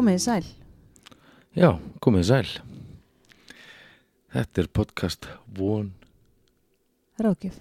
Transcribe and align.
Komið 0.00 0.20
sæl. 0.24 0.44
Já, 1.52 1.74
komið 2.00 2.22
sæl. 2.24 2.50
Þetta 4.32 4.62
er 4.62 4.68
podcast 4.72 5.26
Von 5.58 5.90
Rákjöf. 7.20 7.58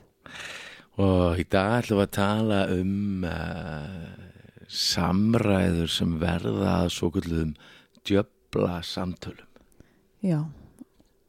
og 0.96 1.36
í 1.36 1.44
dag 1.52 1.82
ætlum 1.82 2.00
við 2.00 2.06
að 2.06 2.14
tala 2.16 2.60
um 2.78 3.26
uh, 3.28 4.14
samræður 4.72 5.92
sem 5.92 6.14
verða 6.22 6.78
að 6.78 6.94
svo 6.96 7.10
kallum 7.18 7.52
djöbla 8.08 8.78
samtölum. 8.88 9.50
Já. 10.24 10.46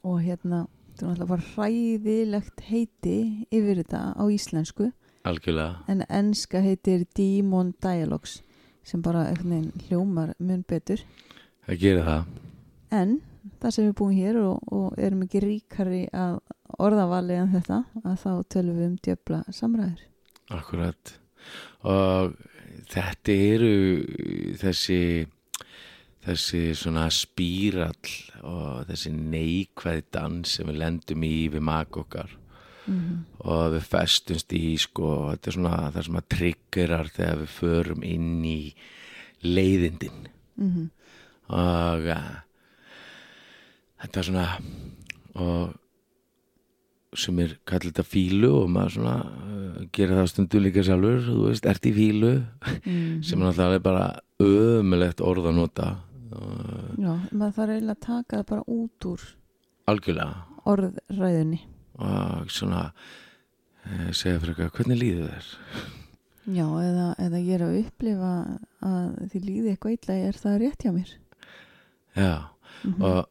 Og 0.06 0.22
hérna, 0.22 0.69
þetta 0.95 1.02
er 1.02 1.11
náttúrulega 1.11 1.33
bara 1.33 1.48
hræðilegt 1.56 2.62
heiti 2.69 3.19
yfir 3.50 3.83
þetta 3.83 4.05
á 4.14 4.24
íslensku. 4.30 4.92
Algjörlega. 5.27 5.83
En 5.91 6.06
enska 6.06 6.62
heitir 6.62 7.02
Demon 7.19 7.74
Dialogues 7.83 8.45
sem 8.90 9.02
bara 9.02 9.28
hljómar 9.86 10.34
mun 10.38 10.64
betur. 10.68 11.02
Það 11.66 11.82
gerir 11.84 12.06
það. 12.08 12.30
En 13.00 13.16
það 13.62 13.74
sem 13.76 13.88
við 13.88 13.96
búum 14.00 14.14
hér 14.16 14.40
og, 14.42 14.70
og 14.74 14.98
erum 14.98 15.24
ekki 15.26 15.42
ríkari 15.44 16.04
að 16.12 16.40
orðavali 16.80 17.38
en 17.38 17.52
þetta 17.54 17.82
að 18.02 18.22
þá 18.24 18.30
tölum 18.54 18.78
við 18.78 18.88
um 18.88 18.96
djöfla 19.06 19.42
samræður. 19.54 20.06
Akkurat. 20.50 21.18
Og 21.86 22.34
þetta 22.90 23.36
eru 23.54 23.76
þessi 24.60 25.00
þessi 26.20 26.74
svona 26.77 27.06
spírall 27.14 28.10
og 28.44 28.84
þessi 28.91 29.12
neikvæði 29.16 30.04
dans 30.12 30.56
sem 30.58 30.69
við 30.69 30.80
lendum 30.82 31.25
í 31.25 31.36
við 31.52 31.64
mak 31.64 31.97
Mm 32.91 33.27
og 33.41 33.74
við 33.74 33.84
festumst 33.88 34.52
í 34.56 34.74
sko, 34.80 35.10
þetta 35.33 35.50
er 35.50 35.56
svona 35.56 35.77
það 35.94 36.06
sem 36.06 36.19
að 36.20 36.30
triggerar 36.34 37.12
þegar 37.14 37.38
við 37.42 37.52
förum 37.56 38.02
inn 38.05 38.32
í 38.44 38.58
leiðindin 39.47 40.27
-hmm. 40.60 40.88
og 41.48 42.08
uh, 42.12 42.34
þetta 44.02 44.20
er 44.20 44.28
svona 44.28 44.48
og 45.41 47.16
sem 47.16 47.41
er 47.42 47.56
kallið 47.64 47.94
þetta 47.94 48.06
fílu 48.06 48.52
og 48.58 48.69
maður 48.70 48.94
svona 48.98 49.16
uh, 49.25 49.80
gerir 49.92 50.20
það 50.20 50.30
stundu 50.34 50.60
líka 50.60 50.84
sjálfur 50.84 51.25
þú 51.30 51.41
veist, 51.48 51.66
ert 51.66 51.88
í 51.88 51.97
fílu 51.97 52.34
sem 53.25 53.41
er 53.41 53.47
náttúrulega 53.47 53.82
bara 53.88 54.06
ömulegt 54.41 55.25
orð 55.25 55.50
að 55.50 55.58
nota 55.62 55.91
Já, 56.30 57.16
maður 57.32 57.54
þarf 57.56 57.72
eiginlega 57.72 57.97
að 57.97 58.06
taka 58.06 58.36
það 58.36 58.47
bara 58.52 58.64
út 58.69 59.06
úr 59.10 59.22
algjörlega 59.91 60.50
orðræðunni. 60.70 61.64
Og 62.01 62.53
svona 62.53 62.84
uh, 62.91 64.11
segja 64.12 64.41
fyrir 64.43 64.55
eitthvað, 64.55 64.77
hvernig 64.79 65.01
líður 65.01 65.34
þér? 65.34 65.51
Já, 66.51 66.65
eða, 66.67 67.09
eða 67.20 67.41
ég 67.43 67.53
er 67.56 67.67
að 67.67 67.77
upplifa 67.83 68.31
að 68.87 69.11
því 69.33 69.43
líði 69.45 69.75
eitthvað 69.75 69.97
illa, 69.98 70.17
er 70.31 70.41
það 70.41 70.56
rétt 70.65 70.87
hjá 70.87 70.95
mér? 70.95 71.12
Já, 72.17 72.33
Mm 72.81 73.03
og, 73.05 73.27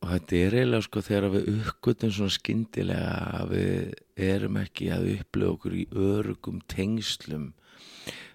og 0.00 0.08
þetta 0.10 0.38
er 0.40 0.54
eiginlega 0.56 0.86
sko 0.86 1.00
þegar 1.04 1.32
við 1.34 1.48
uppgötum 1.52 2.12
svona 2.16 2.34
skyndilega 2.34 3.10
að 3.36 3.50
við 3.52 4.30
erum 4.30 4.56
ekki 4.58 4.88
að 4.94 5.08
upplifa 5.12 5.50
okkur 5.54 5.76
í 5.76 5.84
örugum 5.92 6.62
tengslum 6.72 7.50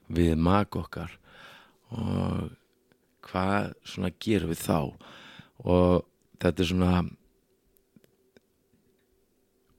við 0.07 0.35
mak 0.37 0.77
okkar 0.77 1.17
og 1.89 2.53
hvað 3.25 3.73
svona 3.83 4.13
gerum 4.21 4.53
við 4.53 4.61
þá 4.61 4.79
og 5.65 6.05
þetta 6.43 6.63
er 6.63 6.69
svona 6.69 6.93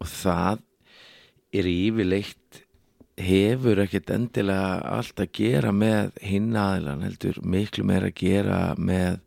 og 0.03 0.11
það 0.11 0.63
er 1.57 1.69
yfirleitt 1.71 2.63
hefur 3.17 3.81
ekkert 3.81 4.11
endilega 4.13 4.81
allt 4.93 5.21
að 5.23 5.33
gera 5.39 5.73
með 5.73 6.19
hinn 6.21 6.51
aðilan 6.57 7.05
heldur 7.07 7.39
miklu 7.43 7.87
meira 7.89 8.11
að 8.11 8.19
gera 8.21 8.59
með 8.77 9.23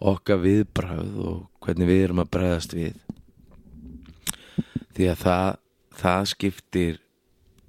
okkar 0.00 0.40
viðbröð 0.40 1.18
og 1.24 1.42
hvernig 1.64 1.90
við 1.90 2.02
erum 2.06 2.22
að 2.22 2.32
bregðast 2.36 2.76
við. 2.76 2.96
Því 4.96 5.08
að 5.12 5.22
það, 5.22 5.48
það 6.00 6.28
skiptir 6.32 7.00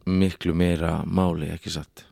miklu 0.07 0.55
meira 0.55 1.01
máli, 1.03 1.49
ekki 1.51 1.73
satt? 1.75 2.05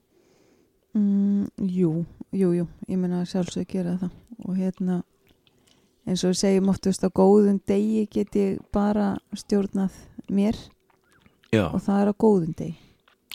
Mm, 0.95 1.47
jú, 1.59 2.05
jú, 2.35 2.51
jú, 2.55 2.67
ég 2.87 2.99
meina 2.99 3.21
að 3.21 3.31
sjálfsög 3.31 3.67
gera 3.71 3.95
það. 4.01 4.15
Og 4.45 4.59
hérna 4.59 5.01
eins 6.05 6.23
og 6.23 6.33
við 6.33 6.41
segjum 6.41 6.71
oftast 6.71 7.07
á 7.07 7.09
góðum 7.09 7.61
degi 7.67 8.05
get 8.11 8.35
ég 8.35 8.59
bara 8.75 9.15
stjórnað 9.35 9.95
mér. 10.33 10.57
Já, 11.53 11.69
og 11.69 11.79
það 11.85 12.01
er 12.01 12.11
á 12.11 12.15
góðum 12.25 12.57
degi. 12.57 12.75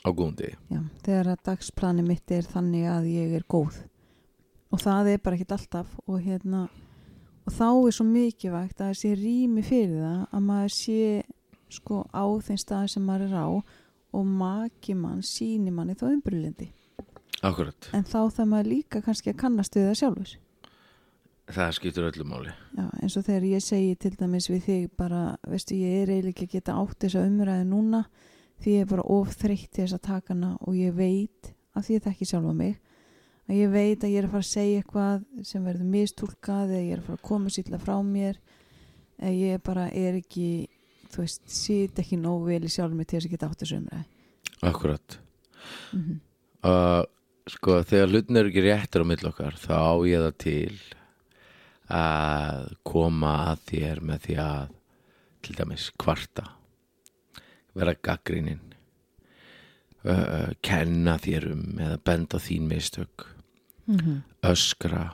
Á 0.00 0.08
góðundi 0.16 0.50
Já, 0.72 0.80
þegar 1.04 1.28
að 1.34 1.42
dagsplani 1.50 2.04
mitt 2.04 2.32
er 2.32 2.46
þannig 2.48 2.86
að 2.88 3.10
ég 3.12 3.34
er 3.36 3.44
góð. 3.44 3.82
Og 4.70 4.80
það 4.80 5.10
er 5.12 5.20
bara 5.24 5.36
ekkert 5.36 5.56
alltaf. 5.58 5.92
Og 6.06 6.22
hérna 6.24 6.68
og 7.46 7.54
þá 7.56 7.68
er 7.88 7.94
svo 7.96 8.06
mikilvægt 8.06 8.80
að 8.80 8.90
það 8.90 8.98
sé 9.00 9.12
rými 9.18 9.62
fyrir 9.66 9.96
það 9.98 10.18
að 10.30 10.44
maður 10.46 10.74
sé 10.76 10.98
sko 11.70 12.02
á 12.10 12.24
þeim 12.46 12.60
stað 12.60 12.84
sem 12.92 13.06
maður 13.06 13.26
er 13.26 13.38
á 13.38 13.48
og 14.10 14.26
maki 14.26 14.94
mann 14.98 15.24
síni 15.26 15.72
manni 15.74 15.96
þá 15.98 16.10
umbrúlindi 16.10 16.70
Akkurat, 17.46 17.88
en 17.96 18.04
þá 18.04 18.28
það 18.36 18.50
maður 18.52 18.70
líka 18.74 19.00
kannski 19.04 19.32
að 19.32 19.40
kannast 19.40 19.76
við 19.76 19.88
það 19.88 19.98
sjálfur 20.02 20.32
það 21.54 21.72
skiptir 21.76 22.06
öllu 22.08 22.26
máli. 22.28 22.52
Já, 22.76 22.84
eins 23.02 23.16
og 23.18 23.24
þegar 23.26 23.46
ég 23.50 23.64
segi 23.64 23.96
til 24.00 24.12
dæmis 24.18 24.50
við 24.50 24.62
þig 24.66 24.90
bara, 24.98 25.22
veistu, 25.48 25.78
ég 25.78 26.02
er 26.02 26.12
eiginlega 26.12 26.34
ekki 26.34 26.48
að 26.48 26.54
geta 26.56 26.76
átt 26.80 27.04
þessa 27.04 27.24
umræðu 27.28 27.66
núna 27.70 28.04
því 28.60 28.76
ég 28.76 28.84
er 28.84 28.90
bara 28.90 29.08
of 29.16 29.34
þreytt 29.40 29.70
til 29.70 29.84
þess 29.84 29.96
að 29.96 30.06
taka 30.06 30.34
hana 30.34 30.52
og 30.60 30.78
ég 30.78 30.96
veit, 30.96 31.52
að 31.74 31.86
því 31.86 31.96
ég 31.96 32.06
þekki 32.06 32.28
sjálfa 32.30 32.56
mig 32.56 32.74
að 33.50 33.58
ég 33.58 33.70
veit 33.72 34.04
að 34.04 34.12
ég 34.12 34.18
er 34.20 34.26
að 34.28 34.34
fara 34.34 34.44
að 34.44 34.50
segja 34.50 34.80
eitthvað 34.80 35.46
sem 35.50 35.64
verður 35.66 35.92
mistúlkað 35.94 36.74
eða 36.74 36.82
ég 36.84 36.92
er 36.94 37.00
að 37.00 37.06
fara 37.08 37.18
að 37.18 37.28
koma 37.30 37.54
sýtla 37.54 37.80
frá 37.82 37.94
mér 38.06 38.40
eða 39.18 39.32
ég 39.34 39.62
bara 39.66 39.86
er 39.90 40.18
ekki 40.20 40.50
þú 41.10 41.24
veist, 41.24 41.46
sýt 41.50 41.98
ekki 41.98 42.20
nóg 42.20 42.44
vel 42.46 42.60
í 42.62 42.70
sjálfum 42.70 43.00
mig 43.00 43.10
til 43.10 43.18
þess 43.18 43.30
að 43.30 43.34
geta 43.34 43.48
átt 43.50 43.64
þessu 43.64 43.80
umræðu. 43.80 44.04
Akkurat. 44.70 45.16
Mm 45.90 46.02
-hmm. 46.04 46.20
uh, 46.68 47.02
Sko, 47.50 47.80
þegar 47.82 48.10
hlutin 48.12 48.38
eru 48.38 48.50
ekki 48.52 48.62
réttur 48.62 49.02
á 49.02 49.10
mill 49.10 49.26
okkar 49.26 49.56
þá 49.58 50.06
ég 50.06 50.22
það 50.22 50.34
til 50.44 50.74
að 51.94 52.74
koma 52.86 53.34
að 53.50 53.64
þér 53.70 54.02
með 54.06 54.26
því 54.26 54.36
að 54.44 54.74
til 55.40 55.56
dæmis 55.56 55.88
kvarta 56.00 56.46
vera 57.76 57.94
gaggrinnin 57.94 58.62
uh, 60.04 60.50
kenna 60.64 61.16
þér 61.22 61.50
um 61.54 61.66
eða 61.80 61.98
benda 62.04 62.40
þín 62.42 62.68
mistök 62.70 63.26
öskra 64.46 65.10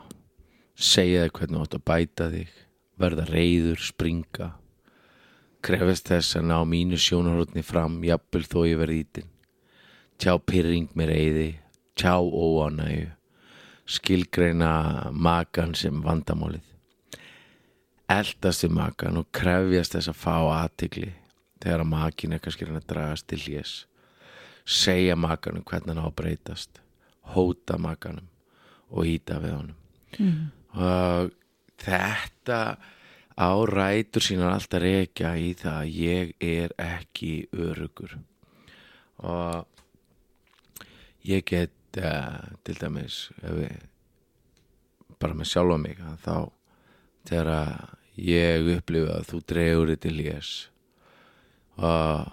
segja 0.76 1.24
þig 1.24 1.36
hvernig 1.38 1.56
þú 1.56 1.64
átt 1.64 1.76
að 1.78 1.86
bæta 1.88 2.30
þig 2.32 2.54
verða 3.00 3.24
reyður, 3.30 3.80
springa 3.80 4.50
krefist 5.66 6.10
þess 6.12 6.36
að 6.38 6.48
ná 6.50 6.58
mínu 6.68 6.98
sjónarhóttni 7.00 7.64
fram 7.66 7.98
jafnvel 8.06 8.44
þó 8.46 8.58
ég 8.68 8.78
verði 8.78 8.98
ítin. 9.02 9.30
Tjá 10.20 10.36
pyrring 10.38 10.92
með 10.96 11.10
reyði 11.10 11.48
tjá 11.98 12.14
óanægu 12.20 13.15
skilgreina 13.86 15.10
makan 15.12 15.74
sem 15.78 16.00
vandamálið. 16.02 16.64
Eldast 18.10 18.64
við 18.64 18.74
makan 18.76 19.20
og 19.20 19.30
krefjast 19.34 19.96
þess 19.96 20.12
að 20.12 20.20
fá 20.20 20.36
aðtigli 20.62 21.12
þegar 21.62 21.82
að 21.82 21.92
makin 21.92 22.36
er 22.36 22.42
kannski 22.42 22.68
að 22.68 22.84
dragast 22.86 23.26
til 23.30 23.40
hljés 23.42 23.74
segja 24.66 25.16
makanum 25.16 25.64
hvernig 25.66 25.94
hann 25.94 26.02
á 26.02 26.10
að 26.10 26.16
breytast 26.18 26.80
hóta 27.34 27.78
makanum 27.78 28.26
og 28.90 29.06
íta 29.06 29.38
við 29.42 29.56
honum. 29.56 29.82
Mm. 30.16 30.50
og 30.80 31.32
þetta 31.82 32.60
á 33.36 33.50
rætur 33.68 34.24
sínar 34.24 34.54
alltaf 34.56 34.80
rekja 34.80 35.34
í 35.36 35.50
það 35.58 35.80
að 35.82 35.96
ég 36.00 36.30
er 36.40 36.72
ekki 36.80 37.32
örugur 37.52 38.16
og 39.20 39.66
ég 41.26 41.44
get 41.44 41.75
uh, 42.00 42.38
til 42.66 42.76
dæmis 42.80 43.18
við, 43.42 43.74
bara 45.20 45.36
með 45.36 45.50
sjálfa 45.52 45.78
mig 45.80 46.00
að 46.00 46.16
þá 46.24 46.36
þegar 47.26 47.50
ég 48.20 48.70
upplifa 48.76 49.18
að 49.18 49.28
þú 49.30 49.42
dregur 49.52 49.92
þetta 49.92 50.06
til 50.06 50.16
lés 50.20 50.52
og 51.76 52.32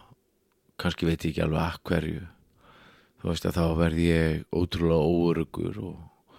kannski 0.79 1.09
veit 1.09 1.19
ég 1.25 1.33
ekki 1.33 1.43
alveg 1.45 1.63
að 1.63 1.81
hverju 1.89 2.23
þú 3.21 3.29
veist 3.31 3.49
að 3.49 3.59
þá 3.59 3.65
verð 3.79 4.03
ég 4.03 4.45
ótrúlega 4.51 5.11
óörugur 5.11 5.83
og 5.89 6.31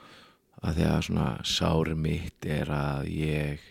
að 0.64 0.78
því 0.78 0.88
að 0.88 1.04
svona 1.08 1.28
sári 1.48 1.98
mitt 1.98 2.48
er 2.48 2.72
að 2.72 3.10
ég 3.12 3.68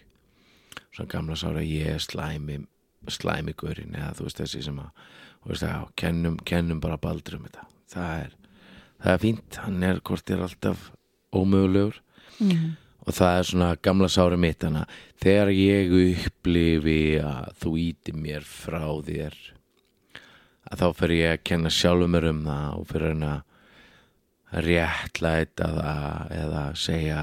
svona 0.93 1.09
gamla 1.09 1.37
sári 1.39 1.63
að 1.63 1.73
ég 1.73 1.95
er 1.95 2.05
slæmi 2.05 2.61
slæmi 3.11 3.53
gaurin 3.59 3.97
eða 3.97 4.13
þú 4.17 4.27
veist 4.27 4.39
þessi 4.39 4.61
sem 4.63 4.79
að 4.79 4.91
veist 5.47 5.65
að 5.65 5.73
já, 5.73 5.81
kennum, 5.99 6.37
kennum 6.47 6.81
bara 6.83 6.99
baldur 7.01 7.37
um 7.37 7.47
þetta. 7.47 7.65
Það 7.93 8.13
er, 8.23 8.35
það 9.03 9.13
er 9.13 9.21
fínt 9.21 9.59
hann 9.65 9.83
er 9.83 10.01
hvort 10.01 10.33
er 10.33 10.47
alltaf 10.47 10.89
ómögulegur 11.33 11.99
Mm. 12.41 12.75
og 13.05 13.13
það 13.13 13.37
er 13.37 13.47
svona 13.47 13.69
gamla 13.83 14.07
sári 14.09 14.37
mitt 14.39 14.63
hana 14.65 14.87
þegar 15.21 15.51
ég 15.53 15.91
upplifi 15.93 17.19
að 17.21 17.49
þú 17.61 17.73
íti 17.83 18.13
mér 18.15 18.45
frá 18.47 18.87
þér 19.05 19.35
að 20.71 20.81
þá 20.81 20.87
fer 20.97 21.13
ég 21.13 21.33
að 21.33 21.43
kenna 21.49 21.71
sjálfum 21.73 22.15
mér 22.15 22.29
um 22.31 22.41
það 22.47 22.79
og 22.79 22.87
fyrir 22.89 23.13
hann 23.13 23.25
að 23.29 24.63
réttlæta 24.65 25.69
það 25.77 26.33
eða 26.39 26.63
segja 26.77 27.21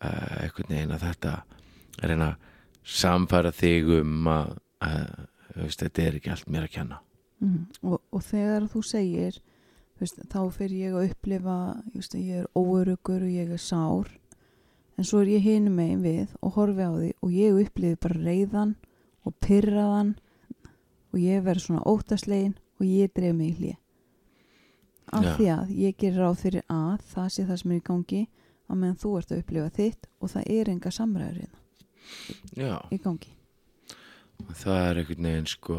uh, 0.00 0.34
einhvern 0.42 0.72
veginn 0.72 0.96
að 0.96 1.06
þetta 1.06 1.34
að 1.96 2.10
reyna 2.10 2.30
að 2.30 2.52
samfæra 2.96 3.52
þig 3.56 3.92
um 4.00 4.30
að 4.30 4.54
uh, 4.86 5.24
veist, 5.56 5.82
þetta 5.82 6.06
er 6.06 6.18
ekki 6.20 6.32
allt 6.32 6.50
mér 6.52 6.68
að 6.68 6.74
kenna 6.78 7.02
mm. 7.42 7.60
og, 7.82 8.00
og 8.12 8.24
þegar 8.24 8.68
þú 8.72 8.84
segir 8.86 9.40
veist, 10.00 10.20
þá 10.32 10.40
fyrir 10.54 10.76
ég 10.80 10.96
að 10.96 11.10
upplifa 11.10 11.56
veist, 11.94 12.14
ég 12.14 12.42
er 12.42 12.50
óörugur 12.56 13.24
og 13.24 13.32
ég 13.32 13.52
er 13.52 13.62
sár. 13.62 14.12
En 14.96 15.04
svo 15.04 15.22
er 15.22 15.34
ég 15.36 15.44
hinum 15.44 15.76
megin 15.76 16.04
við 16.04 16.36
og 16.40 16.56
horfi 16.56 16.86
á 16.88 16.92
því 16.92 17.10
og 17.20 17.34
ég 17.36 17.58
upplifi 17.64 17.98
bara 18.00 18.22
reyðan 18.22 18.76
og 19.26 19.34
pyrraðan 19.44 20.14
og 21.12 21.18
ég 21.20 21.44
verður 21.44 21.66
svona 21.66 21.88
óttaslegin 21.88 22.56
og 22.80 22.86
ég 22.86 23.12
dreif 23.16 23.36
mig 23.36 23.52
í 23.52 23.58
hlið 23.60 23.82
af 25.14 25.36
því 25.36 25.46
að 25.52 25.70
ég 25.78 25.96
gerir 26.00 26.18
ráð 26.22 26.40
fyrir 26.42 26.64
að 26.72 27.04
það 27.12 27.28
sé 27.32 27.46
það 27.46 27.60
sem 27.60 27.72
er 27.72 27.78
í 27.78 27.86
gangi 27.86 28.22
að 28.66 28.80
meðan 28.80 29.00
þú 29.02 29.12
ert 29.20 29.32
að 29.32 29.42
upplifa 29.42 29.72
þitt 29.76 30.08
og 30.18 30.32
það 30.32 30.50
er 30.56 30.70
enga 30.72 30.92
samræður 30.94 31.40
hérna 31.42 32.80
í 32.94 32.98
gangi. 33.02 33.32
Það 34.62 34.80
er 34.80 35.00
einhvern 35.00 35.28
veginn 35.28 35.50
sko 35.50 35.78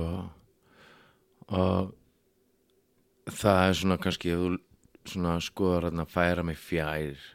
og 1.47 1.91
það 3.31 3.63
er 3.63 3.79
svona 3.81 3.97
kannski 4.01 4.33
ef 4.33 4.43
þú 4.43 4.51
svona 5.07 5.37
skoðar 5.43 5.89
að 5.91 6.11
færa 6.11 6.43
mig 6.43 6.59
fjær 6.59 7.25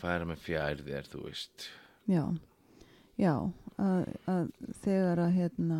færa 0.00 0.26
mig 0.28 0.40
fjær 0.42 0.82
þér, 0.84 1.08
þú 1.10 1.22
veist. 1.26 1.70
Já, 2.10 2.22
já 3.18 3.32
að, 3.80 4.02
að 4.30 4.44
þegar 4.84 5.22
að 5.24 5.32
hérna 5.36 5.78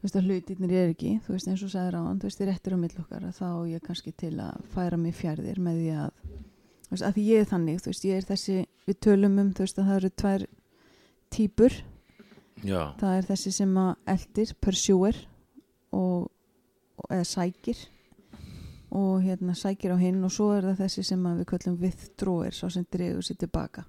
þú 0.00 0.06
veist 0.06 0.16
að 0.16 0.30
hlutirnir 0.30 0.74
er 0.80 0.92
ekki 0.94 1.12
þú 1.26 1.34
veist 1.34 1.50
eins 1.50 1.64
og 1.66 1.72
sagði 1.74 1.94
ráðan, 1.94 2.20
þú 2.20 2.30
veist 2.30 2.40
þið 2.40 2.50
réttir 2.50 2.76
á 2.76 2.78
mill 2.80 3.02
okkar 3.02 3.26
að 3.28 3.36
þá 3.36 3.46
á 3.52 3.60
ég 3.70 3.84
kannski 3.84 4.14
til 4.16 4.32
að 4.40 4.64
færa 4.74 5.00
mig 5.00 5.16
fjærðir 5.18 5.60
með 5.60 5.80
því 5.80 5.92
að 6.00 6.10
þú 6.24 6.94
veist 6.94 7.06
að 7.06 7.16
því 7.16 7.26
ég 7.28 7.44
er 7.44 7.50
þannig, 7.52 7.80
þú 7.80 7.92
veist 7.92 8.08
ég 8.08 8.20
er 8.20 8.28
þessi 8.30 8.58
við 8.88 9.00
tölum 9.06 9.38
um, 9.44 9.54
þú 9.54 9.66
veist 9.66 9.80
að 9.80 9.90
það 9.90 10.00
eru 10.00 10.12
tvær 10.22 10.46
típur, 11.30 11.80
Já, 12.60 12.80
það 13.00 13.16
er 13.16 13.28
þessi 13.28 13.54
sem 13.54 13.76
að 13.80 13.90
eldir, 14.14 14.54
pursuer 14.60 15.20
og, 15.96 16.26
og 16.26 16.39
eða 17.08 17.26
sækir. 17.28 17.80
Og 18.90 19.22
hérna 19.22 19.54
sækir 19.54 19.94
á 19.94 19.98
hinn 20.00 20.24
og 20.26 20.32
svo 20.34 20.50
er 20.56 20.66
það 20.66 20.80
þessi 20.84 21.04
sem 21.06 21.26
við 21.26 21.44
köllum 21.52 21.76
withdrawer, 21.78 22.54
svo 22.54 22.70
sem 22.74 22.86
dregur 22.90 23.22
sér 23.22 23.38
tilbaka. 23.38 23.84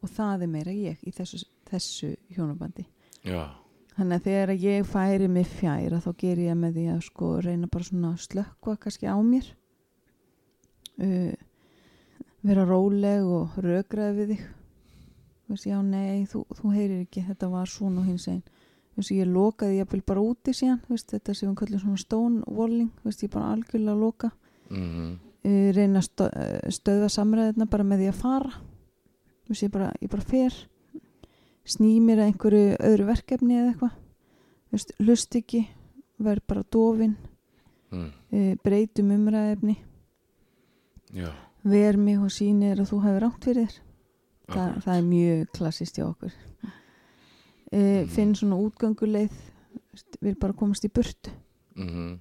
Og 0.00 0.10
það 0.10 0.44
er 0.46 0.52
meira 0.52 0.74
ég 0.74 1.02
í 1.02 1.12
þessu, 1.12 1.42
þessu 1.68 2.12
hjónabandi. 2.36 2.86
Já, 3.26 3.50
þannig 3.96 4.20
að 4.20 4.28
þegar 4.28 4.54
ég 4.62 4.86
færi 4.88 5.28
mig 5.28 5.50
fjær 5.50 5.96
að 5.96 6.06
þá 6.06 6.12
ger 6.22 6.44
ég 6.46 6.56
með 6.56 6.78
því 6.78 6.86
að 6.94 7.02
sko 7.08 7.32
reyna 7.44 7.68
bara 7.72 7.88
svona 7.90 8.12
slökkva 8.16 8.76
kannski 8.80 9.10
á 9.10 9.18
mér. 9.18 9.50
Uh, 11.00 11.34
vera 12.46 12.64
róleg 12.68 13.26
og 13.26 13.58
rökraði 13.60 14.16
við 14.20 14.34
þig. 14.34 14.48
Veist, 15.50 15.66
já 15.66 15.80
nei, 15.82 16.24
þú, 16.30 16.44
þú 16.54 16.72
heyrir 16.76 17.02
ekki 17.02 17.26
þetta 17.26 17.50
var 17.50 17.68
svona 17.68 18.06
hins 18.06 18.28
einn 18.30 18.44
veist, 19.00 19.12
ég 19.14 19.28
lokaði 19.30 19.78
jafnvel 19.80 20.02
bara 20.06 20.22
úti 20.24 20.54
síðan 20.56 20.80
veist, 20.88 21.10
þetta 21.12 21.34
sem 21.36 21.50
við 21.50 21.56
kallum 21.60 21.82
svona 21.82 22.02
stonewalling 22.02 22.90
þú 23.00 23.08
veist, 23.08 23.24
ég 23.24 23.32
bara 23.34 23.52
algjörlega 23.54 23.96
loka. 24.00 24.30
Mhm, 24.70 25.10
uh, 25.44 25.68
reyna 25.76 26.02
að 26.02 26.06
stö, 26.06 26.28
uh, 26.28 26.70
stöða 26.70 27.10
samræðina 27.12 27.68
bara 27.70 27.86
með 27.86 28.04
því 28.04 28.10
að 28.12 28.20
fara. 28.20 28.52
Veist, 29.48 29.64
ég 29.66 29.74
bara, 29.74 29.90
ég 30.00 30.12
bara 30.12 30.28
fer 30.28 30.58
sný 31.70 31.92
mér 32.02 32.22
að 32.22 32.30
einhverju 32.30 32.78
öðru 32.78 33.10
verkefni 33.10 33.58
eða 33.58 33.74
eitthvað. 33.74 33.98
Hlust 35.02 35.36
ekki 35.36 35.64
verð 36.20 36.44
bara 36.46 36.66
dofin 36.70 37.16
mm, 37.90 38.10
uh, 38.32 38.52
breytum 38.62 39.14
umræðefni 39.16 39.78
já. 41.14 41.30
Ver 41.64 41.98
mig 42.00 42.20
og 42.22 42.30
sýnir 42.32 42.78
að 42.80 42.92
þú 42.92 42.98
hefur 43.04 43.24
rátt 43.26 43.44
fyrir 43.44 43.66
þér. 43.68 43.80
Þa, 44.50 44.62
það 44.84 44.94
er 44.94 45.02
mjög 45.06 45.42
klassist 45.54 45.98
hjá 45.98 46.06
okkur 46.08 46.32
Mm. 47.70 48.08
finn 48.10 48.34
svona 48.34 48.56
veist, 49.92 50.18
vil 50.20 50.34
bara 50.40 50.56
komast 50.56 50.84
í 50.84 50.90
burtu. 50.92 51.30
Mhm, 51.76 52.18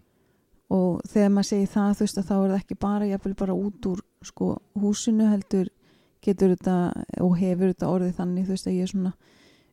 og 0.69 1.01
þegar 1.09 1.31
maður 1.33 1.49
segir 1.49 1.71
það 1.73 1.95
þú 1.97 2.05
veist 2.05 2.19
að 2.19 2.27
þá 2.29 2.35
er 2.35 2.49
það 2.49 2.59
ekki 2.59 2.79
bara 2.79 3.09
jafnvel 3.09 3.35
bara 3.35 3.57
út 3.57 3.89
úr 3.89 4.01
sko 4.21 4.49
húsinu 4.77 5.29
heldur 5.31 5.69
getur 6.21 6.53
þetta 6.55 6.75
og 7.25 7.37
hefur 7.39 7.73
þetta 7.73 7.89
orðið 7.89 8.15
þannig 8.19 8.45
þú 8.45 8.55
veist 8.55 8.69
að 8.69 8.77
ég 8.77 8.91
svona 8.91 9.13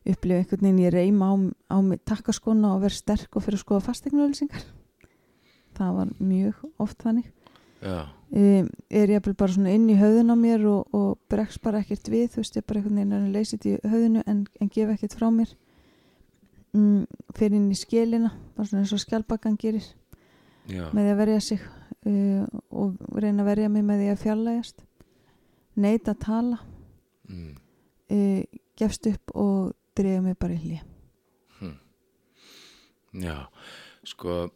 upplifa 0.07 0.39
einhvern 0.39 0.63
veginn 0.63 0.83
ég 0.85 0.93
reyma 0.95 1.29
á, 1.29 1.35
á 1.69 1.77
takkaskona 2.07 2.73
og 2.73 2.81
vera 2.81 2.95
sterk 2.95 3.35
og 3.35 3.43
fyrir 3.43 3.59
að 3.59 3.65
skoða 3.65 3.85
fastegnauðlýsingar 3.89 4.65
það 5.77 5.97
var 5.99 6.13
mjög 6.17 6.63
oft 6.81 7.03
þannig. 7.03 7.27
Já, 7.77 8.07
um, 8.33 8.69
er 8.89 9.11
ég 9.13 9.21
bara 9.27 9.53
svona 9.53 9.75
inn 9.75 9.85
í 9.93 9.99
höfðun 9.99 10.33
á 10.33 10.37
mér 10.39 10.63
og, 10.65 10.87
og 10.97 11.19
bregst 11.29 11.61
bara 11.61 11.83
ekkert 11.83 12.09
við 12.09 12.31
þú 12.33 12.41
veist 12.41 12.57
ég 12.57 12.65
bara 12.65 12.79
einhvern 12.79 12.97
veginn 12.97 13.13
er 13.13 13.27
að 13.27 13.35
leysa 13.35 13.57
þetta 13.59 13.69
í 13.69 13.91
höfðunu 13.91 14.23
en, 14.25 14.39
en 14.57 14.71
gef 14.73 14.93
ekkert 14.95 15.17
frá 15.19 15.27
mér 15.29 15.53
um, 16.77 17.05
fyrir 17.35 17.57
inn 17.59 17.71
í 17.73 17.77
skélina 17.77 18.31
bara 18.55 18.69
svona 18.69 18.83
eins 18.83 18.93
og 18.95 19.03
skjálpakan 19.03 19.57
gerir 19.59 19.85
já. 20.69 20.87
með 20.93 21.01
því 21.01 21.11
að 21.13 21.21
verja 21.23 21.45
sig 21.47 21.63
uh, 21.63 22.43
og 22.69 23.17
reyna 23.17 23.43
að 23.43 23.49
verja 23.51 23.71
mig 23.73 23.87
með 23.87 24.03
því 24.03 24.11
að 24.13 24.21
fjarlægast 24.25 24.85
neita 25.77 26.13
að 26.13 26.21
tala 26.25 26.61
mm, 27.29 27.55
uh, 28.13 28.61
gefst 28.77 29.09
upp 29.11 29.35
og 29.35 29.73
drefa 29.97 30.21
mig 30.23 30.37
bara 30.39 30.57
í 30.57 30.61
hlið 30.61 30.85
Já, 33.17 33.47
sko 34.05 34.47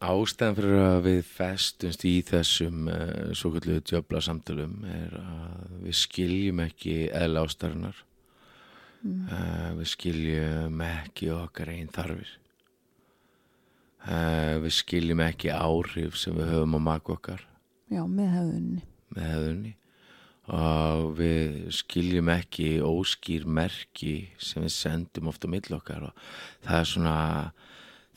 ástæðan 0.00 0.56
fyrir 0.56 0.82
að 0.84 0.98
við 1.08 1.20
festumst 1.28 2.04
í 2.08 2.12
þessum 2.24 2.88
uh, 2.92 3.32
svo 3.36 3.50
kallu 3.56 3.80
djöfla 3.84 4.22
samtölum 4.24 4.84
er 4.88 5.16
að 5.20 5.74
við 5.86 5.98
skiljum 6.00 6.62
ekki 6.64 6.94
eðla 7.08 7.44
ástæðanar 7.48 7.98
mm. 9.02 9.24
uh, 9.30 9.70
við 9.78 9.90
skiljum 9.94 10.84
ekki 10.86 11.32
okkar 11.34 11.72
einn 11.74 11.90
þarfir. 11.92 12.36
Uh, 14.00 14.56
við 14.64 14.76
skiljum 14.78 15.20
ekki 15.26 15.52
áhrif 15.52 16.16
sem 16.16 16.36
við 16.36 16.54
höfum 16.54 16.78
á 16.78 16.80
maka 16.92 17.16
okkar. 17.18 17.44
Já, 17.90 18.04
með 18.06 18.32
höfðunni 18.36 18.86
með 19.14 19.30
hefðunni 19.34 19.76
og 20.50 21.04
við 21.18 21.58
skiljum 21.74 22.30
ekki 22.32 22.68
óskýr 22.82 23.44
merki 23.46 24.14
sem 24.42 24.64
við 24.64 24.72
sendum 24.74 25.30
ofta 25.30 25.46
á 25.46 25.52
milli 25.52 25.76
okkar. 25.76 26.08
Og 26.08 26.24
það 26.66 26.80
er 26.80 26.88
svona 26.90 27.16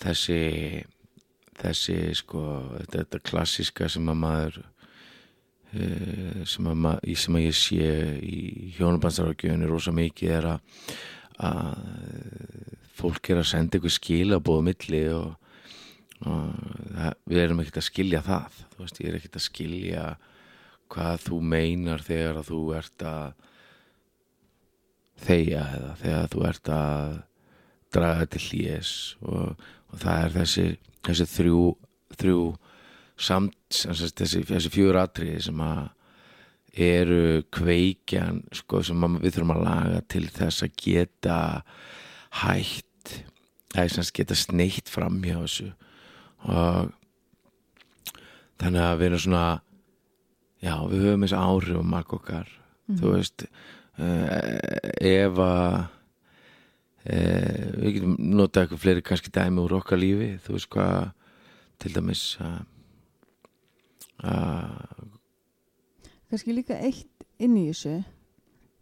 þessi 0.01 0.39
þessi 1.59 1.97
sko 2.17 2.43
þetta, 2.79 3.03
þetta 3.03 3.21
klassiska 3.29 3.89
sem 3.91 4.09
að 4.09 4.21
maður 4.23 4.61
sem 5.73 6.69
að, 6.69 6.99
sem 7.17 7.37
að 7.39 7.45
ég 7.47 7.57
sé 7.57 7.87
í 8.21 8.41
hjónubandsarargjöfunni 8.77 9.69
rosa 9.69 9.93
mikið 9.95 10.35
er 10.37 10.49
að, 10.51 10.83
að 11.49 11.71
fólk 12.97 13.31
er 13.33 13.41
að 13.41 13.49
senda 13.49 13.79
eitthvað 13.79 13.95
skilabóð 13.97 14.61
á 14.61 14.67
milli 14.69 15.01
og, 15.15 15.31
og 16.27 16.51
það, 16.93 17.17
við 17.31 17.41
erum 17.43 17.63
ekkert 17.63 17.81
að 17.81 17.87
skilja 17.89 18.21
það. 18.27 18.61
Þú 18.73 18.83
veist, 18.83 19.01
ég 19.01 19.09
er 19.09 19.17
ekkert 19.19 19.39
að 19.39 19.47
skilja 19.47 20.05
hvað 20.93 21.25
þú 21.27 21.39
meinar 21.53 22.05
þegar 22.05 22.41
að 22.41 22.49
þú 22.51 22.61
ert 22.77 23.05
að 23.09 23.49
þegja 25.23 25.63
eða 25.77 25.93
þegar 26.01 26.33
þú 26.33 26.43
ert 26.49 26.73
að 26.73 27.15
draga 27.93 28.27
til 28.33 28.43
hlés 28.47 28.91
og, 29.21 29.65
og 29.89 30.01
það 30.01 30.23
er 30.25 30.35
þessi, 30.37 30.65
þessi 31.05 31.27
þrjú, 31.33 31.63
þrjú 32.19 32.39
samt, 33.19 33.57
þessi, 33.69 34.43
þessi 34.49 34.71
fjögur 34.73 34.99
atriði 35.01 35.41
sem 35.47 35.61
að 35.63 35.83
eru 36.73 37.43
kveikjan 37.53 38.41
sko, 38.55 38.81
sem 38.85 39.05
að 39.05 39.19
við 39.21 39.35
þurfum 39.35 39.53
að 39.53 39.63
laga 39.67 40.01
til 40.09 40.25
þess 40.33 40.65
að 40.65 40.75
geta 40.81 41.37
sem 43.93 44.01
sagt 44.01 44.15
geta 44.17 44.37
sneitt 44.37 44.89
fram 44.89 45.21
hjá 45.21 45.37
þessu. 45.43 45.69
Og 46.49 46.89
þannig 48.61 48.81
að 48.87 48.97
við 48.99 49.07
erum 49.09 49.23
svona 49.27 49.45
já, 50.63 50.75
við 50.89 51.05
höfum 51.05 51.25
þessi 51.27 51.41
áhrif 51.43 51.81
á 51.81 51.91
mark 51.93 52.17
okkar. 52.17 52.49
Þú 52.89 53.13
veist 53.13 53.45
uh, 53.45 54.27
ef 54.97 55.39
að 55.45 55.77
uh, 57.13 57.65
við 57.77 57.89
getum 57.97 58.17
notað 58.33 58.65
eitthvað 58.65 58.83
fleiri 58.83 59.05
kannski 59.05 59.33
dæmi 59.33 59.63
úr 59.63 59.77
okkar 59.79 60.01
lífi 60.01 60.33
þú 60.43 60.57
veist 60.57 60.71
hvað 60.73 61.11
til 61.83 61.93
dæmis 61.95 62.23
að 62.43 62.61
uh, 64.21 65.07
kannski 66.29 66.55
líka 66.55 66.77
eitt 66.77 67.27
inn 67.41 67.57
í 67.57 67.67
þessu 67.71 67.99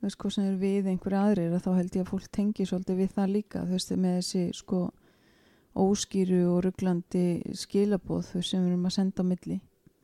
veist 0.01 0.17
hvað 0.17 0.35
sem 0.35 0.47
er 0.49 0.57
við 0.61 0.89
einhverja 0.91 1.25
aðrir 1.27 1.55
að 1.55 1.65
þá 1.67 1.71
held 1.77 1.95
ég 1.95 2.05
að 2.05 2.11
fólk 2.11 2.31
tengi 2.33 2.65
svolítið 2.65 3.03
við 3.03 3.13
það 3.17 3.35
líka 3.35 3.65
þú 3.67 3.77
veist 3.77 3.93
með 3.95 4.17
þessi 4.19 4.45
sko 4.57 4.81
óskýru 5.81 6.41
og 6.51 6.63
rugglandi 6.65 7.25
skilabóð 7.55 8.33
veist 8.35 8.49
sem 8.51 8.65
við 8.65 8.73
erum 8.73 8.89
að 8.89 8.97
senda 8.97 9.23
á 9.23 9.29
milli. 9.29 9.61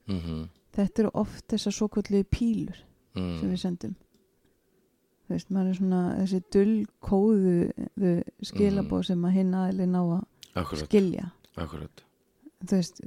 Mm 0.07 0.45
þetta 0.77 1.03
eru 1.03 1.11
oft 1.17 1.45
þessar 1.49 1.75
svo 1.75 1.87
kvöldu 1.89 2.23
pílur 2.29 2.77
sem 2.77 3.23
mm, 3.23 3.51
við 3.51 3.61
sendum. 3.61 3.95
Þú 5.25 5.33
veist, 5.33 5.49
maður 5.51 5.69
er 5.69 5.77
svona 5.79 6.01
þessi 6.21 6.41
dullkóðu 6.55 7.55
skilabóð 8.47 9.07
sem 9.09 9.25
að 9.27 9.37
hinn 9.39 9.55
aðli 9.57 9.87
ná 9.89 9.99
að 10.03 10.21
akkurat, 10.61 10.83
skilja. 10.85 11.31
Akkurat. 11.57 12.03
Þú 12.63 12.79
veist, 12.79 13.01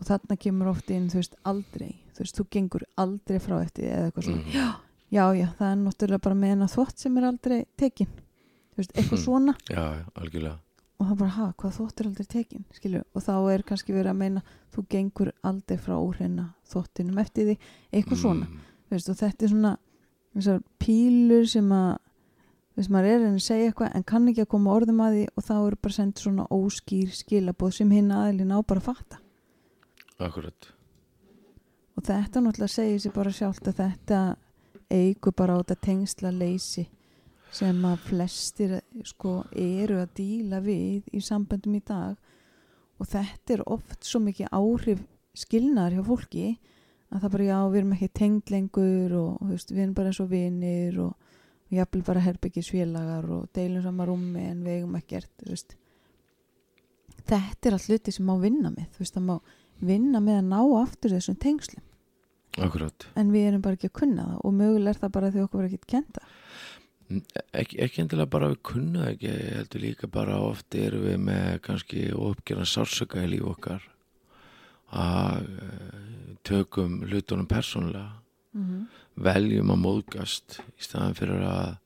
og 0.00 0.06
þarna 0.06 0.36
kemur 0.38 0.68
oft 0.68 0.90
inn 0.90 1.08
þú 1.08 1.20
veist, 1.22 1.34
aldrei, 1.44 1.94
þú 2.14 2.18
veist, 2.24 2.36
þú 2.36 2.44
gengur 2.50 2.82
aldrei 2.98 3.38
frá 3.40 3.56
eftir 3.62 3.84
eða 3.90 4.10
eitthvað 4.10 4.24
svona, 4.28 4.42
Mhm. 4.44 4.52
já, 4.52 4.66
já, 5.10 5.24
já, 5.40 5.48
það 5.58 5.72
er 5.72 5.76
náttúrulega 5.84 6.22
bara 6.22 6.34
með 6.34 6.48
hennar 6.54 6.68
þvott 6.74 6.98
sem 6.98 7.16
er 7.18 7.24
aldrei 7.24 7.64
tekin. 7.76 8.06
Þú 8.06 8.76
veist, 8.76 8.92
eitthvað 8.92 9.18
Mhm. 9.18 9.24
svona. 9.24 9.56
Já, 9.70 10.04
algjörlega. 10.14 10.58
Og 10.98 11.06
það 11.06 11.16
bara, 11.18 11.30
ha, 11.30 11.52
hvað 11.58 11.72
þvott 11.76 12.00
er 12.00 12.06
aldrei 12.06 12.26
tekin 12.26 12.64
skilju, 12.72 13.02
og 13.14 13.22
þá 13.22 13.54
er 13.54 13.62
kannski 13.62 13.92
verið 13.92 14.10
að 14.10 14.16
meina 14.16 14.42
þú 14.74 14.86
gengur 14.88 15.32
aldrei 15.44 15.76
frá 15.78 15.94
óhreina 15.96 16.54
þvottinum 16.68 17.18
eftir 17.20 17.44
því, 17.46 17.58
eitthvað 17.92 18.18
svona. 18.18 18.46
Mm, 18.46 18.60
Þú 18.86 18.90
veist, 18.90 19.08
og 19.10 19.16
þetta 19.16 19.42
er 19.42 19.48
svona 19.48 19.76
þessar 20.36 20.62
pílur 20.78 21.48
sem 21.48 21.68
að 21.68 21.98
þú 22.72 22.76
veist, 22.76 22.90
maður 22.90 23.04
er 23.06 23.18
að 23.18 23.22
reyna 23.24 23.36
að 23.36 23.46
segja 23.48 23.72
eitthvað 23.72 23.94
en 23.96 24.02
kann 24.04 24.26
ekki 24.28 24.42
að 24.44 24.48
koma 24.48 24.70
orðum 24.80 25.00
að 25.00 25.12
því 25.16 25.26
og 25.36 25.44
þá 25.44 25.66
eru 25.66 25.76
bara 25.82 25.92
sendt 25.92 26.14
svona 26.20 26.46
óskýr 26.48 27.08
skilabóð 27.10 27.72
sem 27.72 27.90
hinn 27.90 28.10
aðilinn 28.10 28.52
á 28.52 28.60
bara 28.66 28.80
að 28.80 28.84
fatta 28.84 29.18
akkurat 30.22 30.70
og 31.96 32.04
þetta 32.04 32.42
náttúrulega 32.42 32.72
segir 32.72 33.00
sér 33.02 33.16
bara 33.16 33.32
sjálft 33.34 33.70
að 33.70 33.80
þetta 33.82 34.20
eigur 34.92 35.34
bara 35.36 35.56
á 35.56 35.60
þetta 35.62 35.80
tengsla 35.88 36.30
leysi 36.34 36.86
sem 37.56 37.84
að 37.88 38.06
flestir 38.10 38.78
sko 39.06 39.38
eru 39.52 40.00
að 40.02 40.14
díla 40.18 40.60
við 40.64 41.06
í 41.14 41.22
samböndum 41.24 41.76
í 41.78 41.82
dag 41.86 42.16
og 42.96 43.10
þetta 43.10 43.56
er 43.56 43.62
oft 43.66 44.06
svo 44.06 44.20
mikið 44.24 44.52
áhrif 44.56 45.02
skilnaðar 45.36 45.98
hjá 45.98 46.04
fólki 46.06 46.46
að 47.12 47.22
það 47.22 47.32
bara 47.36 47.46
já, 47.46 47.58
við 47.70 47.78
erum 47.80 47.94
ekki 47.96 48.08
tengd 48.18 48.52
lengur 48.52 49.16
og 49.20 49.50
veist, 49.50 49.72
við 49.72 49.82
erum 49.84 49.96
bara 49.96 50.12
eins 50.12 50.22
og 50.22 50.30
vinir 50.30 51.00
og, 51.04 51.34
og 51.68 51.76
jafnvel 51.76 52.02
bara 52.08 52.24
herbyggisfélagar 52.24 53.28
og 53.36 53.50
deilum 53.56 53.84
sama 53.84 54.06
rúmi 54.08 54.46
en 54.50 54.64
við 54.64 54.80
eigum 54.80 54.96
ekkert 54.98 55.46
veist. 55.46 55.76
þetta 57.22 57.70
er 57.70 57.76
allt 57.76 57.88
hluti 57.90 58.14
sem 58.14 58.26
má 58.26 58.34
vinna 58.42 58.72
með 58.74 58.90
þú 58.96 59.04
veist, 59.04 59.16
það 59.16 59.28
má 59.28 59.36
vinna 59.80 60.20
með 60.20 60.40
að 60.40 60.48
ná 60.52 60.60
aftur 60.80 61.14
þessum 61.16 61.36
tengslum. 61.42 61.82
Akkurat. 62.56 63.06
En 63.16 63.32
við 63.34 63.50
erum 63.50 63.62
bara 63.64 63.76
ekki 63.76 63.90
að 63.90 63.98
kunna 64.00 64.24
það 64.30 64.44
og 64.48 64.54
mögulega 64.56 64.94
er 64.94 65.00
það 65.02 65.16
bara 65.18 65.30
því 65.30 65.42
okkur 65.44 65.64
er 65.64 65.72
ekki 65.72 65.92
kenda 65.92 66.22
ekki, 67.06 67.78
ekki 67.84 68.02
endilega 68.02 68.30
bara 68.30 68.50
við 68.50 68.62
kunna 68.66 69.10
ekki, 69.12 69.30
ég 69.30 69.58
heldur 69.60 69.82
líka 69.84 70.08
bara 70.10 70.38
oft 70.42 70.74
erum 70.78 71.04
við 71.06 71.18
með 71.28 71.48
kannski 71.66 72.06
uppgerðan 72.12 72.70
sársöka 72.70 73.22
í 73.22 73.30
líf 73.30 73.46
okkar 73.52 73.84
að 74.96 75.48
eh, 75.62 76.36
tökum 76.46 77.00
hlutunum 77.06 77.48
persónulega. 77.50 78.22
Mm 78.56 78.64
-hmm. 78.64 78.84
veljum 79.14 79.70
að 79.70 79.82
móðgast 79.82 80.60
í 80.78 80.82
staðan 80.82 81.14
fyrir 81.14 81.42
að 81.44 81.76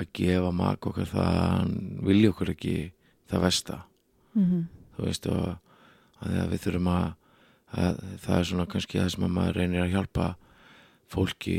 að 0.00 0.06
gefa 0.12 0.50
mak 0.52 0.86
okkar 0.86 1.06
það 1.06 1.38
að 1.42 1.72
vilja 2.06 2.30
okkur 2.30 2.50
ekki 2.50 2.92
það 3.28 3.40
versta. 3.40 3.82
Mhm. 4.34 4.68
þú 4.96 5.04
veist 5.04 5.26
og 5.26 5.58
að 6.22 6.52
við 6.52 6.64
þurfum 6.66 6.90
að, 6.92 7.06
að 7.72 8.00
það 8.24 8.38
er 8.38 8.48
svona 8.50 8.68
kannski 8.74 9.00
það 9.00 9.12
sem 9.14 9.26
að 9.26 9.36
maður 9.36 9.60
reynir 9.60 9.84
að 9.84 9.94
hjálpa 9.96 10.28
fólki 11.12 11.56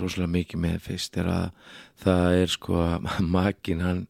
rosalega 0.00 0.34
mikið 0.34 0.62
með 0.64 0.78
fyrst 0.86 1.18
er 1.20 1.30
að 1.30 1.74
það 2.02 2.38
er 2.42 2.54
sko 2.54 2.78
að 2.82 3.10
makin 3.38 3.84
hann, 3.84 4.06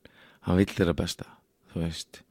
hann 0.46 0.60
vill 0.60 0.70
þeirra 0.72 0.96
besta 0.96 1.28
þú 1.72 1.82
veist. 1.84 2.22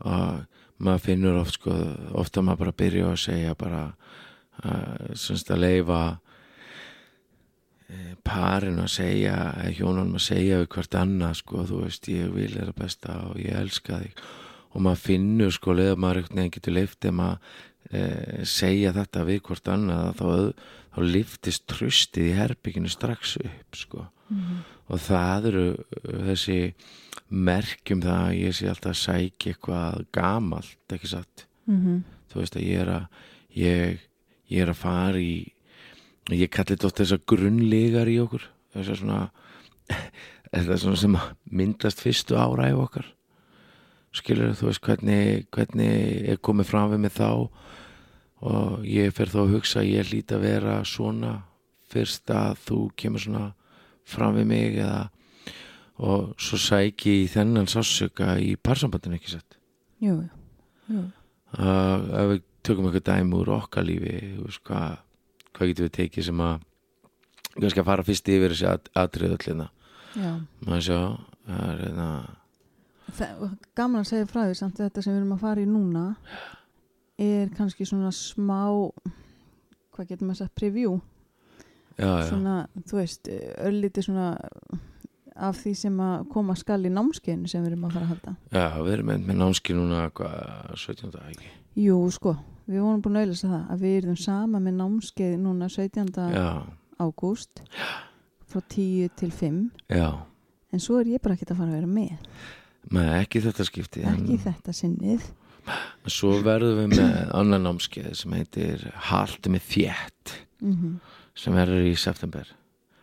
Og 0.00 0.42
maður 0.80 1.04
finnur 1.04 1.40
oft 1.42 1.58
sko 1.58 1.76
ofta 2.20 2.44
maður 2.44 2.64
bara 2.64 2.78
byrja 2.82 3.12
að 3.12 3.22
segja 3.24 3.54
bara 3.58 3.84
að, 4.64 5.14
semst 5.20 5.52
að 5.52 5.64
leifa 5.64 6.02
parin 8.26 8.78
að 8.78 8.92
segja 8.92 9.36
hjónunum 9.74 10.18
að 10.18 10.26
segja 10.28 10.60
við 10.60 10.68
hvert 10.74 10.96
annað 11.00 11.40
sko, 11.40 11.64
þú 11.66 11.82
veist, 11.84 12.08
ég 12.12 12.30
vil 12.34 12.50
þeirra 12.52 12.76
besta 12.76 13.16
og 13.30 13.40
ég 13.40 13.56
elska 13.56 13.98
þig 14.02 14.22
og 14.70 14.82
maður 14.84 15.02
finnur 15.06 15.50
sko, 15.54 15.74
leða 15.74 15.96
maður 15.98 16.20
einhvern 16.22 16.38
veginn 16.40 16.54
getur 16.56 16.76
leift 16.76 17.04
ef 17.04 17.14
maður 17.18 17.38
e, 17.90 18.00
segja 18.46 18.92
þetta 18.94 19.24
við 19.26 19.40
hvort 19.48 19.68
annað 19.72 20.10
þá, 20.20 20.26
þá 20.94 20.98
liftist 21.10 21.66
tröstið 21.70 22.28
í 22.30 22.36
herbygginu 22.38 22.90
strax 22.92 23.36
upp 23.44 23.76
sko 23.84 24.06
Mhm. 24.30 24.58
og 24.94 25.00
það 25.02 25.46
eru 25.48 25.62
uh, 25.74 26.18
þessi 26.28 26.58
merkjum 27.34 27.98
það 28.04 28.20
að 28.28 28.36
ég 28.38 28.52
sé 28.54 28.68
alltaf 28.70 28.92
að 28.92 29.00
sækja 29.00 29.50
eitthvað 29.56 30.04
gamalt 30.14 30.94
ekki 30.94 31.08
satt 31.10 31.46
Mhm. 31.66 32.04
þú 32.30 32.38
veist 32.38 32.54
að 32.56 32.62
ég 32.68 32.80
er 32.84 32.90
að 32.94 33.06
ég, 33.58 33.98
ég 34.54 34.62
er 34.62 34.70
að 34.70 34.78
fara 34.84 35.18
í 35.18 35.50
ég 36.30 36.46
kalli 36.50 36.76
þetta 36.76 36.86
oft 36.86 37.00
þessar 37.02 37.22
grunnlegar 37.26 38.06
í 38.06 38.20
okkur 38.22 38.46
þessar 38.74 39.00
svona 39.02 39.30
þetta 40.54 40.72
er 40.76 40.78
svona 40.84 40.96
sem 41.02 41.16
að 41.18 41.34
myndast 41.50 42.00
fyrstu 42.06 42.38
ára 42.38 42.70
í 42.70 42.76
okkar 42.78 43.10
skilur 44.16 44.56
þú 44.58 44.70
veist 44.70 44.82
hvernig, 44.86 45.46
hvernig 45.54 46.30
er 46.32 46.40
komið 46.42 46.70
fram 46.72 46.90
við 46.94 47.04
mig 47.04 47.14
þá? 47.14 47.30
Og 48.40 48.84
ég 48.88 49.12
fer 49.12 49.28
þá 49.28 49.40
að 49.44 49.54
hugsa 49.54 49.82
að 49.82 49.90
ég 49.92 50.10
hlýt 50.10 50.32
að 50.32 50.44
vera 50.46 50.76
svona 50.88 51.34
fyrst 51.90 52.30
að 52.32 52.60
þú 52.66 52.78
kemur 52.98 53.20
svona 53.24 53.46
fram 54.08 54.38
við 54.38 54.46
mig 54.48 54.78
eða 54.80 55.08
og 56.00 56.30
svo 56.40 56.56
sæki 56.60 57.18
í 57.24 57.28
þennan 57.28 57.68
sásöka 57.68 58.38
í 58.40 58.54
parsambandinu 58.56 59.18
ekki 59.18 59.34
sett 59.34 59.58
Jú, 60.00 60.14
jú, 60.88 61.02
að 61.60 62.06
ef 62.16 62.30
við 62.30 62.42
tökum 62.64 62.88
eitthvað 62.88 63.08
dæmi 63.10 63.36
úr 63.36 63.52
okkar 63.58 63.84
lífi 63.84 64.14
þú 64.38 64.46
veist, 64.46 64.62
hvað, 64.64 64.94
hvað 65.52 65.72
getum 65.72 65.88
við 65.88 65.96
tekið 65.98 66.28
sem 66.30 66.42
að 66.46 66.66
kannski 67.58 67.82
að 67.82 67.90
fara 67.90 68.06
fyrst 68.06 68.32
yfir 68.32 68.54
þessi 68.54 68.68
at, 68.70 68.88
atrið 68.96 69.36
öllina 69.36 69.68
Já. 70.16 70.30
maður 70.64 70.86
sjá? 70.88 71.00
Það 71.50 71.66
er 71.66 71.82
hérna 71.84 72.08
Það, 72.08 72.39
gaman 73.76 74.02
að 74.02 74.10
segja 74.10 74.28
frá 74.30 74.42
því 74.44 74.58
samt 74.58 74.80
þetta 74.80 75.04
sem 75.04 75.14
við 75.14 75.20
erum 75.20 75.34
að 75.36 75.44
fara 75.44 75.62
í 75.64 75.68
núna 75.68 76.04
er 77.20 77.50
kannski 77.56 77.86
svona 77.88 78.12
smá 78.14 78.62
hvað 79.94 80.12
getur 80.12 80.28
maður 80.28 80.44
sagt, 80.44 80.54
preview. 80.56 81.00
Já, 82.00 82.08
já, 82.08 82.28
svona, 82.30 82.54
þú 82.88 82.96
veist, 82.96 83.28
ölliti 83.60 84.04
svona 84.04 84.30
af 85.40 85.58
því 85.60 85.72
sem 85.76 85.98
að 86.04 86.22
koma 86.32 86.56
skal 86.56 86.78
í 86.84 86.92
námskeiðinu 86.92 87.50
sem 87.50 87.64
við 87.64 87.74
erum 87.74 87.88
að 87.88 87.96
fara 87.96 88.06
að 88.06 88.12
halda. 88.14 88.36
Já, 88.54 88.66
við 88.80 88.94
erum 88.94 89.10
með, 89.10 89.34
námski 89.40 89.76
núna 89.76 90.06
hvað, 90.16 90.72
17. 90.80 91.12
dag 91.12 91.26
ekki? 91.34 91.52
Jú, 91.80 91.98
sko, 92.14 92.34
við 92.70 92.84
vorum 92.84 93.02
búin 93.04 93.20
að 93.20 93.26
auðvitað 93.26 93.52
það 93.54 93.74
að 93.74 93.84
við 93.84 93.98
erum 93.98 94.20
sama 94.20 94.62
með 94.62 94.78
námskeið 94.80 95.36
núna 95.44 95.68
17. 95.72 96.24
já, 96.34 96.48
ágúst 97.00 97.62
frá 98.50 98.64
10 98.74 99.12
til 99.20 99.30
5 99.30 99.60
já, 99.94 100.08
en 100.72 100.82
svo 100.82 100.98
er 101.00 101.12
ég 101.12 101.22
bara 101.22 101.36
ekkert 101.36 101.54
að 101.54 101.62
fara 101.62 101.70
að 101.70 101.78
vera 101.78 101.90
með 101.90 102.40
með 102.90 103.10
ekki 103.20 103.42
þetta 103.44 103.66
skipti 103.68 104.02
ekki 104.08 104.34
í 104.36 104.40
þetta 104.40 104.72
sinnið. 104.74 105.28
En 105.70 106.10
svo 106.10 106.32
verðum 106.42 106.78
við 106.88 106.98
með 106.98 107.32
annan 107.36 107.62
námskeið 107.68 108.14
sem 108.18 108.32
heitir 108.38 108.86
Haldi 109.10 109.52
með 109.52 109.66
þétt 109.74 110.36
mm 110.64 110.98
sem 111.40 111.54
verður 111.56 111.86
í 111.88 111.92
september. 111.96 112.48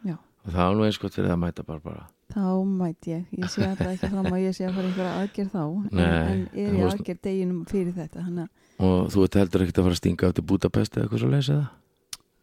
Já. 0.06 0.14
og 0.46 0.52
það 0.54 0.64
er 0.68 0.76
nú 0.78 0.84
eins 0.86 0.98
gott 1.02 1.16
fyrir 1.16 1.32
að 1.34 1.40
mæta 1.42 1.64
bara 1.66 1.80
bara 1.82 2.04
þá 2.36 2.44
mæti 2.68 3.14
ég, 3.16 3.24
ég 3.40 3.50
sé 3.50 3.64
þetta 3.64 3.88
ekki 3.94 4.10
fram 4.12 4.28
að 4.30 4.42
ég 4.44 4.54
sé 4.54 4.66
að 4.68 4.76
fara 4.76 4.90
einhverja 4.92 5.14
aðgerð 5.22 5.54
þá 5.56 5.62
en, 5.64 5.88
Nei, 5.96 6.04
en 6.04 6.42
er 6.52 6.76
ég 6.76 6.84
veist- 6.84 7.00
aðgerð 7.00 7.22
deginum 7.24 7.62
fyrir 7.72 7.96
þetta 7.96 8.26
að 8.28 8.44
og 8.84 9.08
þú 9.16 9.24
ert 9.26 9.38
heldur 9.40 9.64
ekkert 9.66 9.80
að 9.80 9.88
fara 9.88 9.96
að 9.96 10.02
stinga 10.04 10.30
áttu 10.30 10.44
Budapest 10.52 10.98
eða 11.00 11.08
eitthvað 11.08 11.24
svo 11.24 11.32
leysa 11.32 11.56
það 11.56 11.68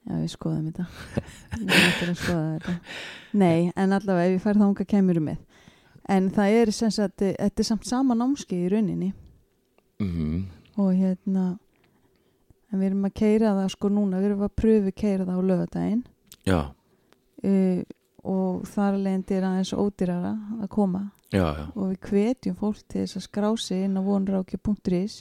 já, 0.09 0.15
við 0.25 0.33
skoðum 0.35 0.65
þetta. 0.73 0.87
Við 1.61 1.77
ætlum 1.85 2.11
að 2.11 2.19
skoða 2.25 2.49
þetta. 2.57 2.75
Nei, 3.45 3.61
en 3.77 3.95
allavega 4.01 4.27
ef 4.27 4.35
ég 4.35 4.43
fær 4.49 4.59
þánga 4.65 4.87
kemur 4.97 5.21
með 5.29 5.39
en 6.09 6.31
það 6.35 6.59
er 6.61 6.75
sem 6.75 6.91
sagt 6.93 7.23
þetta 7.23 7.63
er 7.63 7.69
samt 7.69 7.87
sama 7.89 8.17
námskeið 8.19 8.67
í 8.67 8.73
rauninni. 8.75 9.13
Mm 10.03 10.45
og 10.81 10.95
hérna 10.99 11.45
en 12.73 12.81
við 12.81 12.89
erum 12.91 13.07
að 13.07 13.19
keira 13.21 13.53
það 13.59 13.75
sko 13.75 13.91
núna 13.93 14.21
við 14.21 14.31
erum 14.31 14.47
að 14.47 14.57
pröfu 14.59 14.95
keira 14.97 15.27
það 15.29 15.39
á 15.39 15.49
lögadaginn 15.51 16.01
já, 16.49 16.61
uh, 17.47 17.83
og 18.25 18.65
þar 18.71 18.99
leðandi 18.99 19.37
er 19.37 19.47
aðeins 19.51 19.75
ódýrara 19.77 20.33
að 20.65 20.71
koma. 20.73 21.03
Já, 21.35 21.45
já, 21.45 21.65
og 21.75 21.91
við 21.91 22.09
hvetjum 22.09 22.57
fólk 22.57 22.81
til 22.89 23.03
þess 23.03 23.19
að 23.19 23.27
skrá 23.27 23.49
sig 23.61 23.85
inn 23.85 23.99
á 23.99 24.03
vonráki.is 24.07 25.17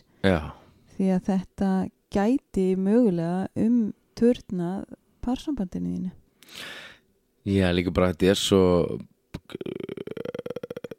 því 0.93 1.09
að 1.09 1.23
þetta 1.27 1.69
gæti 2.13 2.67
mögulega 2.77 3.47
um 3.59 3.77
törnað 4.15 4.85
parsambandinu 5.25 5.95
þínu. 5.95 6.11
Já, 7.49 7.65
líka 7.73 7.91
bara 7.91 8.13
þetta 8.13 8.29
er 8.31 8.39
svo 8.39 8.63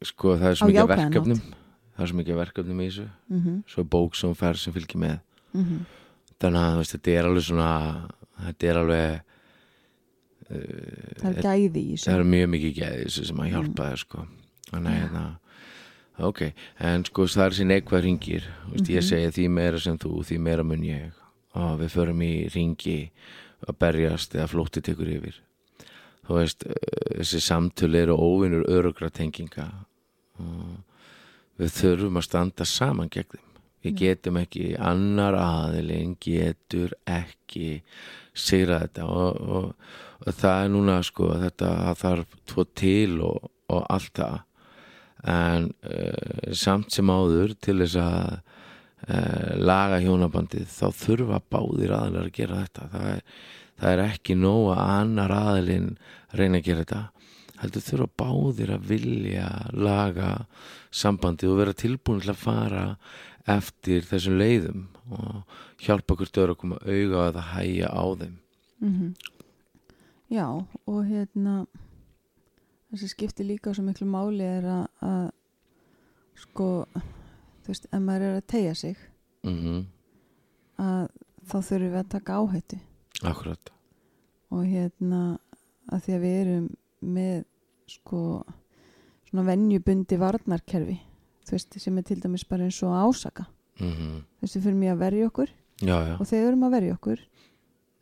sko 0.05 0.37
það 0.37 0.51
er 0.51 0.55
svo 0.61 0.69
mikið 0.71 0.89
verkefnum. 0.95 1.43
Það 1.95 2.03
er 2.05 2.11
svo 2.11 2.17
mikið 2.17 2.41
verkefnum 2.43 2.81
í 2.81 2.89
þessu. 2.89 3.09
Mm 3.31 3.41
-hmm. 3.41 3.63
svo 3.67 3.85
bók 3.85 4.15
sem 4.17 4.35
fer 4.35 4.55
sem 4.57 4.73
fylgir 4.73 5.01
með. 5.01 5.19
Mm 5.55 5.85
þannig 6.45 6.61
að 6.61 6.77
veist, 6.81 6.95
þetta 6.97 7.15
er 7.15 7.29
alveg 7.29 7.45
svona 7.47 7.71
þetta 8.45 8.67
er 8.71 8.81
alveg 8.81 9.23
það 11.21 11.31
er 11.31 11.39
gæði 11.41 11.81
í 11.81 11.95
það 11.95 12.05
þessu 12.05 12.15
er 12.19 12.27
mjög 12.35 12.51
mikið 12.55 12.75
gæði 12.81 12.99
í 12.99 13.07
þessu 13.09 13.25
sem 13.31 13.41
að 13.41 13.51
hjálpa 13.55 13.87
þér 13.89 14.03
sko. 14.03 14.27
Þannig 14.71 14.91
að 14.91 14.99
hérna 14.99 15.25
ok, 16.29 16.43
en 16.91 17.07
sko 17.09 17.27
það 17.35 17.47
er 17.47 17.57
sér 17.59 17.71
neikvæð 17.71 18.05
ringir 18.05 18.49
veist, 18.73 18.91
ég 18.91 19.01
Mhm. 19.01 19.09
segi 19.09 19.33
því 19.39 19.49
meira 19.51 19.81
sem 19.81 19.99
þú 19.99 20.13
því 20.25 20.39
meira 20.41 20.63
mun 20.65 20.85
ég. 20.85 21.13
Og 21.55 21.81
við 21.81 21.91
förum 21.95 22.21
í 22.23 22.35
ringi 22.53 23.11
að 23.69 23.79
berjast 23.79 24.35
eða 24.35 24.49
flótti 24.51 24.83
tekur 24.83 25.07
yfir. 25.09 25.41
Þú 26.27 26.35
veist, 26.35 26.65
eh, 26.67 27.19
þessi 27.21 27.41
samtölu 27.41 27.97
eru 27.97 28.17
óvinnur 28.17 28.65
örugra 28.69 29.11
tenginga 29.11 29.87
við 31.61 31.75
þurfum 31.79 32.21
að 32.21 32.27
standa 32.29 32.67
saman 32.69 33.11
gegn 33.13 33.35
þeim. 33.35 33.51
Við 33.85 33.93
Já. 33.93 33.99
getum 34.01 34.39
ekki, 34.41 34.65
annar 34.81 35.37
aðilinn 35.37 36.15
getur 36.23 36.95
ekki 37.05 37.83
sigra 38.33 38.81
þetta. 38.87 39.05
Og, 39.05 39.41
og, 39.45 40.33
það 40.33 40.63
er 40.63 40.73
núna 40.73 40.99
sko 41.05 41.35
þetta 41.43 41.71
þarf 42.01 42.39
tvo 42.49 42.65
til 42.73 43.21
og, 43.27 43.51
og 43.69 43.85
allt 43.93 44.23
það. 44.23 44.39
En 45.35 45.71
uh, 45.89 46.53
samt 46.57 46.93
sem 46.93 47.13
áður 47.13 47.55
til 47.65 47.79
þess 47.83 48.01
að 48.01 48.33
uh, 48.35 49.53
laga 49.61 50.01
hjónabandið 50.05 50.67
þá 50.73 50.87
þurfa 51.05 51.43
báðir 51.53 51.95
aðlar 51.97 52.29
að 52.29 52.37
gera 52.41 52.63
þetta. 52.65 52.89
Það 52.93 53.11
er, 53.13 53.23
það 53.81 53.93
er 53.93 54.05
ekki 54.09 54.39
nóg 54.41 54.71
að 54.75 54.83
annar 54.97 55.37
aðlinn 55.39 55.91
reyna 56.33 56.61
að 56.61 56.71
gera 56.71 56.87
þetta 56.87 57.03
heldur 57.61 57.85
þurfa 57.87 58.09
báðir 58.21 58.73
að 58.75 58.89
vilja 58.91 59.49
laga 59.73 60.33
sambandið 60.95 61.53
og 61.53 61.61
vera 61.63 61.77
tilbúin 61.85 62.23
til 62.23 62.33
að 62.33 62.43
fara 62.43 62.85
eftir 63.51 64.07
þessum 64.09 64.39
leiðum 64.41 64.85
og 65.15 65.57
hjálpa 65.85 66.15
okkur 66.15 66.31
stöður 66.31 66.55
að 66.55 66.61
koma 66.63 66.81
auga 66.83 67.27
að 67.29 67.41
hæja 67.53 67.93
á 67.93 68.05
þeim. 68.21 68.37
Mm 68.83 69.15
Já, 70.33 70.49
og 70.89 71.01
hérna 71.05 71.67
það 72.89 73.03
sem 73.03 73.11
skiptir 73.13 73.47
líka 73.47 73.75
svo 73.77 73.85
miklu 73.85 74.07
máli 74.09 74.47
er 74.49 74.65
að, 74.67 74.87
að 75.05 75.27
sko 76.41 76.69
þú 76.95 77.69
veist, 77.69 77.87
ef 77.93 78.01
maður 78.03 78.25
er 78.31 78.39
að 78.39 78.49
tegja 78.51 78.73
sig 78.81 78.97
mm 79.45 79.85
að 80.81 81.05
þá 81.45 81.57
þurfum 81.61 81.93
við 81.93 81.99
að 82.01 82.09
taka 82.11 82.39
áhættu. 82.41 82.79
Akkurat. 83.23 83.71
Og 84.51 84.65
hérna 84.67 85.21
að 85.93 86.07
því 86.07 86.15
að 86.17 86.25
við 86.25 86.39
erum 86.41 86.65
með 87.03 87.45
sko 87.91 88.45
svona 89.29 89.45
venjubundi 89.49 90.17
varnarkerfi 90.21 90.97
þú 91.45 91.57
veist, 91.57 91.77
sem 91.83 91.99
er 91.99 92.03
til 92.09 92.21
dæmis 92.23 92.45
bara 92.49 92.65
eins 92.65 92.79
og 92.83 92.95
ásaka. 92.97 93.47
Mm 93.81 94.23
þú 94.25 94.47
veist, 94.47 94.57
við 94.57 94.63
fyrir 94.69 94.79
mig 94.81 94.93
að 94.93 94.99
verja 95.03 95.27
okkur 95.29 95.51
Já, 95.83 95.97
já. 96.07 96.15
og 96.21 96.27
þegar 96.27 96.43
við 96.45 96.49
erum 96.49 96.63
að 96.69 96.75
verja 96.79 96.95
okkur 96.95 97.25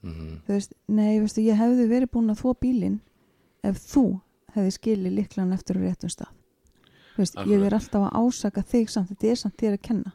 mm 0.03 0.37
þú 0.47 0.53
veist, 0.53 0.75
nei, 0.89 1.21
veistu, 1.21 1.41
ég 1.47 1.59
hefði 1.59 1.89
verið 1.91 2.11
búin 2.13 2.31
að 2.31 2.41
þvó 2.43 2.55
bílinn 2.61 3.01
ef 3.65 3.79
þú 3.89 4.05
hefði 4.55 4.71
skilið 4.77 5.13
liklan 5.17 5.53
eftir 5.57 5.79
á 5.79 5.81
réttum 5.81 6.11
stað. 6.13 6.33
Þú 7.15 7.21
veist, 7.23 7.35
ég 7.37 7.43
Akkurat. 7.43 7.67
er 7.67 7.75
alltaf 7.79 8.03
að 8.09 8.17
ásaka 8.21 8.63
þig 8.63 8.91
samt, 8.91 9.09
þetta 9.13 9.27
er 9.31 9.37
samt 9.41 9.57
þér 9.61 9.73
að 9.77 9.83
kenna. 9.83 10.13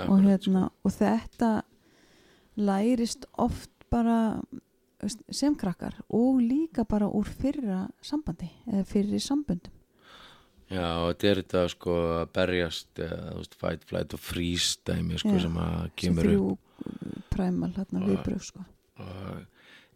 Og, 0.00 0.20
hérna, 0.24 0.62
og 0.84 0.92
þetta 0.94 1.48
lærist 2.56 3.26
oft 3.38 3.70
bara 3.90 4.40
veist, 4.40 4.69
sem 5.32 5.54
krakkar 5.56 5.96
og 6.08 6.40
líka 6.42 6.84
bara 6.88 7.08
úr 7.08 7.28
fyrra 7.28 7.86
sambandi 8.04 8.48
eða 8.68 8.84
fyrri 8.88 9.20
samböndum. 9.22 9.72
Já, 10.70 10.86
þetta 11.10 11.26
er 11.30 11.38
þetta 11.40 11.62
sko 11.72 11.94
að 12.20 12.28
berjast 12.36 13.00
eða, 13.02 13.32
veist, 13.40 13.56
fight, 13.58 13.86
flight 13.88 14.12
og 14.14 14.20
freeze 14.22 14.76
dæmi 14.86 15.18
sko 15.18 15.32
Já, 15.34 15.40
sem 15.42 15.56
að 15.58 15.80
sem 15.80 15.96
kemur 16.02 16.28
upp. 16.28 16.30
þrjú 16.30 17.24
præmal 17.32 17.72
hérna 17.74 18.04
viðbröf 18.06 18.44
sko. 18.46 18.62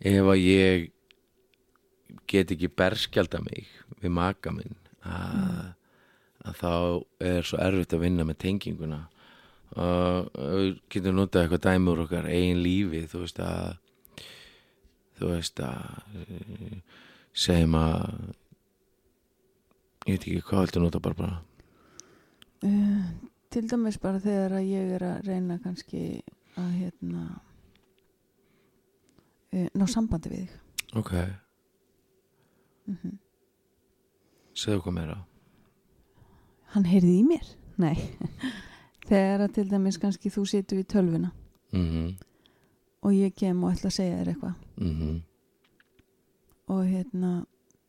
ef 0.01 0.31
að 0.33 0.41
ég 0.43 0.91
get 2.27 2.51
ekki 2.51 2.69
berskjalda 2.75 3.41
mig 3.45 3.69
við 4.03 4.11
maka 4.17 4.51
minn 4.53 4.75
að, 5.07 5.71
að 6.45 6.59
þá 6.59 6.73
er 7.31 7.47
svo 7.47 7.61
erfitt 7.63 7.95
að 7.95 8.05
vinna 8.09 8.27
með 8.27 8.41
tenginguna. 8.45 9.01
Og 9.75 10.29
við 10.35 10.69
getum 10.93 11.17
notað 11.19 11.45
eitthvað 11.45 11.65
dæmi 11.69 11.91
úr 11.93 12.05
okkar 12.05 12.29
eigin 12.31 12.61
lífi 12.63 13.07
þú 13.11 13.23
veist 13.25 13.41
að 13.43 13.79
þú 15.18 15.30
veist 15.33 15.61
að 15.64 16.21
eh, 16.23 16.78
segjum 17.33 17.75
að 17.78 17.97
ég 20.04 20.14
veit 20.14 20.26
ekki 20.26 20.44
hvað 20.49 20.62
heldur 20.64 20.85
nota 20.85 21.00
bara 21.04 21.21
bara 21.21 21.37
uh, 22.68 23.03
til 23.55 23.64
dæmis 23.70 23.98
bara 24.03 24.22
þegar 24.22 24.59
að 24.61 24.70
ég 24.70 24.94
er 24.98 25.07
að 25.09 25.29
reyna 25.29 25.59
kannski 25.64 26.05
að 26.61 26.70
hérna 26.79 27.24
uh, 29.55 29.68
ná 29.74 29.87
sambandi 29.90 30.33
við 30.33 30.46
þig. 30.46 30.61
Ok, 30.94 31.12
mm 32.90 33.20
segðu 34.55 34.85
hvað 34.85 34.96
meira. 34.98 35.16
Hann 36.74 36.87
heyrði 36.88 37.14
í 37.18 37.24
mér? 37.27 37.48
Nei. 37.81 37.96
Þegar 39.09 39.44
að 39.44 39.57
til 39.59 39.66
dæmis 39.70 39.98
kannski 40.00 40.33
þú 40.33 40.46
situr 40.48 40.81
við 40.81 40.88
tölvuna. 40.94 41.33
Mhm, 41.74 42.14
og 43.05 43.12
ég 43.12 43.35
kem 43.37 43.62
og 43.64 43.75
ætla 43.75 43.90
að 43.90 43.97
segja 43.99 44.21
þér 44.21 44.31
eitthvað. 44.33 44.55
Mhm. 44.81 45.23
Og 46.75 46.87
hérna 46.88 47.33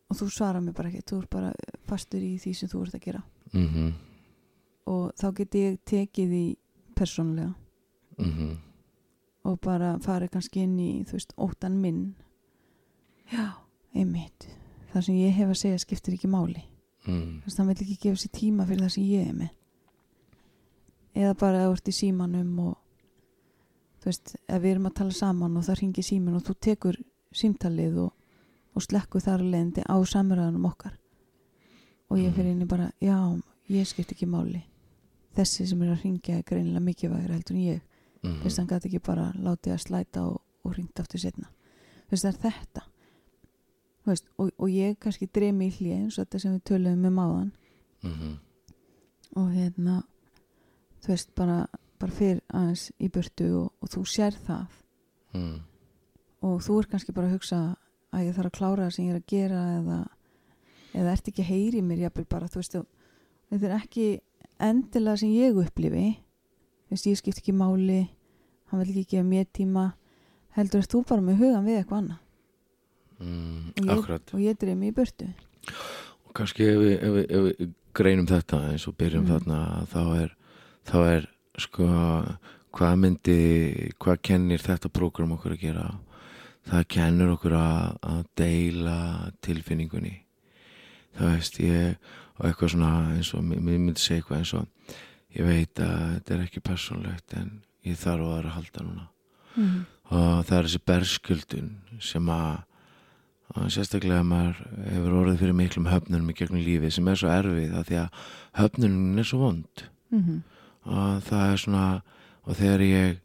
og 0.10 0.17
þú 0.19 0.28
svarar 0.30 0.62
mér 0.62 0.75
bara 0.78 0.91
ekki, 0.91 1.06
þú 1.08 1.21
er 1.21 1.28
bara 1.32 1.54
fastur 1.89 2.21
í 2.21 2.36
því 2.41 2.54
sem 2.56 2.69
þú 2.69 2.82
ert 2.86 2.97
að 2.97 3.06
gera. 3.06 3.23
Mhm, 3.54 3.93
og 4.88 5.15
þá 5.15 5.28
get 5.36 5.56
ég 5.56 5.80
tekið 5.86 6.30
því 6.30 6.45
persónulega. 6.95 7.56
Mhm. 8.17 8.58
Og 9.45 9.60
bara 9.62 9.97
farið 9.99 10.32
kannski 10.32 10.63
inn 10.63 10.78
í 10.80 11.06
þú 11.06 11.12
veist, 11.12 11.34
óttan 11.38 11.82
minn. 11.82 12.15
Já, 13.32 13.54
einmitt. 13.93 14.47
Það 14.93 15.04
sem 15.04 15.15
ég 15.15 15.34
hef 15.34 15.49
að 15.49 15.62
segja 15.62 15.80
skiptir 15.80 16.13
ekki 16.13 16.28
máli. 16.28 16.63
Mhm, 17.06 17.41
þú 17.41 17.45
veist, 17.45 17.58
hann 17.58 17.67
vil 17.67 17.75
ekki 17.75 17.99
gefa 17.99 18.17
sér 18.17 18.32
tíma 18.32 18.65
fyrir 18.65 18.82
það 18.82 18.91
sem 18.91 19.04
ég 19.04 19.30
er 19.30 19.34
með. 19.34 19.49
Eða 21.15 21.38
bara 21.38 21.58
að 21.58 21.69
þú 21.69 21.73
ert 21.73 21.88
í 21.88 21.91
símanum 21.91 22.60
og 22.60 22.78
þú 24.05 24.11
veist, 24.11 24.35
ef 24.45 24.61
við 24.61 24.75
erum 24.75 24.85
að 24.91 24.95
tala 24.99 25.15
saman 25.17 25.57
og 25.57 25.65
það 25.65 25.79
ringi 25.81 26.05
síman 26.05 26.37
og 26.37 26.45
þú 26.45 26.55
tekur 26.67 26.99
símtalið 27.35 27.97
og, 28.05 28.13
og 28.77 28.85
slekkur 28.85 29.25
þar 29.25 29.41
að 29.41 29.51
leiðandi 29.55 29.87
á 29.89 29.95
samræðanum 30.05 30.69
okkar. 30.69 30.93
Og 32.13 32.21
ég 32.21 32.35
fyrir 32.37 32.53
inn 32.53 32.61
í 32.61 32.69
bara 32.69 32.91
já, 33.01 33.17
ég 33.73 33.89
skipt 33.89 34.13
ekki 34.13 34.29
máli. 34.29 34.61
Þessi 35.35 35.65
sem 35.67 35.81
er 35.81 35.95
að 35.95 36.05
ringja 36.05 36.37
er 36.37 36.45
greinilega 36.47 36.85
mikilvægur 36.85 37.33
heldur 37.33 37.57
en 37.57 37.65
ég. 37.65 37.83
Mhm. 38.21 38.41
þess 38.41 38.55
að 38.55 38.61
hann 38.61 38.69
gæti 38.71 38.87
ekki 38.89 39.03
bara 39.05 39.25
látið 39.37 39.73
að 39.73 39.83
slæta 39.83 40.21
og, 40.25 40.41
og 40.63 40.77
ringt 40.77 40.99
aftur 40.99 41.19
setna 41.21 41.49
þú 42.05 42.13
veist 42.13 42.25
það 42.25 42.33
er 42.33 42.55
þetta. 42.55 42.83
Veist, 44.05 44.27
og, 44.37 44.51
og 44.61 44.69
ég 44.69 44.97
kannski 45.01 45.27
dreymi 45.33 45.69
í 45.69 45.73
hlið 45.73 45.93
eins 45.95 46.17
og 46.19 46.25
þetta 46.25 46.41
sem 46.41 46.55
við 46.55 46.65
töluðum 46.69 47.07
um 47.09 47.21
áðan. 47.23 47.47
Mhm. 48.05 48.35
Og 49.35 49.47
hérna 49.55 49.95
þú 51.01 51.13
veist 51.13 51.33
bara, 51.35 51.57
bara 51.99 52.12
fyrir 52.12 52.41
aðeins 52.53 52.89
í 52.99 53.10
burtu 53.10 53.47
og, 53.62 53.71
og 53.81 53.89
þú 53.89 54.03
sér 54.10 54.36
það. 54.47 54.67
Mhm 55.34 55.55
og 56.45 56.60
þú 56.62 56.75
er 56.77 56.86
kannski 56.91 57.13
bara 57.15 57.25
að 57.25 57.39
hugsa 57.39 57.58
að 58.13 58.25
ég 58.27 58.36
þarf 58.36 58.49
að 58.51 58.58
klára 58.60 58.84
það 58.86 58.91
sem 58.93 59.05
ég 59.08 59.13
er 59.15 59.17
að 59.17 59.31
gera 59.31 59.62
eða, 59.79 59.95
eða 60.93 61.13
ert 61.15 61.29
ekki 61.31 61.41
að 61.41 61.47
heyri 61.49 61.79
mér 61.81 62.03
jafnvel 62.03 62.25
bara, 62.29 62.49
þú 62.51 62.60
veist, 62.62 62.75
þetta 63.49 63.65
er 63.65 63.73
ekki 63.79 64.05
endilega 64.62 65.17
sem 65.23 65.31
ég 65.34 65.58
upplifi. 65.58 66.03
Veist, 66.91 67.08
ég 67.10 67.17
skipt 67.17 67.41
ekki 67.41 67.55
máli 67.55 67.97
hann 68.69 68.81
vil 68.84 68.91
ekki 68.91 69.15
gefa 69.15 69.25
mér 69.25 69.47
tíma. 69.58 69.88
Heldur 70.55 70.84
ert 70.84 70.93
þú 70.93 71.01
bara 71.10 71.25
með 71.25 71.41
hugan 71.41 71.65
við 71.65 71.79
eitthvað 71.79 72.03
annað. 72.03 72.21
Mm, 73.25 73.73
og 73.89 74.39
ég, 74.43 74.45
ég 74.45 74.62
dreymi 74.62 74.91
í 74.91 74.95
burtu. 74.95 75.31
Og 76.27 76.34
kannski 76.38 76.67
ef 76.69 76.77
við, 76.84 76.95
ef 76.99 77.13
við, 77.15 77.25
ef 77.25 77.45
við 77.49 77.73
greinum 77.95 78.29
þetta 78.29 78.62
eins 78.69 78.86
og 78.86 78.97
byrjum 78.99 79.25
Mm. 79.25 79.31
þarna 79.34 79.60
þá 79.89 80.01
er, 80.21 80.38
þá 80.86 80.95
er 81.15 81.27
sko 81.61 81.87
hvað 82.75 82.99
myndi 82.99 83.39
hvað 84.01 84.21
kennir 84.25 84.63
þetta 84.63 84.91
prógram 84.91 85.33
okkur 85.37 85.55
að 85.55 85.63
gera? 85.63 85.87
Það 86.65 86.85
kennir 86.95 87.33
okkur 87.35 87.55
að, 87.59 87.97
að 88.01 88.21
deila 88.41 88.99
tilfinningunni. 89.45 90.15
Það 91.15 91.35
veist 91.35 91.59
ég 91.61 92.13
og 92.35 92.47
eitthvað 92.49 92.71
svona 92.73 92.93
eins 93.15 93.33
og 93.37 93.43
mér 93.47 93.61
myndi 93.63 94.01
segja 94.01 94.23
eitthvað 94.23 94.41
eins 94.41 94.53
og 94.57 94.95
ég 95.35 95.47
veit 95.47 95.83
að 95.83 95.99
þetta 96.15 96.35
er 96.35 96.45
ekki 96.47 96.63
persónlegt 96.65 97.35
en 97.39 97.51
ég 97.85 97.99
þarf 98.01 98.25
að 98.25 98.31
það 98.31 98.39
að 98.49 98.55
halda 98.59 98.87
núna. 98.87 99.11
Mm. 99.55 99.85
og 100.11 100.41
það 100.49 100.57
er 100.57 100.65
þessi 100.67 100.79
berskjöldun 100.89 101.69
sem 102.03 102.31
að 102.33 102.57
og 103.55 103.69
sérstaklega 103.71 104.25
maður 104.25 104.57
hefur 104.89 105.13
orðið 105.21 105.37
fyrir 105.43 105.55
miklum 105.55 105.87
höfnunum 105.87 106.31
í 106.33 106.35
gegnum 106.35 106.63
lífið 106.65 106.91
sem 106.95 107.07
er 107.07 107.19
svo 107.21 107.29
erfið 107.31 107.77
að 107.77 107.85
því 107.87 107.97
að 108.01 108.25
höfnunum 108.59 109.21
er 109.21 109.29
svo 109.29 109.39
vond. 109.45 109.83
Mm 110.11 110.41
og 110.86 111.24
það 111.26 111.52
er 111.52 111.62
svona 111.62 111.88
og 112.45 112.58
þegar 112.60 112.86
ég 112.86 113.17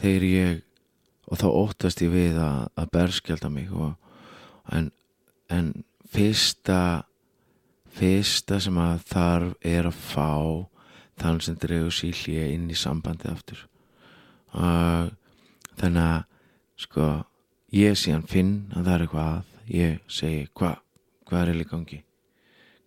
þegar 0.00 0.26
ég 0.28 0.60
og 1.32 1.40
þá 1.40 1.46
óttast 1.48 2.02
ég 2.04 2.12
við 2.12 2.38
að, 2.42 2.66
að 2.76 2.90
berskjálta 2.92 3.50
mig 3.52 3.70
og, 3.72 3.94
en, 4.74 4.90
en 5.48 5.72
fyrsta 6.12 7.04
fyrsta 7.92 8.58
sem 8.60 8.78
að 8.80 9.02
þarf 9.08 9.66
er 9.68 9.88
að 9.88 9.98
fá 10.00 10.30
þann 11.20 11.40
sem 11.44 11.58
dregur 11.60 11.94
sílje 11.94 12.48
inn 12.54 12.70
í 12.72 12.76
sambandi 12.78 13.28
aftur. 13.30 13.66
Og 14.56 15.12
þannig 15.80 16.06
að 16.08 16.22
sko 16.82 17.08
ég 17.76 17.98
síðan 18.00 18.24
finn 18.28 18.54
að 18.72 18.88
það 18.88 18.94
er 18.94 19.04
eitthvað 19.06 19.28
að 19.32 19.76
ég 19.76 20.00
segi 20.10 20.46
hvað 20.56 20.80
hvað 21.32 21.48
er 21.48 21.60
í 21.62 21.68
gangi? 21.68 21.98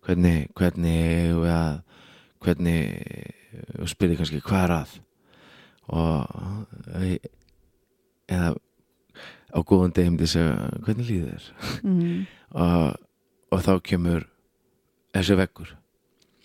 Hvernig, 0.06 0.50
hvernig 0.54 0.98
eigum 1.02 1.40
við 1.42 1.52
að 1.56 1.78
hvernig 2.46 2.80
og 3.82 3.88
spyrði 3.90 4.16
kannski 4.20 4.40
hvað 4.46 4.64
er 4.68 4.74
að? 4.76 4.94
Og 5.96 6.22
eða 8.32 8.52
á 9.54 9.58
góðan 9.62 9.94
degum 9.96 10.16
til 10.20 10.26
að 10.26 10.32
segja 10.32 10.54
hvernig 10.84 11.08
líður 11.10 11.34
þér? 11.34 11.46
Mm. 11.86 12.26
og, 12.66 12.96
og 13.54 13.62
þá 13.66 13.72
kemur 13.92 14.28
þessi 15.16 15.38
vekkur 15.42 15.74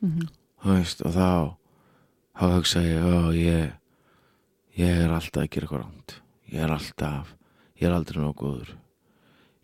Mm. 0.01 0.23
veist, 0.65 1.03
og 1.05 1.11
þá 1.13 1.25
þá 2.33 2.45
hugsa 2.55 2.79
ég, 2.81 3.03
ó, 3.05 3.29
ég 3.37 3.67
ég 4.81 5.01
er 5.03 5.11
alltaf 5.13 5.43
að 5.43 5.49
gera 5.53 5.67
eitthvað 5.67 5.83
ránt 5.83 6.15
ég 6.49 6.63
er 6.65 6.71
alltaf, 6.73 7.35
ég 7.77 7.85
er 7.85 7.93
aldrei 7.93 8.17
nóg 8.23 8.33
góður. 8.39 8.71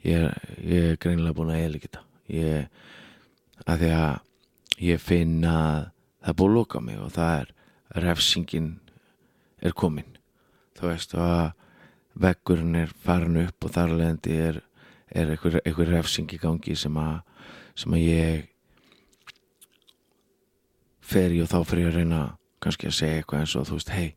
Ég, 0.06 0.28
er- 0.28 0.62
ég 0.62 0.91
er 0.91 1.00
greinilega 1.02 1.34
búin 1.39 1.50
að 1.56 1.63
eða 1.63 1.88
þetta. 1.88 2.04
Ég, 2.30 2.67
að 3.65 3.82
því 3.82 3.89
að 3.97 4.86
ég 4.91 5.02
finn 5.02 5.34
að 5.50 5.88
það 6.27 6.33
er 6.33 6.39
búin 6.41 6.51
að 6.51 6.57
loka 6.59 6.79
mig 6.83 6.99
og 6.99 7.11
það 7.15 7.33
er 7.39 7.51
refsingin 8.03 8.71
er 9.63 9.71
komin. 9.71 10.17
Þú 10.75 10.89
veist 10.89 11.13
og 11.15 11.23
að 11.23 11.45
veggurinn 12.19 12.75
er 12.75 12.91
farin 12.91 13.39
upp 13.45 13.63
og 13.63 13.71
þar 13.71 13.93
leðandi 13.93 14.35
er, 14.35 14.59
er 15.07 15.31
einhver, 15.31 15.61
einhver 15.63 15.91
refsing 15.93 16.33
í 16.35 16.39
gangi 16.41 16.75
sem 16.75 16.97
að, 16.99 17.21
sem 17.79 17.95
að 17.95 18.03
ég 18.03 18.49
fer 21.07 21.31
í 21.31 21.39
og 21.45 21.47
þá 21.47 21.61
fer 21.69 21.83
ég 21.85 21.93
að 21.93 21.99
reyna 22.01 22.23
kannski 22.59 22.89
að 22.89 22.97
segja 22.97 23.21
eitthvað 23.21 23.45
eins 23.45 23.55
og 23.55 23.69
þú 23.69 23.77
veist 23.77 23.93
hei, 23.95 24.07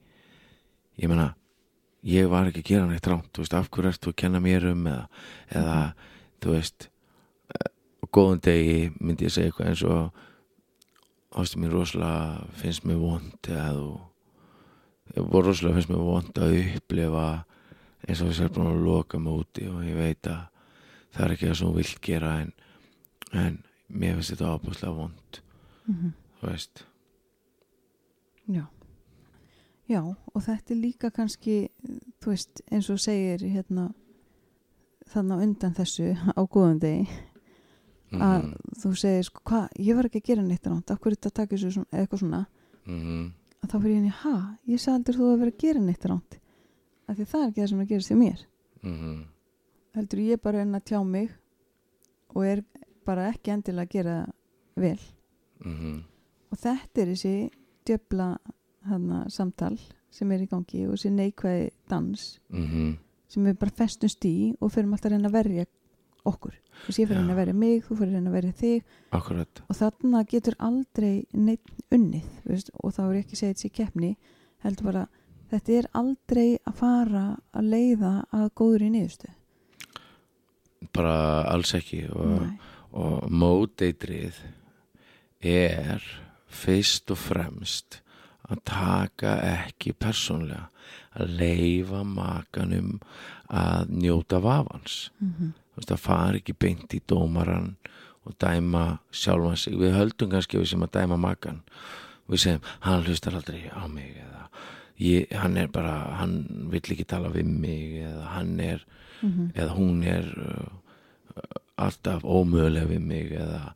ég 0.98 1.12
meina 1.12 1.28
ég 2.10 2.26
var 2.32 2.48
ekki 2.50 2.64
að 2.64 2.72
gera 2.72 2.88
neitt 2.88 3.06
rámt 3.06 3.30
þú 3.30 3.44
veist, 3.44 3.54
af 3.54 3.70
hverju 3.70 3.92
ert 3.92 4.02
þú 4.02 4.14
að 4.14 4.18
kenna 4.24 4.40
mér 4.42 4.66
um 4.72 4.88
eða, 4.90 5.04
eða 5.54 5.78
þú 6.42 6.56
veist 6.56 6.88
eh, 7.54 7.70
á 8.02 8.04
góðum 8.10 8.42
degi 8.42 8.80
myndi 8.98 9.28
ég 9.28 9.36
segja 9.36 9.52
eitthvað 9.52 9.70
eins 9.70 9.86
og 9.86 10.26
ástu 11.38 11.60
mér 11.62 11.74
rosalega 11.74 12.46
finnst 12.58 12.86
mér 12.88 12.98
vond 13.00 13.50
eða 13.50 13.70
þú 13.76 13.90
ég 15.16 15.32
rosalega 15.46 15.76
finnst 15.78 15.92
mér 15.92 16.04
vond 16.06 16.42
að 16.42 16.56
upplifa 16.60 17.26
eins 18.06 18.22
og 18.22 18.30
þess 18.30 18.44
er 18.46 18.52
búin 18.54 18.70
að 18.72 18.84
loka 18.86 19.20
mig 19.20 19.42
úti 19.44 19.68
og 19.70 19.82
ég 19.86 19.98
veit 19.98 20.30
að 20.30 20.46
það 21.14 21.24
er 21.24 21.34
ekki 21.36 21.48
það 21.50 21.58
sem 21.60 21.70
þú 21.70 21.78
vilt 21.78 22.02
gera 22.06 22.34
en, 22.42 22.52
en 23.32 23.58
mér 23.88 24.18
finnst 24.18 24.34
þetta 24.34 24.54
ábúslega 24.54 24.98
vond 24.98 25.42
mm 25.86 26.12
þú 26.40 26.48
veist 26.48 26.86
Já. 28.50 28.64
Já, 29.90 30.00
og 30.34 30.42
þetta 30.42 30.72
er 30.74 30.78
líka 30.78 31.10
kannski, 31.14 31.68
þú 32.22 32.32
veist, 32.32 32.62
eins 32.70 32.88
og 32.90 32.98
segir 33.02 33.42
hérna 33.42 33.88
þannig 35.10 35.44
undan 35.44 35.74
þessu 35.74 36.12
á 36.14 36.40
góðum 36.46 36.78
degi 36.82 37.06
að 38.12 38.44
Mhm, 38.44 38.54
þú 38.82 38.90
segir 38.98 39.24
sko, 39.24 39.42
hvað, 39.44 39.68
ég 39.78 39.96
var 39.96 40.08
ekki 40.08 40.20
að 40.20 40.28
gera 40.30 40.42
neitt 40.42 40.66
ránt, 40.66 40.90
af 40.90 41.00
hverju 41.00 41.16
þetta 41.16 41.30
takir 41.30 41.58
svo 41.58 41.70
svona, 41.70 41.90
eitthvað 41.92 42.22
svona, 42.22 42.46
mhm, 42.86 43.32
að 43.62 43.68
þá 43.70 43.76
fyrir 43.76 43.90
ég 43.90 43.98
henni, 44.00 44.14
ha, 44.22 44.56
ég 44.66 44.80
sagði 44.80 44.96
aldrei 44.98 45.16
þú 45.16 45.28
að 45.30 45.38
vera 45.38 45.50
að 45.50 45.58
gera 45.58 45.80
neitt 45.80 46.04
ránt, 46.04 46.38
af 47.06 47.16
því 47.16 47.26
það 47.26 47.42
er 47.42 47.48
ekki 47.50 47.60
það 47.60 47.68
sem 47.68 47.80
er 47.80 47.84
að 47.84 47.92
gerast 47.92 48.10
hjá 48.10 48.16
mér, 48.16 48.46
mhm, 48.82 49.24
heldur 49.94 50.18
ég 50.18 50.42
bara 50.42 50.60
enn 50.62 50.74
að 50.74 50.84
tjá 50.84 51.04
mig 51.06 51.30
og 52.34 52.44
er 52.46 52.64
bara 53.04 53.30
ekki 53.30 53.52
endilega 53.52 53.86
að 53.86 53.90
gera 53.90 54.32
vel. 54.76 55.00
Mhm, 55.64 56.02
og 56.50 56.58
þetta 56.58 57.02
er 57.02 57.06
þessi 57.06 57.50
djöfla 57.84 58.38
hana, 58.88 59.28
samtal 59.28 59.78
sem 60.10 60.30
er 60.32 60.44
í 60.44 60.48
gangi 60.50 60.86
og 60.86 60.96
þessi 60.96 61.12
neikvæði 61.14 61.70
dans 61.90 62.40
mhm. 62.48 62.94
sem 63.30 63.44
við 63.44 63.58
bara 63.60 63.76
festumst 63.82 64.24
í 64.24 64.54
og 64.60 64.72
fyrir 64.72 64.90
alltaf 64.90 65.10
að 65.10 65.14
reyna 65.14 65.30
að 65.30 65.36
verja 65.38 65.66
okkur. 66.28 66.56
Þú 66.86 66.94
ég 66.96 67.08
fyrir 67.10 67.20
reyna 67.20 67.34
að 67.34 67.40
verja 67.42 67.56
mig, 67.60 67.82
þú 67.86 67.96
fyrir 68.00 68.14
reyna 68.16 68.30
að 68.30 68.36
verja 68.38 68.58
þig. 68.60 68.94
Akkurat. 69.16 69.62
Og 69.68 69.80
þarna 69.80 70.22
getur 70.30 70.56
aldrei 70.58 71.14
neitt 71.32 71.74
unnið 71.92 72.28
veist, 72.44 72.70
og 72.80 72.94
þá 72.96 73.02
er 73.08 73.18
ekki 73.20 73.40
segja 73.40 73.56
þessi 73.56 73.72
keppni 73.80 74.14
heldur 74.64 74.90
bara, 74.90 75.04
þetta 75.50 75.76
er 75.78 75.90
aldrei 75.96 76.48
að 76.64 76.80
fara 76.80 77.26
að 77.56 77.70
leiða 77.74 78.14
að 78.36 78.48
góður 78.60 78.86
í 78.86 78.94
niðurstu 78.94 79.34
bara 80.92 81.44
alls 81.50 81.74
ekki. 81.76 82.04
Og, 82.12 82.46
og 82.96 83.30
móteitrið 83.30 84.40
er 85.46 86.04
fyrst 86.50 87.12
og 87.12 87.20
fremst 87.20 88.00
að 88.50 88.62
taka 88.66 89.36
ekki 89.46 89.94
persónlega 89.94 90.68
að 91.14 91.36
leifa 91.38 92.02
makanum 92.06 92.98
að 93.46 93.92
njóta 93.94 94.40
vafans. 94.42 95.10
Mhm. 95.20 95.52
þú 95.54 95.59
veist 95.80 95.94
að 95.96 96.02
fara 96.04 96.38
ekki 96.40 96.54
beint 96.60 96.94
í 96.94 97.00
dómaran 97.08 97.74
og 98.26 98.34
dæma 98.38 98.98
sjálfan 99.16 99.56
sig. 99.56 99.74
Við 99.80 99.94
höldum 99.96 100.30
kannski 100.30 100.58
við 100.60 100.68
sem 100.74 100.82
að 100.84 100.92
dæma 101.00 101.16
makan 101.20 101.62
við 102.30 102.38
segjum, 102.44 102.66
hann 102.86 103.02
hlustar 103.08 103.34
aldrei 103.34 103.64
á 103.74 103.82
mig 103.90 104.12
eða 104.20 104.44
ég, 105.00 105.32
hann 105.40 105.56
er 105.58 105.66
bara 105.72 105.94
hann 106.20 106.36
vill 106.70 106.84
ekki 106.84 107.06
tala 107.08 107.30
við 107.34 107.48
mig 107.48 107.96
eða 108.06 108.26
hann 108.36 108.60
er 108.60 108.84
Mhm. 109.20 109.50
eða 109.54 109.74
hún 109.76 109.98
er 110.08 110.24
uh, 110.40 111.48
alltaf 111.76 112.22
ómögulega 112.24 112.88
við 112.88 113.00
mig 113.04 113.32
eða 113.36 113.74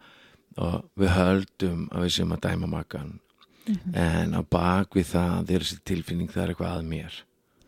og 0.56 0.86
við 0.96 1.10
höldum 1.12 1.82
að 1.92 2.04
við 2.06 2.12
séum 2.14 2.32
að 2.32 2.40
dæma 2.46 2.66
makan 2.70 3.10
Mhm. 3.68 3.94
en 3.94 4.32
á 4.34 4.40
bak 4.50 4.94
við 4.96 5.04
það 5.12 5.50
er 5.50 5.58
þessi 5.64 5.78
tilfinning 5.84 6.28
það 6.32 6.42
er 6.44 6.48
eitthvað 6.54 6.78
að 6.78 6.88
mér. 6.88 7.12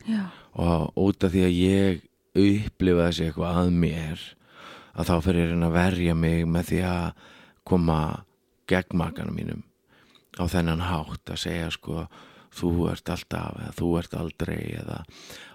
Já, 0.08 0.24
og 0.54 0.92
út 0.96 1.24
af 1.24 1.32
því 1.32 1.42
að 1.44 1.58
ég 1.60 2.00
upplifa 2.42 3.08
þessi 3.08 3.28
eitthvað 3.28 3.60
að 3.62 3.72
mér 3.84 4.24
að 4.96 5.10
þá 5.10 5.16
fyrir 5.26 5.50
ég 5.52 5.66
að 5.66 5.76
verja 5.76 6.14
mig 6.16 6.46
með 6.48 6.70
því 6.70 6.80
að 6.90 7.26
koma 7.66 7.98
gegn 8.70 8.98
makanum 8.98 9.36
mínum 9.36 9.62
á 10.36 10.44
þennan 10.50 10.84
hátt 10.86 11.32
að 11.32 11.42
segja 11.42 11.68
sko 11.74 12.06
þú 12.56 12.72
ert 12.92 13.12
alltaf 13.12 13.60
eða 13.60 13.74
þú 13.76 13.90
ert 14.00 14.16
aldrei 14.16 14.60
eða, 14.80 14.98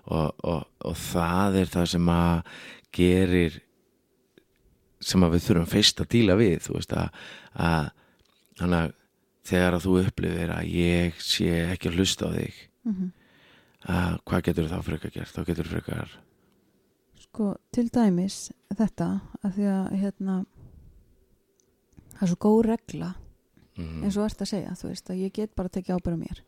og, 0.06 0.46
og, 0.46 0.64
og 0.86 0.98
það 1.02 1.60
er 1.62 1.72
það 1.74 1.92
sem 1.96 2.12
að 2.14 2.56
gerir 2.94 3.60
sem 5.02 5.26
að 5.26 5.36
við 5.36 5.46
þurfum 5.48 5.72
fyrst 5.72 6.04
að 6.04 6.12
díla 6.14 6.38
við 6.38 6.58
þú 6.68 6.76
veist 6.78 6.94
að, 6.98 7.22
að 7.58 7.92
að 8.62 8.92
þegar 9.48 9.78
að 9.78 9.86
þú 9.88 9.96
upplifir 10.04 10.52
að 10.54 10.74
ég 10.76 11.22
sé 11.24 11.50
ekki 11.72 11.90
að 11.90 11.98
hlusta 11.98 12.30
á 12.30 12.32
þig 12.36 12.60
mhm. 12.86 13.08
að 13.90 14.20
hvað 14.30 14.44
getur 14.50 14.70
þá 14.70 14.78
frekar 14.86 15.16
gert 15.16 15.34
þá 15.34 15.42
getur 15.48 15.72
frekar 15.72 16.14
Sko, 17.32 17.54
til 17.72 17.88
dæmis 17.96 18.50
þetta 18.76 19.06
að 19.46 19.54
því 19.56 19.68
að 19.72 19.92
hérna 20.02 20.34
það 22.18 22.24
er 22.26 22.32
svo 22.32 22.38
góð 22.44 22.58
regla 22.68 23.12
mm, 23.80 24.02
eins 24.04 24.18
og 24.20 24.26
ert 24.28 24.42
að 24.44 24.50
segja, 24.52 24.74
þú 24.76 24.90
veist, 24.90 25.12
að 25.14 25.22
ég 25.24 25.32
get 25.38 25.54
bara 25.56 25.72
að 25.72 25.78
tekja 25.78 25.96
ábyrða 25.96 26.20
mér 26.20 26.42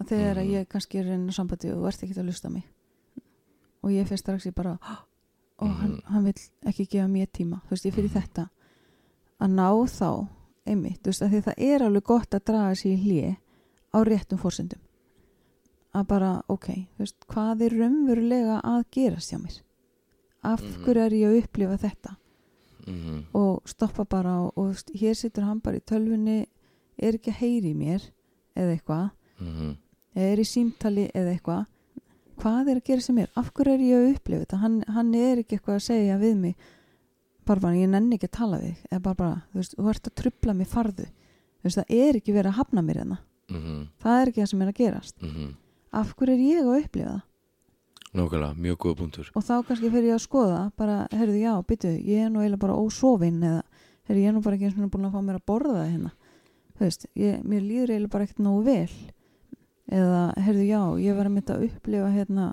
að 0.00 0.08
þegar 0.08 0.38
að 0.40 0.46
Mhm. 0.46 0.54
ég 0.54 0.68
kannski 0.72 0.98
er 1.02 1.10
inn 1.14 1.28
á 1.28 1.32
sambandi 1.36 1.70
og 1.74 1.84
ert 1.90 2.02
ekki 2.02 2.16
að 2.16 2.24
lusta 2.30 2.50
mig 2.50 2.64
og 3.84 3.90
ég 3.92 4.08
finnst 4.08 4.24
strax 4.24 4.46
ég 4.48 4.54
bara 4.54 4.78
og 5.58 5.68
hann, 5.68 5.90
Mhm. 5.92 6.02
hann 6.06 6.24
vill 6.24 6.42
ekki 6.64 6.88
gefa 6.88 7.08
mér 7.08 7.28
tíma 7.28 7.60
þú 7.68 7.70
veist, 7.70 7.84
ég 7.84 7.92
fyrir 7.94 8.10
Mhm. 8.10 8.22
þetta 8.22 8.48
að 9.40 9.50
ná 9.50 9.68
þá 9.84 10.28
einmitt, 10.66 11.02
þú 11.02 11.12
veist, 11.12 11.22
að 11.22 11.30
því 11.30 11.42
það 11.44 11.54
er 11.58 11.80
alveg 11.82 12.02
gott 12.04 12.30
að 12.30 12.44
draga 12.44 12.74
sér 12.74 12.96
í 12.96 13.02
hlje 13.04 13.36
á 13.92 13.98
réttum 14.02 14.38
fórsendum 14.38 14.80
að 15.94 16.06
bara, 16.06 16.42
ok, 16.48 16.66
þú 16.96 16.98
veist, 16.98 17.16
hvað 17.28 17.60
er 17.62 17.70
raunverulega 17.78 18.62
að 18.64 18.84
gerast 18.90 19.30
hjá 19.30 19.38
mér 19.38 19.60
af 20.44 20.60
Mhm. 20.62 20.84
hverju 20.84 21.04
er 21.06 21.10
ég 21.10 21.28
að 21.30 21.42
upplifa 21.42 21.78
þetta? 21.78 22.16
Mm, 22.86 23.24
og 23.34 23.62
stoppa 23.66 24.04
bara 24.04 24.34
og, 24.44 24.52
og 24.58 24.74
hér 24.94 25.14
situr 25.16 25.44
hann 25.44 25.60
bara 25.60 25.76
í 25.78 25.80
tölvunni 25.80 26.46
er 26.98 27.12
ekki 27.16 27.30
að 27.32 27.38
heyri 27.40 27.70
í 27.72 27.76
mér 27.76 28.02
eða 28.56 28.74
eitthvað, 28.78 29.10
mm, 29.40 29.76
eða 30.16 30.32
er 30.32 30.36
í 30.42 30.44
símtali 30.44 31.06
eða 31.14 31.32
eitthvað. 31.38 31.66
Hvað 32.36 32.68
er 32.68 32.76
að 32.80 32.84
gera 32.84 33.00
sem 33.00 33.18
er, 33.18 33.28
af 33.36 33.52
hverju 33.54 33.72
er 33.72 33.78
ég 33.78 33.96
að 33.96 34.14
upplifa 34.16 34.44
þetta? 34.44 34.58
Hann, 34.58 34.82
hann 34.88 35.14
er 35.14 35.36
ekki 35.38 35.56
eitthvað 35.58 35.76
að 35.78 35.86
segja 35.86 36.18
við 36.20 36.36
mig 36.36 36.54
bara 37.46 37.60
bara, 37.60 37.74
ég 37.76 37.88
nenni 37.88 38.16
ekki 38.18 38.28
að 38.28 38.36
tala 38.38 38.58
við 38.58 38.76
eða 38.90 39.02
bara 39.02 39.14
bara, 39.14 39.42
þú 39.52 39.60
veist, 39.60 39.74
þú 39.76 39.88
ert 39.90 40.08
að 40.08 40.14
trubla 40.14 40.54
mig 40.54 40.66
farðu, 40.68 41.06
þú 41.60 41.64
veist, 41.68 41.76
það 41.78 41.90
er 41.98 42.14
ekki 42.20 42.32
verið 42.34 42.50
að 42.52 42.58
hafna 42.58 42.82
mér 42.82 42.96
hérna, 43.02 43.18
mm, 43.50 43.88
það 44.02 44.20
er 44.22 44.26
ekki 44.32 44.40
það 44.42 44.48
sem 44.50 44.62
er 44.62 44.68
að 44.72 44.78
gerast. 44.80 45.16
Mm, 45.22 45.54
af 45.92 46.14
hverju 46.16 46.34
er 46.34 46.44
ég 46.44 46.64
að 46.64 46.84
upplifa 46.84 47.10
það 47.14 47.22
Nákvæmlega, 48.14 48.54
mjög 48.62 48.76
góða 48.84 48.96
punktur. 49.00 49.30
Og 49.34 49.42
þá 49.42 49.54
kannski 49.66 49.88
fyrir 49.90 50.12
ég 50.12 50.18
að 50.18 50.22
skoða 50.22 50.58
bara, 50.78 50.98
heyrðu, 51.10 51.38
já, 51.42 51.54
byttu, 51.66 51.90
ég 51.98 52.26
er 52.26 52.30
nú 52.30 52.42
eiginlega 52.44 52.62
bara 52.62 52.76
ósofin 52.78 53.40
eða, 53.42 53.62
heyrðu, 54.06 54.20
ég 54.22 54.28
er 54.30 54.34
nú 54.36 54.42
bara 54.44 54.54
ekki 54.58 54.68
eins 54.68 54.76
og 54.78 54.90
búin 54.92 55.08
að 55.08 55.16
fá 55.16 55.22
mér 55.26 55.38
að 55.40 55.46
borða 55.50 55.72
það 55.80 55.88
hérna. 55.90 56.12
Þú 56.74 56.84
veist, 56.84 57.06
ég, 57.18 57.40
mér 57.42 57.64
líður 57.64 57.92
eiginlega 57.94 58.12
bara 58.14 58.26
ekkert 58.28 58.42
nógu 58.46 58.62
vel. 58.68 58.94
Eða, 59.98 60.20
heyrðu, 60.46 60.66
já, 60.68 60.80
ég 61.04 61.18
var 61.18 61.26
að 61.28 61.34
mynda 61.34 61.56
að 61.58 61.64
upplifa 61.68 62.10
hérna 62.14 62.46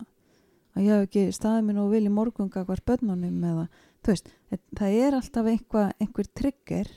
að 0.76 0.86
ég 0.88 0.92
hef 0.96 1.06
ekki 1.08 1.26
staðið 1.38 1.68
mér 1.68 1.78
nógu 1.78 1.94
vel 1.94 2.04
í 2.10 2.14
morgunga 2.16 2.64
hvar 2.68 2.82
börnunum 2.90 3.46
eða, 3.52 3.66
þú 4.02 4.14
veist, 4.16 4.32
það- 4.80 4.98
er 5.06 5.18
alltaf 5.20 5.46
einhver, 5.54 5.92
einhver 6.02 6.30
trigger. 6.42 6.88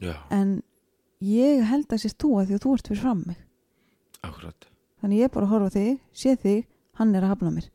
Já, 0.00 0.14
en 0.30 0.62
ég 1.24 1.64
held 1.64 1.88
að 1.88 2.04
sést 2.04 2.18
þú 2.20 2.30
að 2.40 2.46
því 2.50 2.54
að 2.58 2.62
þú 2.66 2.74
ert 2.76 2.88
fyrir 2.92 3.00
fram 3.02 3.24
mig. 3.26 3.40
Akkurat. 4.22 4.68
Þannig 5.00 5.22
ég 5.24 5.32
bara 5.32 5.46
horfa 5.46 5.70
þig, 5.70 5.98
sé 6.12 6.36
þig 6.36 6.66
hann 7.00 7.14
er 7.16 7.24
að 7.26 7.32
hafna 7.34 7.50
mér. 7.56 7.66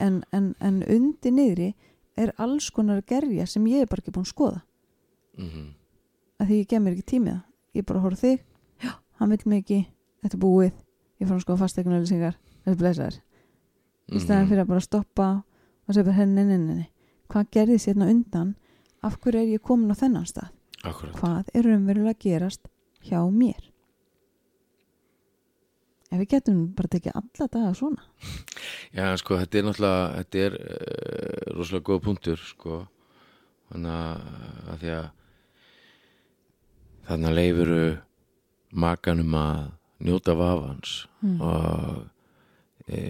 En, 0.00 0.22
en, 0.32 0.50
en 0.64 0.80
undir 0.88 1.32
niðri 1.36 1.70
er 2.16 2.32
alls 2.40 2.70
konar 2.72 3.02
að 3.02 3.06
gerja 3.12 3.46
sem 3.46 3.64
ég 3.68 3.84
er 3.84 3.90
bara 3.90 4.00
ekki 4.02 4.12
búin 4.16 4.24
að 4.26 4.32
skoða. 4.32 4.62
Mm, 5.38 5.66
að 6.40 6.48
því 6.50 6.58
ég 6.62 6.68
gef 6.72 6.82
mér 6.82 6.96
ekki 6.96 7.08
tímið 7.14 7.40
ég 7.78 7.86
bara 7.86 8.00
á 8.02 8.18
þig, 8.18 8.40
já, 8.82 8.92
hann 9.20 9.30
vil 9.30 9.44
mig 9.46 9.62
ekki. 9.62 9.80
Þetta 10.24 10.36
er 10.36 10.42
búið, 10.42 10.72
ég 11.20 11.28
fór 11.28 11.36
að 11.38 11.44
skoða 11.44 11.60
fastegnauðlýsingar 11.62 12.34
þetta 12.64 12.72
er 12.74 12.80
blessaður. 12.80 13.20
Í 14.10 14.14
Mhm. 14.16 14.24
staðan 14.24 14.48
fyrir 14.50 14.62
að 14.64 14.66
bara 14.72 14.80
stoppa 14.80 15.28
og 15.86 15.94
segja 15.94 16.04
bara 16.04 16.16
henni, 16.18 16.40
henni, 16.42 16.56
henni 16.74 16.88
hvað 17.30 17.50
gerði 17.54 17.78
sérna 17.78 18.08
undan? 18.10 18.54
Af 19.02 19.20
hverju 19.20 19.40
er 19.40 19.52
ég 19.54 19.62
komin 19.62 19.92
á 19.92 19.96
þennan 19.96 20.26
stað? 20.26 20.50
Akkurat. 20.84 21.14
Hvað 21.14 21.44
er 21.54 21.62
raunverulega 21.62 22.10
að 22.16 22.18
gerast 22.18 22.68
hjá 23.06 23.20
mér 23.30 23.69
ef 26.10 26.18
við 26.18 26.28
getum 26.34 26.60
bara 26.76 26.90
tekið 26.92 27.16
alla 27.20 27.48
daga 27.54 27.72
svona. 27.78 28.02
Já, 28.96 29.06
sko, 29.20 29.38
þetta 29.40 29.58
er 29.60 29.66
náttúrulega 29.68 30.06
þetta 30.18 30.44
er 30.46 30.56
uh, 30.60 31.54
rosalega 31.56 31.86
góð 31.90 32.02
punktur 32.08 32.44
sko. 32.50 32.80
Þannig 33.70 33.98
að 34.74 34.80
því 34.82 34.94
að 34.96 35.08
þannig 37.10 37.30
að 37.30 37.38
leifuru 37.38 37.82
makanum 38.70 39.36
að 39.38 39.60
njóta 40.06 40.34
vafans 40.38 40.98
Mm. 41.20 41.36
og 41.44 42.06
e, 42.88 43.00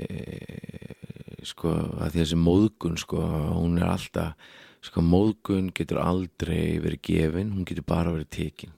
sko 1.46 1.70
að 1.70 2.08
því 2.08 2.08
að 2.08 2.16
þessi 2.16 2.38
móðgun 2.42 2.96
sko, 2.98 3.20
hún 3.54 3.78
er 3.78 3.86
alltaf 3.86 4.34
sko, 4.82 5.04
móðgun 5.04 5.68
getur 5.76 6.00
aldrei 6.02 6.80
verið 6.82 7.04
gefin, 7.06 7.52
hún 7.54 7.68
getur 7.68 7.86
bara 7.86 8.10
verið 8.10 8.30
tekin. 8.34 8.72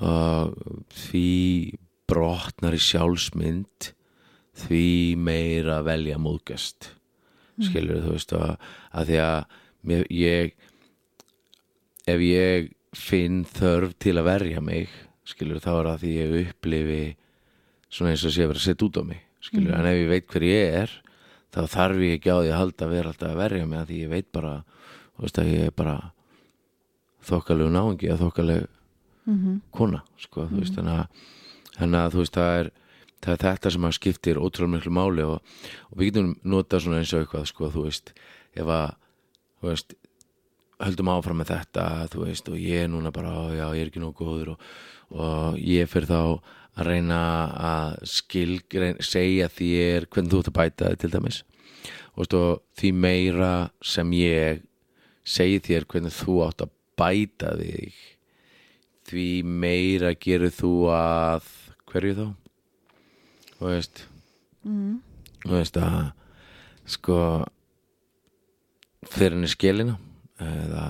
Og 0.00 0.56
því 0.96 1.76
brotnar 2.12 2.76
í 2.76 2.82
sjálfsmynd 2.82 3.92
því 4.62 4.86
meira 5.16 5.80
velja 5.84 6.18
móðgast. 6.20 6.92
Skilur 7.62 8.04
þú 8.04 8.14
veist 8.16 8.32
að, 8.36 8.54
að 8.92 9.10
því 9.10 9.18
að 9.24 10.06
ég 10.12 10.54
ef 12.08 12.22
ég 12.24 12.70
finn 12.96 13.42
þörf 13.48 13.94
til 14.02 14.16
að 14.18 14.28
verja 14.28 14.62
mig 14.64 14.90
skilur 15.28 15.62
þá 15.62 15.70
er 15.72 15.88
það 15.90 16.02
því 16.02 16.12
ég 16.16 16.34
upplifi 16.42 17.02
svona 17.92 18.12
eins 18.12 18.24
og 18.26 18.34
sé 18.34 18.44
að 18.44 18.52
vera 18.52 18.64
setja 18.64 18.88
út 18.88 18.98
á 19.00 19.02
mig 19.06 19.22
skilur, 19.42 19.74
en 19.76 19.88
ef 19.88 19.98
ég 19.98 20.10
veit 20.10 20.26
hver 20.28 20.46
ég 20.46 20.76
er 20.82 20.94
þá 21.52 21.60
þarf 21.72 22.02
ég 22.02 22.18
ekki 22.18 22.32
á 22.32 22.38
því 22.38 22.50
að 22.50 22.60
halda 22.60 22.86
að 22.86 22.94
vera 22.96 23.12
alltaf 23.12 23.30
að 23.30 23.40
verja 23.42 23.68
mig 23.68 23.80
að 23.80 23.90
því 23.90 24.00
ég 24.02 24.12
veit 24.12 24.28
bara 24.34 24.54
veist 25.22 25.38
að 25.38 25.52
ég 25.52 25.68
er 25.68 25.76
bara 25.76 25.96
þokkalegu 27.22 27.72
náungi 27.72 28.10
að 28.10 28.24
þokkalegu 28.26 28.68
mm 29.30 29.60
kona 29.70 30.02
sko, 30.18 30.48
þú 30.50 30.58
veist, 30.58 30.74
þannig 30.74 30.98
að, 30.98 31.26
þannig 31.82 32.00
að 32.00 32.14
þú 32.14 32.22
veist, 32.22 32.38
það 32.38 32.54
er, 32.60 32.70
það 33.22 33.34
er 33.34 33.42
þetta 33.46 33.74
sem 33.74 33.88
að 33.88 33.96
skiptir 33.98 34.40
ótrúlega 34.42 34.74
miklu 34.76 34.94
máli 34.98 35.26
og, 35.26 35.58
og 35.90 35.98
við 35.98 36.10
getum 36.10 36.32
notað 36.54 36.86
svona 36.86 37.02
eins 37.02 37.12
og 37.14 37.24
eitthvað 37.24 37.50
sko, 37.50 37.70
þú 37.74 37.84
veist, 37.88 38.14
ef 38.56 38.72
að 38.78 38.88
veist, 39.66 39.94
höldum 40.82 41.12
áfram 41.12 41.38
með 41.42 41.52
þetta 41.52 41.86
þú 42.12 42.24
veist, 42.26 42.50
og 42.50 42.58
ég 42.58 42.86
er 42.86 42.90
núna 42.90 43.12
bara 43.14 43.30
"Á, 43.30 43.42
já, 43.54 43.66
ég 43.76 43.84
er 43.84 43.92
ekki 43.92 44.02
nóg 44.02 44.16
góður 44.18 44.54
og, 44.56 44.66
og 45.14 45.58
ég 45.58 45.90
fyrir 45.90 46.10
þá 46.10 46.22
að 46.72 46.88
reyna 46.88 47.20
að 47.52 47.96
skil, 48.08 48.60
reyna, 48.72 49.04
segja 49.04 49.48
þér 49.52 50.08
hvernig 50.08 50.32
þú 50.32 50.40
ert 50.40 50.50
að 50.50 50.58
bæta 50.58 50.90
þig 50.92 51.00
til 51.02 51.10
dæmis. 51.12 51.42
Og 52.16 52.28
því 52.78 52.92
meira 52.92 53.70
sem 53.84 54.10
ég 54.16 54.62
segi 55.24 55.60
þér 55.60 55.86
hvernig 55.88 56.12
þú 56.16 56.38
átt 56.46 56.64
að 56.64 56.72
bæta 56.98 57.54
þig 57.60 58.00
því 59.08 59.28
meira 59.44 60.14
gerur 60.14 60.52
þú 60.54 60.72
að 60.94 61.48
hverju 61.92 62.16
þá? 62.18 62.26
Þú 63.58 63.68
veist. 63.70 64.06
Mm. 64.62 65.00
þú 65.42 65.56
veist 65.56 65.78
að 65.82 65.96
sko 66.92 67.16
fyrir 69.10 69.34
henni 69.34 69.50
skilina 69.50 69.96
eða 70.42 70.86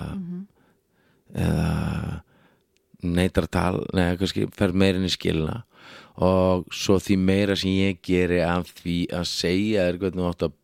eða 1.33 1.69
neitar 3.03 3.49
að 3.49 3.55
tala 3.57 3.87
neða 3.97 4.19
kannski 4.21 4.49
fer 4.57 4.75
meira 4.77 5.01
henni 5.01 5.12
skilina 5.12 5.62
og 6.23 6.67
svo 6.77 6.99
því 7.01 7.17
meira 7.25 7.57
sem 7.57 7.73
ég 7.73 8.03
geri 8.05 8.43
af 8.45 8.69
því 8.83 8.99
að 9.17 9.31
segja 9.31 9.87
þér 9.88 10.01
hvernig 10.03 10.21
þú 10.21 10.29
átt 10.29 10.47
að 10.49 10.59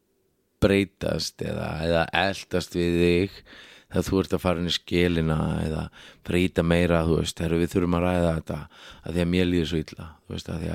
breytast 0.59 1.44
eða, 1.46 1.70
eða 1.87 2.05
eldast 2.27 2.77
við 2.77 3.01
þig 3.03 3.40
þegar 3.88 4.07
þú 4.09 4.20
ert 4.22 4.35
að 4.37 4.42
fara 4.44 4.62
inn 4.62 4.70
í 4.70 4.74
skilina 4.74 5.38
eða 5.64 5.85
breyta 6.27 6.64
meira, 6.66 7.05
þú 7.09 7.22
veist, 7.22 7.38
þegar 7.38 7.62
við 7.62 7.72
þurfum 7.74 7.96
að 7.98 8.05
ræða 8.05 8.35
þetta 8.37 8.59
að 9.03 9.14
því 9.14 9.24
að 9.24 9.33
mér 9.33 9.48
líður 9.48 9.70
svo 9.70 9.81
illa 9.83 10.11
veist, 10.29 10.53
að 10.53 10.68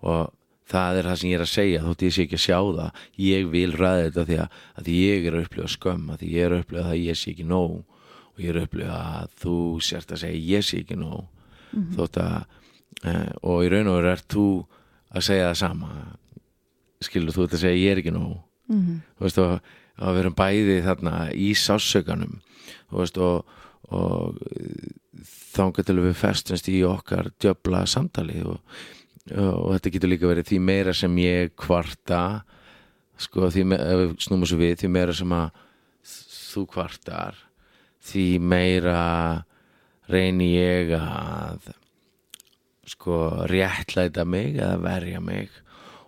og 0.00 0.20
það 0.70 1.00
er 1.00 1.08
það 1.08 1.18
sem 1.20 1.30
ég 1.30 1.38
er 1.38 1.44
að 1.44 1.50
segja, 1.50 1.82
þótt 1.84 2.04
ég 2.06 2.14
sé 2.14 2.24
ekki 2.26 2.38
að 2.38 2.44
sjá 2.44 2.58
það 2.60 3.00
ég 3.20 3.48
vil 3.50 3.72
ræða 3.74 4.04
þetta 4.06 4.26
því 4.28 4.38
að, 4.44 4.60
að 4.76 4.86
því 4.86 4.98
ég 5.00 5.26
er 5.26 5.36
að 5.36 5.46
upplifa 5.46 5.72
skömm, 5.74 6.06
að 6.14 6.26
ég 6.28 6.46
er 6.46 6.54
að 6.54 6.62
upplifa 6.64 6.84
það 6.84 6.94
að 6.94 7.04
ég 7.08 7.18
sé 7.20 7.32
ekki 7.34 7.46
nóg 7.50 7.74
og 8.30 8.44
ég 8.44 8.52
er 8.52 8.60
að 8.60 8.66
upplifa 8.68 9.00
að 9.20 9.34
þú 9.42 9.56
sért 9.84 10.14
að 10.14 10.22
segja 10.22 10.44
ég 10.50 10.66
sé 10.66 10.82
ekki 10.84 10.98
nóg 11.00 11.26
þótt 11.96 12.20
að 12.20 12.36
e, 13.06 13.14
og 13.46 13.64
í 13.64 13.70
raun 13.72 13.90
og 13.90 13.98
veru 13.98 14.12
ert 14.12 14.28
þú 14.30 14.46
að 15.10 15.26
segja 15.26 15.50
það 15.50 15.60
sama 15.60 15.90
skilur 17.04 17.34
þú 17.34 17.46
ert 17.46 17.56
að 17.56 17.64
segja 17.64 17.80
ég 17.80 17.94
er 17.94 18.02
ekki 18.02 18.14
nóg. 18.14 18.38
Mm 18.70 18.80
þú 19.18 19.26
veist 19.26 19.38
og 19.42 19.70
að 20.00 20.14
við 20.16 20.22
erum 20.24 20.38
bæði 20.38 20.76
þarna 20.86 21.16
í 21.36 21.50
sásökanum 21.58 22.38
veist 22.90 23.18
og, 23.22 23.44
og 23.94 24.38
þangað 25.54 25.90
til 25.90 25.98
við 26.00 26.16
festumst 26.18 26.70
í 26.72 26.80
okkar 26.86 27.30
djöfla 27.42 27.84
samtali 27.90 28.40
og, 28.46 28.60
og 29.36 29.76
þetta 29.76 29.94
getur 29.94 30.12
líka 30.14 30.30
verið 30.30 30.50
því 30.50 30.62
meira 30.70 30.94
sem 30.96 31.20
ég 31.22 31.54
kvarta 31.58 32.22
sko 33.20 33.50
því 33.52 33.66
ef 33.76 34.16
snúmum 34.24 34.48
svo 34.48 34.60
við 34.60 34.78
því 34.80 34.92
meira 34.94 35.16
sem 35.16 35.36
að 35.36 35.50
þú 36.50 36.66
kvartar 36.72 37.38
því 38.10 38.26
meira 38.42 39.00
reyni 40.10 40.54
ég 40.56 40.94
að 40.96 41.70
sko 42.90 43.18
réttlæta 43.50 44.24
mig 44.26 44.56
eða 44.56 44.80
verja 44.82 45.20
mig 45.22 45.52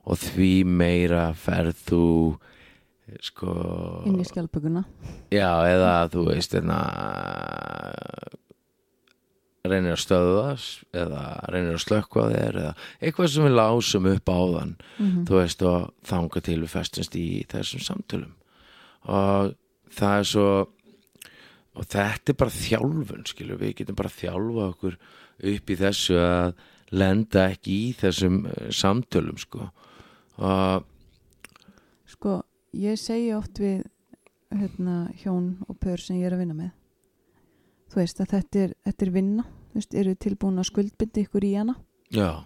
og 0.03 0.19
því 0.19 0.55
meira 0.67 1.29
ferð 1.39 1.85
þú 1.87 2.07
sko 3.20 3.53
inn 4.07 4.20
í 4.20 4.25
skjálpuguna 4.29 4.85
já 5.33 5.51
eða 5.68 5.92
þú 6.12 6.25
veist 6.31 6.53
hérna 6.57 6.79
reynir 9.62 9.94
að 9.94 10.01
stöða 10.03 10.44
eða 10.98 11.22
reynir 11.53 11.77
að 11.77 11.83
slökkva 11.85 12.25
þér 12.33 12.57
eða 12.64 12.72
eitthvað 12.98 13.29
sem 13.31 13.44
við 13.46 13.55
lásum 13.61 14.09
upp 14.11 14.33
áðan 14.35 14.72
Mhm. 14.98 15.25
þú 15.29 15.38
veist 15.38 15.62
og 15.62 15.92
þanga 16.05 16.42
til 16.42 16.61
við 16.64 16.72
festumst 16.72 17.14
í 17.16 17.27
þessum 17.46 17.81
samtölum. 17.87 18.33
Og 19.07 19.55
það 19.94 20.18
er 20.18 20.25
svo 20.25 20.48
og 21.75 21.87
þetta 21.88 22.29
er 22.29 22.35
bara 22.35 22.51
þjálfun 22.51 23.25
skilur 23.27 23.59
við 23.59 23.75
getum 23.77 23.94
bara 23.96 24.09
þjálfa 24.09 24.66
okkur 24.75 24.96
upp 25.42 25.70
í 25.70 25.77
þessu 25.77 26.18
að 26.18 26.55
lenda 26.92 27.46
ekki 27.55 27.72
í 27.88 27.94
þessum 27.96 28.46
eh, 28.46 28.68
samtölum 28.70 29.38
sko. 29.38 29.70
Og 30.38 30.85
ég 32.73 33.01
segi 33.01 33.33
oft 33.37 33.59
við 33.63 33.83
hérna, 34.53 35.11
hjón 35.23 35.57
og 35.69 35.79
pör 35.81 36.01
sem 36.01 36.21
ég 36.21 36.29
er 36.29 36.37
að 36.37 36.45
vinna 36.45 36.57
með. 36.59 36.73
Þú 37.93 38.01
veist 38.01 38.21
að 38.21 38.33
þetta 38.37 38.63
er, 38.67 38.73
þetta 38.87 39.07
er 39.07 39.13
vinna. 39.13 39.45
Þú 39.73 39.81
veist, 39.81 39.95
eru 40.03 40.15
tilbúin 40.21 40.61
að 40.61 40.69
skuldbindi 40.69 41.27
ykkur 41.27 41.45
í 41.49 41.55
hana. 41.57 41.77
Já, 42.13 42.45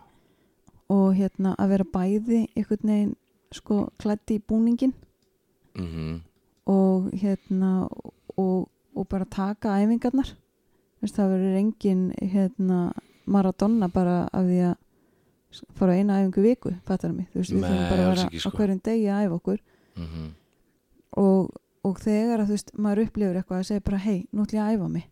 og 0.93 1.17
hérna 1.19 1.55
að 1.59 1.75
vera 1.75 1.89
bæði 1.91 2.41
einhvern 2.55 2.91
veginn 2.91 3.13
sko 3.55 3.87
klætti 4.01 4.39
í 4.39 4.43
búningin 4.43 4.95
mhm. 5.79 6.23
Og 6.67 7.13
hérna 7.15 7.87
og, 8.35 8.67
og 8.99 9.05
bara 9.07 9.25
taka 9.31 9.77
æfingarnar. 9.79 10.33
Veist, 10.99 11.15
það 11.15 11.37
verður 11.37 11.59
engin 11.61 12.01
hérna 12.19 12.79
maradonna 13.31 13.87
bara 13.87 14.25
af 14.35 14.49
því 14.49 14.59
að 14.67 14.75
fara 15.79 15.95
eina 15.95 16.17
æfingu 16.19 16.43
viku 16.43 16.73
fattar 16.89 17.15
mig, 17.15 17.29
þú 17.31 17.39
veist, 17.39 17.55
við 17.55 17.63
þurfum 17.69 17.85
bara 17.93 18.03
að 18.03 18.11
vera 18.11 18.25
ekki, 18.25 18.41
á 18.43 18.43
sko. 18.43 18.53
hverjum 18.59 18.81
degi 18.89 19.07
að 19.07 19.23
æfa 19.29 19.39
okkur 19.39 19.61
mhm. 19.97 20.35
Og, 21.17 21.53
og 21.87 22.01
þegar 22.03 22.43
að 22.43 22.49
þú 22.51 22.57
veist, 22.57 22.73
maður 22.77 23.03
upplifur 23.07 23.37
eitthvað 23.41 23.61
að 23.63 23.69
segja 23.71 23.85
bara 23.87 24.01
hei, 24.03 24.17
nú 24.33 24.45
ætlum 24.45 24.59
ég 24.59 24.65
að 24.67 24.75
æfa 24.75 24.89
mig. 24.93 25.07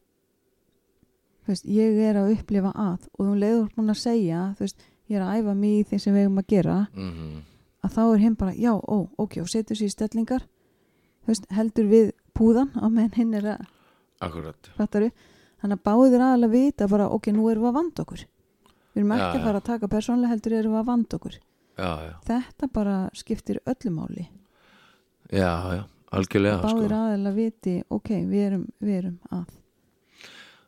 Þú 1.45 1.53
veist, 1.53 1.69
ég 1.77 2.01
er 2.09 2.19
að 2.21 2.33
upplifa 2.35 2.73
að 2.73 3.07
og 3.19 3.23
þú 3.23 3.37
leiður 3.41 3.71
búin 3.77 3.93
að 3.95 4.01
segja 4.01 4.43
þú 4.59 4.65
veist, 4.65 4.85
ég 5.09 5.19
er 5.19 5.25
að 5.25 5.39
æfa 5.39 5.55
mig 5.61 5.79
í 5.79 5.87
því 5.89 6.01
sem 6.03 6.17
við 6.17 6.27
eigum 6.27 6.43
að 6.43 6.51
gera 6.53 6.77
mhm. 6.93 7.31
að 7.85 7.97
þá 7.97 8.03
er 8.05 8.25
hinn 8.25 8.37
bara, 8.41 8.57
já, 8.57 8.73
ó, 8.75 8.97
ok 9.25 9.39
og 9.45 9.51
setur 9.53 9.81
sér 9.81 9.89
í 9.89 9.95
stellingar. 9.95 10.47
Þú 11.25 11.33
veist, 11.33 11.49
heldur 11.57 11.89
við 11.89 12.13
púðan 12.37 12.73
á 12.77 12.87
meðan 12.89 13.17
hinn 13.17 13.35
er 13.41 13.51
að 13.55 13.67
akkurat. 14.25 14.71
þannig 15.61 15.79
að 15.79 15.85
báðir 15.89 16.21
aðalega 16.21 16.53
vita 16.53 16.89
bara, 16.89 17.09
ok, 17.13 17.33
nú 17.33 17.49
erum 17.49 17.65
við 17.65 17.73
að 17.73 17.79
vanda 17.79 18.05
okkur. 18.05 18.25
Við 18.95 19.01
erum 19.01 19.17
ekki 19.17 19.25
já. 19.25 19.41
að 19.41 19.49
fara 19.49 19.61
að 19.61 19.69
taka 19.69 19.91
persónlega 19.93 20.33
heldur 20.35 20.57
erum 20.59 20.75
við 20.75 20.81
að 20.81 20.89
vanda 20.93 21.19
okkur. 21.19 21.37
Já, 21.75 21.91
já, 22.07 22.13
þetta 22.29 22.69
bara 22.71 22.97
skiptir 23.19 23.59
öllu 23.67 23.91
máli 23.91 24.29
já, 25.35 25.51
já 25.79 25.83
algjörlega 26.15 26.63
báðir 26.63 26.89
sko. 26.89 27.03
aðalega 27.03 27.35
viti, 27.39 27.75
ok, 27.91 28.11
við 28.31 28.47
erum, 28.49 28.65
við 28.83 28.99
erum 29.01 29.19
að. 29.35 29.45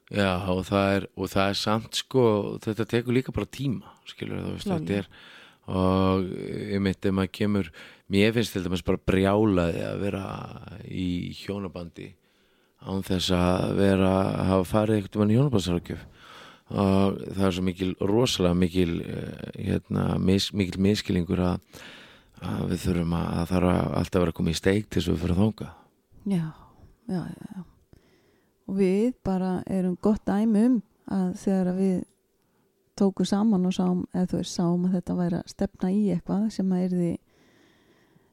Já, 0.07 0.31
og 0.53 0.61
það 0.69 0.93
er 0.97 1.09
og 1.19 1.31
það 1.33 1.49
er 1.51 1.59
samt 1.59 1.99
sko, 1.99 2.27
þetta 2.63 2.87
tekur 2.93 3.17
líka 3.17 3.35
bara 3.35 3.51
tíma 3.51 3.97
skilur 4.07 4.45
þú 4.45 4.53
veist, 4.55 4.71
þetta 4.71 5.01
er 5.01 5.09
og 5.67 6.29
ég 6.71 6.83
mitt 6.83 7.09
ef 7.09 7.15
maður 7.15 7.33
kemur 7.35 7.71
mér 8.15 8.37
finnst 8.37 8.55
til 8.55 8.63
dæmis 8.63 8.85
bara 8.87 9.03
brjálaði 9.03 9.83
að 9.83 10.05
vera 10.05 10.27
í 10.87 11.09
hjónabandi 11.41 12.13
án 12.87 13.03
þess 13.03 13.33
að 13.35 13.73
vera 13.81 14.13
að 14.21 14.53
hafa 14.53 14.69
farið 14.71 15.01
eitthvað 15.01 15.23
mann 15.25 15.33
í 15.35 15.39
hjónabandsrákjöf 15.41 16.05
og 16.67 17.19
það 17.35 17.45
er 17.49 17.57
svo 17.57 17.67
mikil 17.67 17.91
rosalega 17.99 18.59
mikil 18.59 18.93
eh, 19.03 19.51
hérna, 19.73 20.07
mis, 20.23 20.53
mikil 20.55 20.81
miskilingur 20.87 21.43
að, 21.43 21.83
að 22.45 22.67
við 22.71 22.83
þurfum 22.85 23.15
að, 23.17 23.27
að 23.27 23.37
það 23.37 23.53
þarf 23.55 23.71
að 23.71 23.97
alltaf 24.01 24.21
vera 24.21 24.33
að 24.33 24.39
koma 24.41 24.53
í 24.53 24.59
steik 24.61 24.89
til 24.89 25.01
þess 25.01 25.09
að 25.09 25.15
við 25.15 25.23
fyrir 25.25 25.41
þónga 25.41 25.71
já, 26.27 26.45
já, 27.07 27.23
já, 27.23 27.47
já. 27.57 27.63
Og 28.67 28.79
við 28.81 29.15
bara 29.25 29.53
erum 29.71 29.97
gott 30.03 30.25
dæmi 30.27 30.65
um 30.67 30.79
að 31.07 31.29
þegar 31.39 31.71
að 31.71 31.81
við 31.81 31.97
tóku 32.97 33.27
saman 33.29 33.69
og 33.69 33.75
sáum, 33.77 34.03
eða 34.15 34.31
þú 34.31 34.41
veist, 34.41 34.57
sáum 34.57 34.89
að 34.89 34.97
þetta 34.97 35.17
væri 35.21 35.39
að 35.39 35.53
stefna 35.53 35.93
í 35.93 36.03
eitthvað 36.15 36.49
sem 36.55 36.73
að 36.73 36.87
erði 36.87 37.13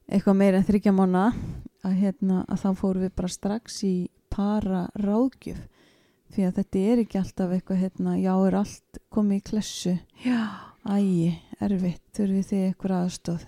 eitthvað 0.08 0.38
meira 0.40 0.60
en 0.60 0.66
þryggja 0.68 0.94
mánu 0.96 1.22
að, 1.22 1.94
hérna, 2.00 2.42
að 2.48 2.64
þá 2.64 2.68
fórum 2.80 3.04
við 3.04 3.14
bara 3.20 3.32
strax 3.32 3.78
í 3.86 3.94
para 4.32 4.84
ráðgjöf 4.98 5.62
því 6.34 6.46
að 6.48 6.56
þetta 6.58 6.84
er 6.90 7.02
ekki 7.04 7.20
alltaf 7.20 7.52
eitthvað 7.54 7.82
hérna, 7.84 8.16
já 8.18 8.32
er 8.34 8.56
allt 8.58 9.02
komið 9.14 9.38
í 9.38 9.44
klessu. 9.50 9.92
Já, 10.24 10.40
ægi, 10.82 11.34
erfitt 11.62 12.02
þurfið 12.16 12.48
þið 12.50 12.64
eitthvað 12.64 12.96
aðstóð 13.04 13.44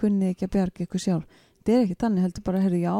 kunnið 0.00 0.34
ekki 0.34 0.46
að 0.46 0.54
bjarga 0.56 0.84
ykkur 0.86 1.02
sjálf. 1.04 1.40
Þetta 1.60 1.72
er 1.76 1.84
ekki 1.84 1.98
þannig, 2.00 2.24
heldur 2.26 2.46
bara, 2.46 2.62
herru, 2.64 2.80
já 2.80 2.94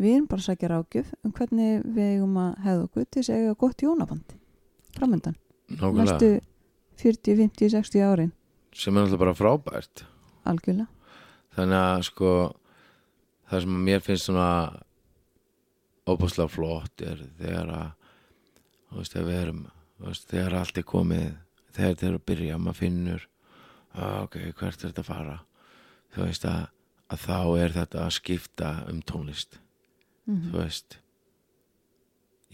við 0.00 0.14
erum 0.16 0.28
bara 0.30 0.40
að 0.40 0.46
sækja 0.48 0.70
ráðgjöf 0.70 1.08
um 1.26 1.32
hvernig 1.36 1.82
við 1.84 2.12
eigum 2.14 2.38
að 2.40 2.52
hefða 2.64 2.84
okkur 2.86 3.04
til 3.06 3.20
þess 3.20 3.32
að 3.32 3.40
eiga 3.40 3.56
gott 3.60 3.82
jónaband 3.84 4.36
framöndan, 4.96 5.36
næstu 5.68 6.30
40, 7.00 7.36
50, 7.36 7.72
60 7.74 8.04
árin. 8.04 8.32
Sem 8.76 8.96
er 8.96 9.06
alltaf 9.06 9.20
bara 9.20 9.36
frábært. 9.36 10.04
Algjörlega, 10.48 10.88
þannig 11.56 11.80
að 11.80 12.06
sko 12.08 12.32
það 13.50 13.64
sem 13.66 13.76
mér 13.88 14.04
finnst 14.04 14.28
svona 14.28 14.48
óbúslega 16.08 16.50
flott 16.50 17.04
er 17.04 17.20
þegar 17.38 17.74
að 17.76 17.90
þú 18.90 19.00
veist, 19.00 19.14
þegar 19.14 19.28
við 19.28 19.40
erum 19.40 19.62
veist, 20.00 20.26
þegar 20.30 20.58
allt 20.60 20.80
er 20.80 20.88
komið 20.88 21.26
þegar 21.70 21.92
þetta 21.92 22.08
er 22.08 22.16
að 22.16 22.26
byrja, 22.30 22.58
maður 22.58 22.80
finnur 22.80 23.26
ok, 24.00 24.38
hvert 24.56 24.80
er 24.80 24.88
þetta 24.88 25.04
að 25.04 25.10
fara 25.10 25.38
þú 26.14 26.26
veist 26.26 26.46
að, 26.48 26.66
að 27.10 27.24
þá 27.26 27.38
er 27.64 27.74
þetta 27.76 28.04
að 28.04 28.16
skipta 28.18 28.70
um 28.90 29.02
tónlist. 29.02 29.60
Mm 30.26 30.40
þú 30.50 30.56
veist 30.58 30.98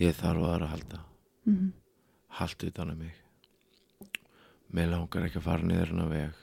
ég 0.00 0.16
þarf 0.16 0.42
að 0.42 0.50
aðra 0.52 0.66
að 0.66 0.70
halda. 0.74 1.00
-hmm. 1.46 1.72
halda 2.28 2.66
utan 2.66 2.90
um 2.90 2.98
mig. 2.98 3.14
Mér 4.68 4.90
langar 4.90 5.24
ekki 5.24 5.38
að 5.38 5.42
fara 5.48 5.62
niður 5.62 5.88
hennar 5.88 6.08
veg. 6.08 6.34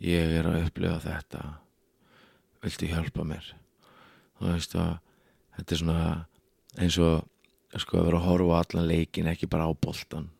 Ég 0.00 0.30
er 0.38 0.46
að 0.46 0.66
upplifa 0.66 0.98
þetta. 1.00 1.58
Viltu 2.62 2.86
hjálpa 2.86 3.24
mér? 3.24 3.54
Þú 4.38 4.46
veist 4.52 4.74
að 4.74 4.98
þetta 5.56 5.74
er 5.74 5.78
svona 5.78 6.26
eins 6.78 6.98
og 6.98 7.26
sko 7.76 7.98
að 7.98 8.08
vera 8.08 8.20
að 8.20 8.26
horfa 8.28 8.54
á 8.54 8.60
allan 8.62 8.88
leikin 8.88 9.28
ekki 9.30 9.48
bara 9.50 9.68
á 9.68 9.72
boltan 9.74 10.30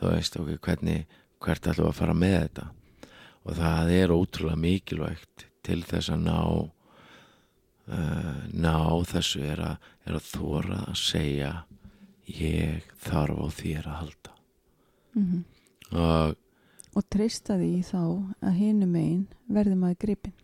þú 0.00 0.12
veist 0.14 0.38
ok, 0.38 0.50
hvernig, 0.64 1.06
hvert 1.42 1.66
ætlum 1.66 1.88
við 1.88 1.92
að 1.92 1.98
fara 2.00 2.16
með 2.16 2.36
þetta 2.38 2.66
og 3.48 3.56
það 3.56 3.92
er 3.96 4.12
ótrúlega 4.12 4.60
mikilvægt 4.60 5.46
til 5.64 5.80
þess 5.88 6.12
að 6.12 6.24
ná 6.26 6.40
uh, 7.88 8.42
ná 8.52 8.76
þessu 9.08 9.44
er 9.48 9.62
að, 9.64 9.88
er 10.04 10.18
að 10.18 10.28
þóra 10.28 10.82
að 10.84 10.98
segja 11.00 11.52
ég 12.28 12.90
þarf 13.00 13.40
á 13.40 13.46
þér 13.60 13.88
að 13.88 13.98
halda. 14.02 14.36
Mm 15.16 15.46
og 15.88 16.36
og 16.98 17.04
treysta 17.12 17.54
því 17.56 17.82
þá 17.86 18.00
að 18.42 18.56
hinum 18.58 18.96
einn 18.98 19.22
verði 19.48 19.76
maður 19.78 20.00
gripin 20.02 20.34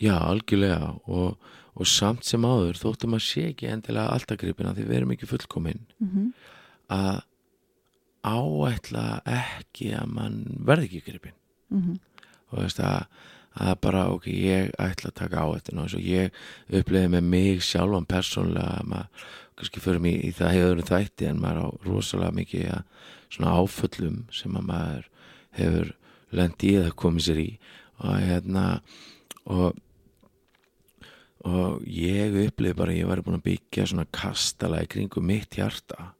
já, 0.00 0.14
algjörlega. 0.16 0.94
Og, 1.10 1.34
og 1.74 1.88
samt 1.88 2.24
sem 2.28 2.44
áður 2.46 2.78
þóttum 2.78 3.16
að 3.16 3.26
sé 3.26 3.48
ekki 3.50 3.68
endilega 3.68 4.14
alltaf 4.14 4.38
gripina 4.40 4.72
því 4.76 4.86
við 4.86 4.98
erum 5.00 5.12
ekki 5.16 5.28
fullkominn 5.28 5.82
mm 5.98 6.08
-hmm. 6.08 6.30
að 6.96 7.20
áætla 8.20 9.04
ekki 9.24 9.92
að 9.96 10.06
mann 10.16 10.40
verði 10.64 10.90
ekki 10.90 11.04
gripin 11.10 11.36
Mm 11.70 11.98
og 12.50 12.62
veist 12.62 12.80
að, 12.84 13.06
að 13.66 13.74
bara 13.86 14.06
ok, 14.14 14.30
ég 14.30 14.72
ætla 14.78 15.12
að 15.12 15.18
taka 15.22 15.44
áættina 15.46 15.86
og 15.86 15.94
ég 16.04 16.34
uppliði 16.68 17.12
með 17.14 17.30
mig 17.34 17.62
sjálfan 17.66 18.08
persónlega 18.10 18.80
að 18.80 18.90
maður 18.94 19.28
kannski 19.60 19.82
fyrir 19.84 20.00
mig 20.00 20.24
í 20.24 20.32
það 20.32 20.56
hefur 20.56 20.82
þætti 20.88 21.28
en 21.28 21.40
maður 21.42 21.60
á 21.60 21.68
rosalega 21.84 22.36
mikið 22.38 22.70
að, 22.72 22.84
svona 23.30 23.56
áföllum 23.60 24.22
sem 24.34 24.56
að 24.56 24.68
maður 24.70 25.08
hefur 25.58 25.94
lendi 26.34 26.72
í 26.72 26.80
það 26.80 26.98
komið 27.02 27.26
sér 27.26 27.40
í 27.42 27.50
og 28.00 28.18
hérna 28.24 28.64
og 29.50 29.78
og 31.40 31.84
ég 31.88 32.34
uppliði 32.36 32.76
bara 32.76 32.92
að 32.92 32.98
ég 32.98 33.08
væri 33.08 33.22
búin 33.24 33.38
að 33.38 33.46
byggja 33.46 33.86
svona 33.88 34.08
kastala 34.12 34.82
í 34.84 34.88
kringum 34.92 35.24
mitt 35.24 35.56
hjarta 35.56 36.10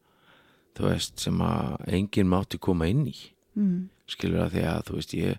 þú 0.77 0.87
veist 0.87 1.21
sem 1.21 1.43
að 1.45 1.75
enginn 1.93 2.31
mátti 2.31 2.57
koma 2.59 2.89
inn 2.89 3.07
í 3.07 3.17
-hmm. 3.55 3.89
skilur 4.09 4.47
að 4.47 4.55
því 4.55 4.63
að 4.65 4.85
þú 4.87 4.95
veist 4.97 5.15
ég 5.15 5.37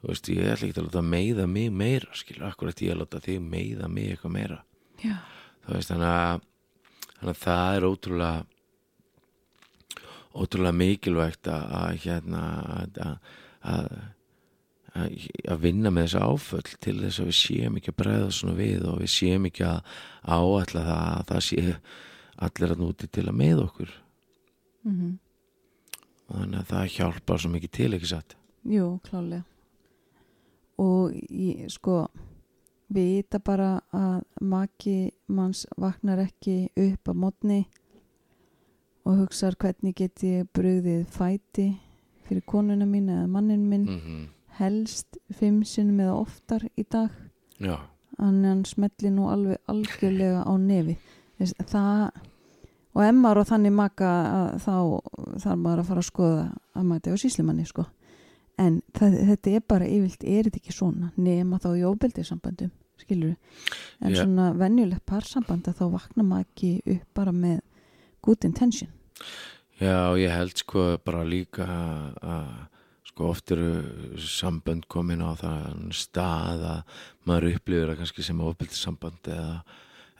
þú 0.00 0.10
veist 0.10 0.28
ég 0.32 0.42
ætla 0.42 0.68
ekki 0.68 0.80
að 0.80 0.88
láta 0.88 1.02
meiða 1.04 1.46
mig 1.50 1.70
meira 1.72 2.18
skilur, 2.18 2.48
akkur 2.50 2.72
ætti 2.72 2.88
ég 2.88 2.96
að 2.96 3.02
láta 3.04 3.22
þig 3.24 3.40
meiða 3.44 3.88
mig 3.92 4.12
eitthvað 4.12 4.36
meira. 4.36 4.58
Já, 5.02 5.16
þú 5.66 5.74
veist 5.76 5.92
þannig 5.92 6.12
að, 6.12 6.44
þannig 7.14 7.32
að 7.32 7.40
það 7.44 7.78
er 7.78 7.88
ótrúlega 7.90 8.44
ótrúlega 10.36 10.76
mikilvægt 10.76 11.48
að, 11.48 11.98
hérna 12.04 12.42
að, 12.76 13.00
að, 13.06 13.16
að 13.72 13.90
að 15.52 15.60
vinna 15.60 15.90
með 15.92 16.06
þessu 16.06 16.20
áföll 16.24 16.76
til 16.80 16.96
þess 17.02 17.20
að 17.20 17.26
við 17.28 17.36
séum 17.36 17.74
ekki 17.76 17.92
að 17.92 17.98
bregða 18.00 18.28
svona 18.32 18.54
við 18.56 18.86
og 18.88 19.02
við 19.02 19.10
séum 19.12 19.48
ekki 19.50 19.66
að 19.68 19.96
áætla 20.24 20.84
það 20.86 21.02
að 21.10 21.26
það 21.30 21.42
sé 21.48 21.76
allir 22.46 22.72
að 22.72 22.80
núti 22.80 23.08
til 23.12 23.26
að 23.26 23.38
með 23.42 23.62
okkur. 23.66 23.92
Mm 24.86 25.14
og 26.26 26.40
þannig 26.40 26.58
að 26.58 26.70
það 26.72 26.88
hjálpar 26.96 27.42
svo 27.42 27.50
mikið 27.52 27.72
til 27.78 27.92
ekki 27.96 28.08
satt? 28.10 28.36
Jú, 28.66 28.86
klálega 29.06 29.44
og 30.78 31.12
ég, 31.30 31.66
sko 31.72 32.06
vita 32.92 33.40
bara 33.42 33.80
að 33.94 34.22
maki 34.40 35.10
manns 35.32 35.64
vaknar 35.80 36.22
ekki 36.22 36.68
upp 36.76 37.10
á 37.10 37.12
mótni 37.16 37.64
og 39.06 39.22
hugsar 39.22 39.56
hvernig 39.58 39.96
get 39.96 40.22
ég 40.26 40.46
brugðið 40.54 41.06
fæti 41.10 41.66
fyrir 42.26 42.42
konuna 42.46 42.86
mín 42.86 43.10
eða 43.10 43.26
mannin 43.26 43.68
minn. 43.68 43.86
Mm 43.86 44.00
-hmm. 44.00 44.28
helst 44.56 45.18
fimm 45.30 45.64
sinnum 45.64 46.00
eða 46.00 46.20
oftar 46.20 46.62
í 46.76 46.84
dag. 46.90 47.10
Þannig 48.16 48.46
að 48.46 48.48
hann 48.48 48.64
smelli 48.64 49.10
nú 49.10 49.28
alveg 49.28 49.58
algjörlega 49.68 50.42
á 50.48 50.52
nefi. 50.56 50.96
Það 51.38 52.10
og 52.94 53.02
emmar 53.04 53.38
og 53.38 53.46
þannig 53.46 53.72
maka 53.72 54.08
þá 54.56 55.00
þarf 55.42 55.58
maður 55.58 55.78
að 55.78 55.86
fara 55.86 55.98
að 55.98 56.10
skoða 56.10 56.44
að 56.74 57.06
er 57.06 57.12
á 57.12 57.18
síslimanni 57.20 57.66
sko 57.66 57.84
en 58.60 58.80
það, 58.96 59.16
þetta 59.30 59.54
er 59.56 59.64
bara 59.68 59.88
yfirlt 59.88 60.24
er 60.24 60.48
þetta 60.48 60.60
ekki 60.62 60.74
svona? 60.74 61.10
Nema 61.16 61.60
þá 61.62 61.70
í 61.76 61.84
óbeldisambandum 61.86 62.72
skilur 63.00 63.34
en 64.00 64.14
Já. 64.14 64.22
svona 64.22 64.52
venjulegt 64.56 65.04
parsamband 65.08 65.68
að 65.68 65.82
þá 65.82 65.84
vakna 65.92 66.24
maður 66.24 66.46
ekki 66.48 66.70
upp 66.96 67.18
bara 67.18 67.34
með 67.36 67.60
good 68.24 68.46
intention. 68.48 68.90
Já, 69.76 70.16
ég 70.16 70.32
held 70.32 70.56
sko 70.56 70.86
bara 71.04 71.26
líka 71.28 71.66
að 71.66 72.54
sko 73.06 73.30
oft 73.32 73.52
eru 73.52 74.16
sambönd 74.20 74.86
komin 74.92 75.24
á 75.24 75.36
það 75.36 75.90
stað 75.96 76.64
að 76.68 77.02
maður 77.28 77.50
upplifir 77.54 77.90
það 77.92 78.00
kannski 78.00 78.24
sem 78.24 78.40
ofbildissamband 78.44 79.30
eða 79.32 79.52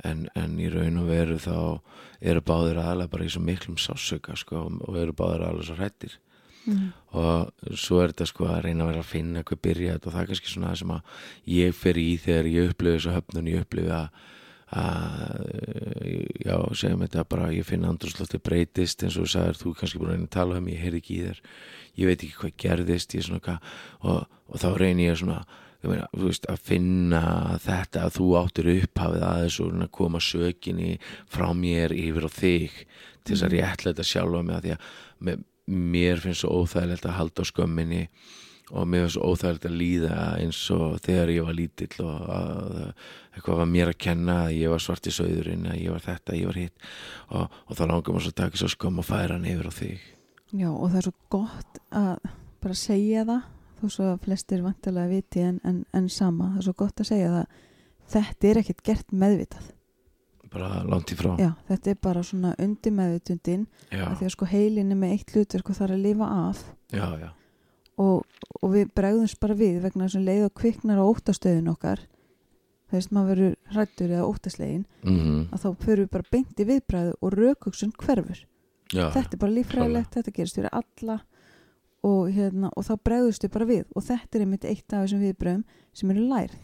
en, 0.04 0.26
en 0.36 0.58
í 0.60 0.68
raun 0.72 1.00
og 1.00 1.08
veru 1.08 1.38
þá 1.40 1.56
eru 2.20 2.44
báðir 2.44 2.80
aðlega 2.82 3.12
bara 3.12 3.26
í 3.26 3.32
svo 3.32 3.42
miklum 3.44 3.78
sásöka 3.80 4.36
sko 4.36 4.66
og 4.68 4.98
eru 5.00 5.16
báðir 5.16 5.46
aðlega 5.48 5.68
svo 5.70 5.78
hrættir 5.80 6.16
mm. 6.66 6.86
og 7.18 7.74
svo 7.78 8.00
er 8.02 8.12
þetta 8.12 8.28
sko 8.30 8.48
að 8.50 8.62
reyna 8.66 8.84
að 8.84 8.92
vera 8.92 9.02
að 9.04 9.10
finna 9.10 9.44
hvað 9.46 9.62
byrja 9.66 9.96
þetta 9.96 10.10
og 10.10 10.16
það 10.16 10.22
er 10.22 10.30
kannski 10.30 10.52
svona 10.52 10.70
það 10.72 10.80
sem 10.82 10.94
að 10.96 11.20
ég 11.56 11.76
fer 11.80 12.00
í 12.00 12.08
þegar 12.24 12.50
ég 12.52 12.72
upplifi 12.72 12.96
þessu 12.98 13.16
höfnun 13.16 13.50
ég 13.52 13.66
upplifi 13.66 13.92
að, 13.96 14.24
að 14.82 15.44
já, 16.44 16.56
segjum 16.82 17.04
þetta 17.06 17.28
bara 17.34 17.52
ég 17.54 17.68
finna 17.68 17.92
andrúslótti 17.92 18.42
breytist 18.42 19.04
eins 19.06 19.18
og 19.18 19.26
þú 19.28 19.34
sagðir 19.34 19.60
þú 19.62 19.74
er 19.74 19.78
kannski 19.82 20.02
búin 20.02 20.16
að 20.16 20.32
tala 20.38 20.58
um 20.60 20.72
ég 20.72 20.82
heyrði 20.82 21.02
ekki 21.04 21.20
í 21.20 21.28
þér 21.28 21.44
ég 21.96 22.10
veit 22.10 22.18
ekki 22.18 22.40
hvað 22.40 22.58
gerðist 22.64 23.16
ég 23.16 23.28
svona 23.28 23.44
hvað 23.44 23.70
og, 24.02 24.26
og 24.50 24.60
þá 24.62 24.68
reyni 24.76 25.08
ég 25.08 25.22
svona 25.22 25.44
meina, 25.86 26.06
veist, 26.16 26.46
að 26.50 26.62
finna 26.66 27.22
þetta 27.62 28.06
að 28.06 28.14
þú 28.16 28.28
áttir 28.40 28.70
upphafið 28.72 29.26
aðeins 29.26 29.58
og 29.62 29.76
að 29.76 29.92
koma 29.94 30.22
sökinni 30.22 30.96
frá 31.30 31.50
mér 31.56 31.94
yfir 31.96 32.26
á 32.26 32.30
þig 32.32 32.80
til 33.26 33.34
þess 33.34 33.46
að 33.46 33.56
ég 33.58 33.68
ætla 33.68 33.92
þetta 33.92 34.08
sjálfa 34.10 34.42
mig 34.46 34.56
að 34.56 34.66
því 34.66 34.74
að 34.74 34.90
með, 35.28 35.44
mér 35.66 36.20
finnst 36.22 36.44
svo 36.44 36.62
óþægilegt 36.62 37.06
að 37.06 37.16
halda 37.18 37.42
á 37.42 37.50
skömminni 37.50 38.02
og 38.74 38.86
mér 38.90 39.04
finnst 39.04 39.16
svo 39.16 39.30
óþægilegt 39.32 39.68
að 39.68 39.78
líða 39.80 40.18
eins 40.40 40.60
og 40.74 40.98
þegar 41.04 41.32
ég 41.34 41.46
var 41.46 41.58
lítill 41.58 42.06
og 42.06 42.28
að 42.36 42.78
eitthvað 43.36 43.60
var 43.60 43.70
mér 43.70 43.92
að 43.92 44.00
kenna 44.06 44.36
að 44.46 44.56
ég 44.56 44.72
var 44.72 44.82
svart 44.82 45.06
í 45.10 45.14
söðurinn 45.14 45.68
að 45.70 45.80
ég 45.82 45.92
var 45.94 46.04
þetta, 46.06 46.38
ég 46.38 46.48
var 46.48 46.60
hitt. 46.60 46.88
Og, 47.28 47.58
og 47.66 47.76
þá 47.76 47.84
langar 47.84 48.14
maður 48.14 48.26
svo 48.26 48.32
að 48.32 48.40
taka 48.40 48.62
svo 48.62 48.70
skömm 48.72 49.02
og 49.02 49.06
færa 49.06 49.36
hann 49.36 49.50
yfir 49.50 49.68
á 49.68 49.72
þig. 49.76 50.08
Já 50.56 50.68
og 50.70 50.88
það 50.88 50.98
er 50.98 51.08
svo 51.08 51.14
gott 51.36 51.80
að 51.90 52.28
bara 52.64 52.80
segja 52.80 53.26
það 53.28 53.46
þó 53.76 53.86
svo 53.92 54.10
að 54.14 54.20
flestir 54.24 54.64
vantilega 54.64 55.12
viti 55.12 55.42
en, 55.44 55.60
en, 55.68 55.82
en 55.92 56.08
sama, 56.08 56.52
það 56.54 56.62
er 56.62 56.68
svo 56.70 56.76
gott 56.80 57.02
að 57.02 57.10
segja 57.10 57.32
það. 57.34 57.64
Þetta 58.16 58.48
er 58.48 58.60
ekkert 58.62 58.84
gert 58.86 59.12
meðvitað 59.12 59.72
bara 60.52 60.82
langt 60.86 61.12
í 61.12 61.16
frá. 61.18 61.32
Já, 61.40 61.50
þetta 61.68 61.92
er 61.92 61.98
bara 62.06 62.22
svona 62.26 62.52
undir 62.62 62.94
meðvitundin 62.94 63.66
já, 63.90 64.04
að 64.06 64.14
því 64.20 64.28
að 64.28 64.34
sko 64.34 64.48
heilin 64.50 64.92
er 64.92 65.00
með 65.00 65.14
eitt 65.16 65.34
hlutverk 65.34 65.70
og 65.70 65.78
það 65.78 65.86
er 65.88 65.94
að 65.96 66.04
lifa 66.06 66.28
af. 66.34 66.62
Já, 66.94 67.06
já. 67.20 67.28
og, 68.04 68.42
og 68.60 68.74
við 68.74 68.92
bregðumst 68.98 69.40
bara 69.42 69.58
við 69.58 69.80
vegna 69.84 70.06
þess 70.06 70.20
að 70.20 70.28
leið 70.30 70.44
og 70.46 70.54
kviknar 70.62 71.02
á 71.02 71.04
óttastöðun 71.04 71.72
okkar. 71.74 72.04
Þú 72.86 72.98
veist 72.98 73.14
maður 73.14 73.32
verður 73.32 73.54
hrættur 73.74 74.12
eða 74.12 74.26
óttaslegin 74.30 74.84
Mm 75.02 75.48
að 75.50 75.62
þá 75.64 75.68
fyrir 75.82 76.04
við 76.04 76.10
bara 76.12 76.30
beint 76.30 76.60
í 76.60 76.66
viðbræðu 76.68 77.16
og 77.20 77.34
rökugsun 77.34 77.94
hverfur. 77.98 78.44
Já. 78.94 79.10
þetta 79.10 79.34
er 79.34 79.40
bara 79.42 79.50
líffræðilegt, 79.56 80.12
þetta 80.14 80.32
gerist 80.36 80.58
fyrir 80.60 80.70
alla 80.70 81.16
og, 82.06 82.28
hérna, 82.30 82.70
og 82.70 82.84
þá 82.86 82.92
bregðustu 83.02 83.50
bara 83.50 83.66
við. 83.66 83.84
Og 83.98 84.04
þetta 84.06 84.38
er 84.38 84.44
einmitt 84.44 84.66
eitt 84.68 84.92
af 84.94 85.02
þessum 85.02 85.24
viðbröðum 85.24 85.64
sem 85.96 86.12
eru 86.14 86.26
lærð 86.30 86.54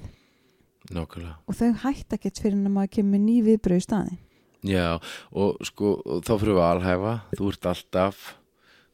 nákvæmlega. 0.90 1.36
Og 1.48 1.54
þau 1.54 1.72
hætta 1.84 2.16
ekkert 2.18 2.40
fyrir 2.42 2.56
en 2.58 2.66
að 2.66 2.74
maður 2.76 2.90
kemur 2.98 3.22
ný 3.22 3.36
viðbröð 3.46 3.80
í 3.82 3.86
staðin 3.86 4.18
Já, 4.62 4.98
og 5.34 5.56
sko 5.66 5.96
og 6.06 6.20
þá 6.22 6.32
fyrir 6.38 6.54
við 6.54 6.62
að 6.62 6.72
alhæfa, 6.76 7.12
þú 7.38 7.48
ert 7.52 7.66
alltaf 7.66 8.18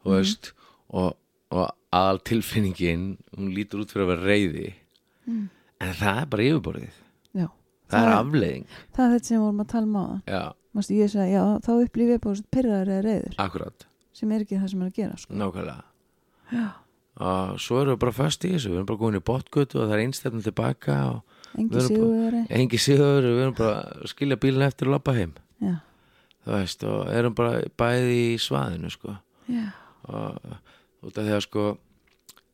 þú 0.05 0.09
Mhm. 0.09 0.15
veist 0.17 0.53
og, 0.91 1.17
og 1.51 1.71
aðal 1.93 2.21
tilfinningin 2.25 3.19
hún 3.37 3.51
lítur 3.55 3.83
út 3.85 3.91
fyrir 3.93 4.07
að 4.07 4.13
vera 4.15 4.29
reyði 4.33 4.75
mm. 5.27 5.49
en 5.81 5.93
það 5.95 6.21
er 6.23 6.27
bara 6.27 6.43
yfirborðið. 6.49 6.97
Já, 7.35 7.47
það, 7.89 7.99
er 8.01 8.09
Það- 8.09 8.19
afleiðing. 8.23 8.67
það 8.97 9.05
er 9.05 9.13
þetta 9.19 9.25
sem 9.29 9.37
við 9.39 9.45
vorum 9.45 9.61
að 9.61 9.69
tala 9.69 9.87
um 9.87 9.97
á 9.97 10.05
það 10.09 10.95
ég 10.95 11.11
sagði, 11.11 11.33
já, 11.33 11.45
þá 11.65 11.71
upplýfið 11.85 12.13
ég 12.15 12.21
bara 12.23 12.43
pyrraður 12.55 12.89
eða 12.95 13.05
reyður 13.09 13.35
akkurat, 13.39 13.87
sem 14.13 14.33
er 14.33 14.41
ekki 14.45 14.59
það 14.61 14.69
sem 14.71 14.83
er 14.83 14.89
að 14.89 14.95
gera 14.95 15.17
sko. 15.19 15.35
nákvæmlega. 15.35 15.85
Já, 16.53 16.67
og 17.19 17.59
svo 17.61 17.81
erum 17.83 17.97
við 17.97 17.99
bara 17.99 18.13
föst 18.13 18.45
í 18.47 18.53
þessu 18.55 18.71
við 18.71 18.77
erum 18.79 18.87
bara 18.87 18.99
góðin 19.03 19.21
í 19.21 19.25
botgötu 19.29 19.81
og 19.83 19.89
það 19.91 19.95
er 19.99 20.05
einstefnum 20.07 20.43
tilbaka 20.45 20.99
og 21.13 21.23
engi 21.57 21.83
sigurveri 21.87 22.43
engi 22.59 22.81
síður 22.83 23.27
við 23.27 23.43
erum 23.45 23.57
bara 23.59 23.79
að 23.95 24.11
skilja 24.13 24.41
bílinn 24.41 24.67
eftir 24.67 24.91
og 24.91 24.97
labba 24.97 25.15
heim. 25.17 25.35
Já, 25.63 25.75
þú 26.45 26.55
veist, 26.55 26.85
og 26.89 27.13
erum 27.15 27.37
bara 27.39 27.63
bæði 27.81 28.19
í 28.35 28.37
svaðinu 28.43 28.93
sko. 28.93 29.17
Já, 29.49 29.67
og 30.09 31.09
út 31.09 31.19
af 31.19 31.25
því 31.25 31.35
að 31.37 31.45
sko 31.47 31.67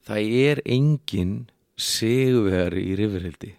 það 0.05 0.33
er 0.45 0.63
engin 0.77 1.35
sigurveri 1.81 2.85
í 2.93 2.97
rifurhildi 2.99 3.55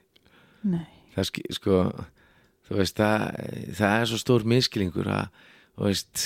það 1.15 1.27
sko 1.57 1.81
þú 2.65 2.79
veist, 2.79 2.97
það, 2.97 3.25
það 3.77 3.99
er 3.99 4.09
svo 4.09 4.19
stór 4.21 4.45
miskilingur 4.49 5.09
að, 5.11 5.27
veist 5.77 6.23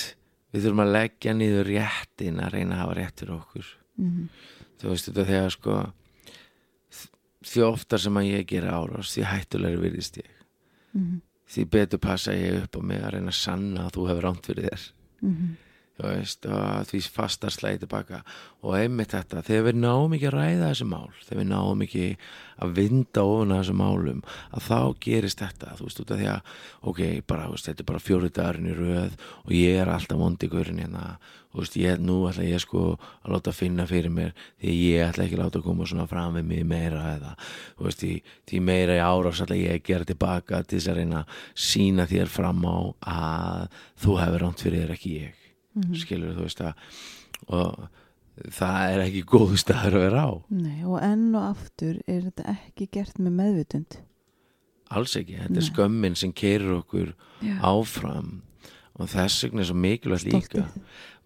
við 0.54 0.66
þurfum 0.66 0.84
að 0.86 0.94
leggja 0.96 1.34
niður 1.36 1.68
réttin 1.68 2.40
að 2.42 2.56
reyna 2.56 2.78
að 2.78 2.82
hafa 2.84 2.96
rétt 2.98 3.22
fyrir 3.22 3.36
okkur. 3.36 3.74
Mm 4.00 4.30
þú 4.80 4.94
veist, 4.94 5.10
þetta 5.10 5.26
þegar 5.28 5.56
sko 5.56 5.78
því 7.46 7.64
oftar 7.68 8.04
sem 8.04 8.20
að 8.20 8.30
ég 8.30 8.46
gera 8.50 8.76
árás 8.76 9.14
því 9.14 9.26
hættulegri 9.30 9.82
virðist 9.86 10.18
ég. 10.18 10.30
-hmm. 11.02 11.22
því 11.48 11.66
betur 11.70 12.00
passa 12.00 12.34
ég 12.34 12.64
upp 12.64 12.76
á 12.76 12.82
mig 12.82 13.02
að 13.04 13.12
reyna 13.14 13.32
að 13.32 13.42
sanna 13.42 13.86
að 13.86 13.94
þú 13.96 14.08
hefur 14.10 14.24
ránt 14.24 14.46
fyrir 14.46 14.70
þér. 14.70 14.92
Mm 15.22 15.34
þú 15.34 15.69
veist, 16.04 16.46
því 16.90 17.00
fastar 17.12 17.54
slæði 17.54 17.84
tilbaka 17.84 18.22
og 18.64 18.76
einmitt 18.76 19.14
þetta, 19.16 19.44
þegar 19.46 19.66
við 19.70 19.80
náum 19.80 20.14
ekki 20.16 20.30
að 20.30 20.36
ræða 20.36 20.70
þessi 20.70 20.88
mál, 20.90 21.10
þegar 21.26 21.40
við 21.42 21.50
náum 21.50 21.84
ekki 21.86 22.06
að 22.60 22.76
vinda 22.76 23.24
ofan 23.24 23.54
að 23.56 23.62
þessu 23.62 23.76
málum 23.80 24.22
að 24.56 24.68
þá 24.68 24.80
gerist 25.06 25.44
þetta, 25.44 25.74
þú 25.80 25.88
veist, 25.88 26.02
út 26.04 26.14
af 26.14 26.22
því 26.22 26.30
að 26.34 26.54
ok, 26.92 27.02
bara, 27.32 27.50
veist, 27.54 27.70
þetta 27.70 27.84
er 27.84 27.90
bara 27.92 28.04
fjóri 28.04 28.32
dagurinn 28.36 28.70
í 28.72 28.78
röð 28.78 29.20
og 29.46 29.54
ég 29.56 29.80
er 29.80 29.92
alltaf 29.94 30.20
vondigurinn 30.20 30.82
hérna, 30.84 31.06
þú 31.50 31.64
veist, 31.64 31.80
ég, 31.80 32.04
nú 32.04 32.20
ætla 32.30 32.46
ég 32.48 32.64
sko 32.64 32.86
að 33.00 33.34
láta 33.34 33.56
finna 33.56 33.88
fyrir 33.90 34.14
mér 34.14 34.36
því 34.62 34.76
ég 34.76 35.08
ætla 35.08 35.26
ekki 35.26 35.40
að 35.40 35.44
láta 35.46 35.64
koma 35.66 35.88
svona 35.90 36.08
fram 36.12 36.38
við 36.40 36.48
mig 36.52 36.68
meira 36.68 37.04
eða, 37.16 37.36
þú 37.80 37.88
veist, 37.88 38.04
því, 38.04 38.14
því 38.52 38.64
meira 38.70 39.00
í 39.00 39.04
árás 39.04 39.44
ætla 39.46 39.60
ég 39.60 39.80
að 39.80 39.86
gera 39.88 40.10
tilbaka 40.12 40.64
til 40.64 40.80
þess 40.80 40.94
að 40.94 41.02
reyna 41.02 41.24
að 41.24 41.44
sína 41.70 42.08
þér 42.12 42.34
fram 42.40 42.64
á 42.68 42.78
að 43.16 43.84
þú 44.04 44.24
hefur 44.24 44.46
ránt 44.46 44.66
fyrir 44.68 44.84
þér 44.84 44.98
ekki 45.00 45.20
ég 45.24 45.39
Mhm. 45.76 45.96
skilur 46.02 46.36
þú 46.38 46.46
veist 46.48 46.62
að 46.62 46.74
og 47.50 47.88
það 48.56 48.94
er 48.94 49.02
ekki 49.06 49.24
góðu 49.28 49.58
staður 49.60 49.98
að 50.00 50.06
vera 50.08 50.22
á 50.26 50.32
Nei, 50.50 50.84
og 50.88 51.00
enn 51.04 51.36
og 51.36 51.48
aftur 51.56 52.00
er 52.08 52.22
þetta 52.30 52.46
ekki 52.56 52.90
gert 52.92 53.20
með 53.20 53.36
meðvutund 53.42 53.98
alls 54.90 55.16
ekki, 55.20 55.38
þetta 55.38 55.54
Nei. 55.54 55.62
er 55.62 55.68
skömmin 55.70 56.16
sem 56.18 56.32
keirir 56.34 56.72
okkur 56.80 57.14
Já. 57.46 57.60
áfram 57.62 58.42
og 59.00 59.08
þess 59.12 59.44
vegna 59.46 59.62
er 59.64 59.70
svo 59.70 59.78
mikilvægt 59.80 60.28
líka 60.34 60.64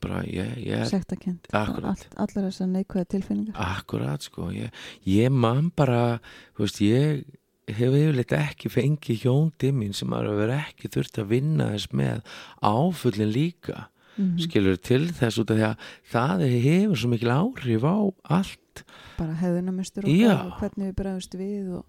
bara 0.04 0.20
ég, 0.28 0.58
ég 0.68 0.84
sektakent. 0.89 1.48
All, 1.56 1.78
allar 1.80 2.50
þessar 2.50 2.68
neikvæða 2.74 3.08
tilfinningar 3.14 3.56
akkurat 3.56 4.26
sko 4.26 4.50
ég, 4.52 4.74
ég 5.08 5.32
man 5.32 5.72
bara, 5.76 6.20
þú 6.58 6.66
veist 6.66 6.82
ég 6.84 7.24
hef 7.72 7.96
yfirleitt 7.96 8.34
ekki 8.36 8.68
fengið 8.74 9.24
hjóndi 9.24 9.72
mín 9.72 9.94
sem 9.96 10.12
að 10.12 10.34
vera 10.36 10.60
ekki 10.66 10.91
þurft 10.91 11.22
að 11.24 11.30
vinna 11.32 11.70
þess 11.72 11.94
með 11.96 12.20
áfullin 12.60 13.32
líka 13.32 13.88
mm 14.18 14.36
skilur 14.43 14.78
til 14.78 15.07
þess 15.09 15.39
út 15.41 15.51
af 15.51 15.57
því 15.57 15.66
að 15.70 15.88
það 16.11 16.43
hefur 16.66 16.99
svo 17.01 17.09
mikil 17.09 17.32
áhrif 17.34 17.88
á 17.88 17.97
allt. 18.38 18.84
Bara 19.18 19.39
hefðunamistur 19.39 20.05
Já. 20.09 20.36
og 20.38 20.59
hvernig 20.59 20.91
við 20.91 20.95
bregðumst 20.99 21.38
við 21.39 21.72
og 21.80 21.86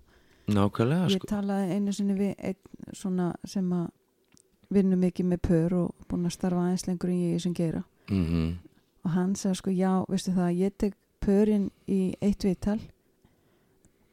nákvæmlega 0.48 1.08
ég 1.08 1.18
sko. 1.18 1.28
talaði 1.28 1.76
einu 1.76 1.92
sinni 1.92 2.16
við 2.18 2.34
einn 2.38 2.92
svona 2.92 3.32
sem 3.44 3.70
að 3.72 3.90
vinnu 4.74 4.96
mikið 5.00 5.28
með 5.30 5.42
pör 5.44 5.76
og 5.78 6.06
búin 6.08 6.28
að 6.28 6.36
starfa 6.36 6.64
aðeins 6.64 6.86
lengur 6.88 7.12
en 7.12 7.20
ég 7.32 7.42
sem 7.44 7.54
gera 7.56 7.84
mm 8.08 8.54
og 9.04 9.12
hann 9.12 9.34
sagði 9.36 9.58
sko 9.60 9.72
já, 9.74 9.92
veistu 10.08 10.32
það 10.32 10.60
ég 10.62 10.76
tek 10.80 10.94
pörin 11.24 11.68
í 11.90 12.14
eitt 12.24 12.44
viðtal 12.44 12.78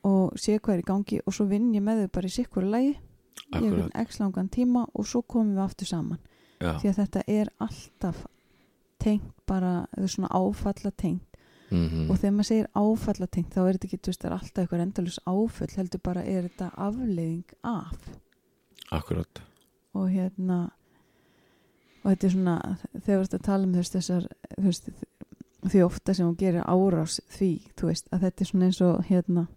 og 0.08 0.36
sé 0.40 0.58
hvað 0.58 0.76
er 0.76 0.82
í 0.82 0.88
gangi 0.88 1.20
og 1.24 1.36
svo 1.36 1.46
vinn 1.48 1.70
ég 1.76 1.84
með 1.86 2.04
þau 2.04 2.12
bara 2.18 2.28
í 2.32 2.36
sikkur 2.36 2.68
lægi 2.68 2.92
í 2.92 2.98
akkurat, 2.98 3.62
einhvern 3.62 3.94
x 4.04 4.20
langan 4.20 4.52
tíma 4.52 4.86
og 4.92 5.08
svo 5.08 5.22
komum 5.22 5.56
við 5.56 5.64
aftur 5.64 5.92
saman 5.92 6.20
já. 6.62 6.72
Því 6.82 6.92
að 6.92 7.00
þetta 7.02 7.24
er 7.28 7.52
alltaf 7.66 8.24
tengt 9.02 9.34
bara, 9.50 9.74
þau 9.96 10.04
er 10.06 10.14
svona 10.16 10.34
áfalla 10.38 10.92
tengt 10.92 11.28
mm 11.72 12.10
og 12.10 12.18
þegar 12.20 12.34
maður 12.36 12.50
segir 12.50 12.68
áfalla 12.76 13.28
tengt 13.28 13.54
þá 13.56 13.62
er 13.62 13.78
þetta 13.78 13.88
ekki, 13.88 13.98
þú 13.98 14.12
veist, 14.12 14.22
það 14.22 14.30
er 14.30 14.36
alltaf 14.38 14.64
eitthvað 14.64 14.84
endalus 14.86 15.20
áföll 15.26 15.76
heldur 15.78 16.02
bara 16.04 16.24
er 16.24 16.44
þetta 16.50 16.68
afleiðing 16.76 17.56
af. 17.64 18.12
Akkurat. 18.92 19.42
Og 19.96 20.10
hérna 20.12 20.60
og 22.02 22.12
þetta 22.12 22.28
er 22.28 22.34
svona 22.36 22.58
þegar 22.92 23.08
þú 23.08 23.24
ert 23.24 23.38
að 23.38 23.48
tala 23.48 23.68
um 23.68 23.74
veist, 23.78 23.96
þessar 23.96 24.28
þú 24.58 24.68
veist, 24.68 24.92
því 25.72 25.82
ofta 25.86 26.14
sem 26.18 26.28
hún 26.28 26.38
gerir 26.38 26.66
árás 26.66 27.20
því, 27.30 27.52
þú 27.78 27.92
veist, 27.92 28.08
að 28.12 28.28
þetta 28.28 28.44
er 28.44 28.52
svona 28.52 28.70
eins 28.70 28.82
og 28.86 29.04
hérna 29.10 29.48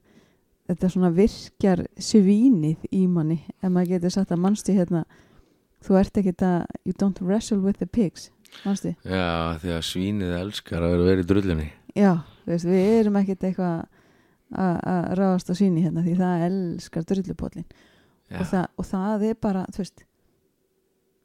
þetta 0.69 0.91
svona 0.93 1.13
virkjar 1.13 1.85
svínið 2.01 2.89
í 2.93 3.05
manni 3.11 3.41
ef 3.61 3.69
maður 3.69 3.97
getur 3.97 4.15
sagt 4.15 4.33
að 4.33 4.43
mannstu 4.45 4.77
hérna 4.77 5.05
þú 5.85 5.99
ert 6.01 6.21
ekki 6.21 6.35
að 6.45 6.61
you 6.85 6.95
don't 7.01 7.21
wrestle 7.25 7.61
with 7.63 7.81
the 7.83 7.89
pigs 7.89 8.31
mannstu, 8.63 8.95
já 9.03 9.59
því 9.63 9.75
að 9.75 9.85
svínið 9.89 10.37
elskar 10.39 10.85
að 10.85 10.95
vera 10.95 11.09
verið 11.09 11.29
drullunni. 11.31 11.69
Já, 11.95 12.13
veist, 12.47 12.69
við 12.69 12.89
erum 13.01 13.19
ekkert 13.21 13.47
eitthvað 13.49 13.85
að 14.55 15.07
ráðast 15.19 15.51
á 15.51 15.55
svíni 15.59 15.83
hérna 15.83 16.05
því 16.05 16.17
það 16.21 16.45
elskar 16.49 17.07
drullupóllin 17.11 17.67
já, 17.67 18.39
og, 18.39 18.49
það, 18.51 18.67
og 18.79 18.89
það 18.89 19.25
er 19.29 19.39
bara 19.43 19.65
veist 19.75 20.05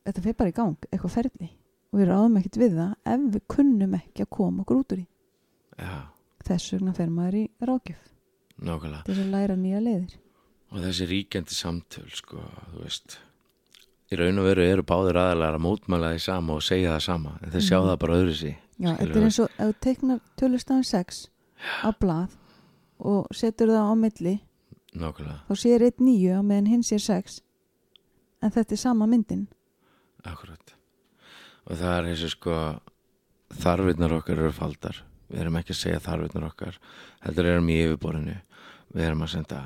þetta 0.07 0.23
fyrir 0.25 0.37
bara 0.39 0.53
í 0.53 0.57
gang, 0.57 0.87
eitthvað 0.89 1.15
ferli. 1.17 1.51
Og 1.89 2.01
við 2.01 2.09
ráðum 2.11 2.37
ekkert 2.39 2.59
við 2.61 2.77
það 2.77 3.13
ef 3.13 3.25
við 3.33 3.45
kunnum 3.49 3.95
ekki 3.97 4.25
að 4.25 4.31
koma 4.37 4.63
okkur 4.63 4.81
út 4.81 4.95
úr 4.95 5.01
í 5.01 5.05
já, 5.79 5.93
þess 6.45 6.73
vegna 6.75 6.95
fer 6.97 7.13
maður 7.13 7.39
í 7.39 7.45
rákjöf 7.65 8.03
nákvæmlega. 8.59 9.05
Til 9.07 9.15
að 9.15 9.31
læra 9.33 9.55
nýja 9.57 9.81
leiðir. 9.83 10.17
Og 10.69 10.83
þessi 10.83 11.07
ríkjandi 11.09 11.55
samtöl 11.55 12.09
sko, 12.13 12.43
þú 12.73 12.83
veist 12.83 13.17
í 14.09 14.17
raun 14.17 14.39
og 14.41 14.45
veru 14.49 14.63
eru 14.65 14.83
báðir 14.89 15.19
aðalega 15.21 15.55
að 15.57 15.63
mótmæla 15.65 16.13
því 16.15 16.21
sama 16.25 16.53
og 16.57 16.63
segja 16.65 16.95
það 16.95 17.03
sama 17.05 17.33
en 17.43 17.51
þeir 17.53 17.65
sjá 17.67 17.77
Mhm. 17.79 17.87
það 17.89 17.99
bara 18.03 18.17
öðru 18.21 18.35
sí 18.39 18.55
Já, 18.79 18.91
þetta 18.97 19.17
er 19.19 19.23
eins 19.27 19.39
og 19.39 19.49
ef 19.59 19.67
þú 19.67 19.73
teiknar 19.85 20.19
tölustafin 20.39 20.85
6 20.87 21.29
á 21.83 21.89
blað 21.99 22.29
og 22.99 23.27
setur 23.35 23.67
það 23.67 23.85
á 23.91 23.93
milli 23.99 24.35
nákvæmlega, 24.95 25.39
þá 25.49 25.53
sér 25.55 25.81
eitt 25.85 25.99
nýju 25.99 26.39
á 26.39 26.41
meðan 26.41 26.67
hinn 26.67 26.81
sér 26.83 26.99
6 27.03 27.41
en 28.41 28.51
þetta 28.51 28.71
er 28.71 28.77
sama 28.79 29.05
myndin. 29.05 29.47
Akkurat. 30.23 30.73
Og 31.67 31.75
það 31.77 31.97
er 31.99 32.03
þessi 32.15 32.29
sko 32.31 32.53
þarfinnar 33.59 34.13
okkar 34.15 34.37
eru 34.39 34.51
faldar. 34.55 35.03
Við 35.29 35.41
erum 35.43 35.57
ekki 35.59 35.73
að 35.75 35.79
segja 35.83 35.99
þarfinnar 35.99 36.47
okkar 36.49 36.79
heldur 37.21 37.45
erum 37.45 37.67
í 37.69 37.75
yfirborinu 37.83 38.37
við 38.95 39.03
erum 39.05 39.21
að 39.21 39.29
senda 39.35 39.59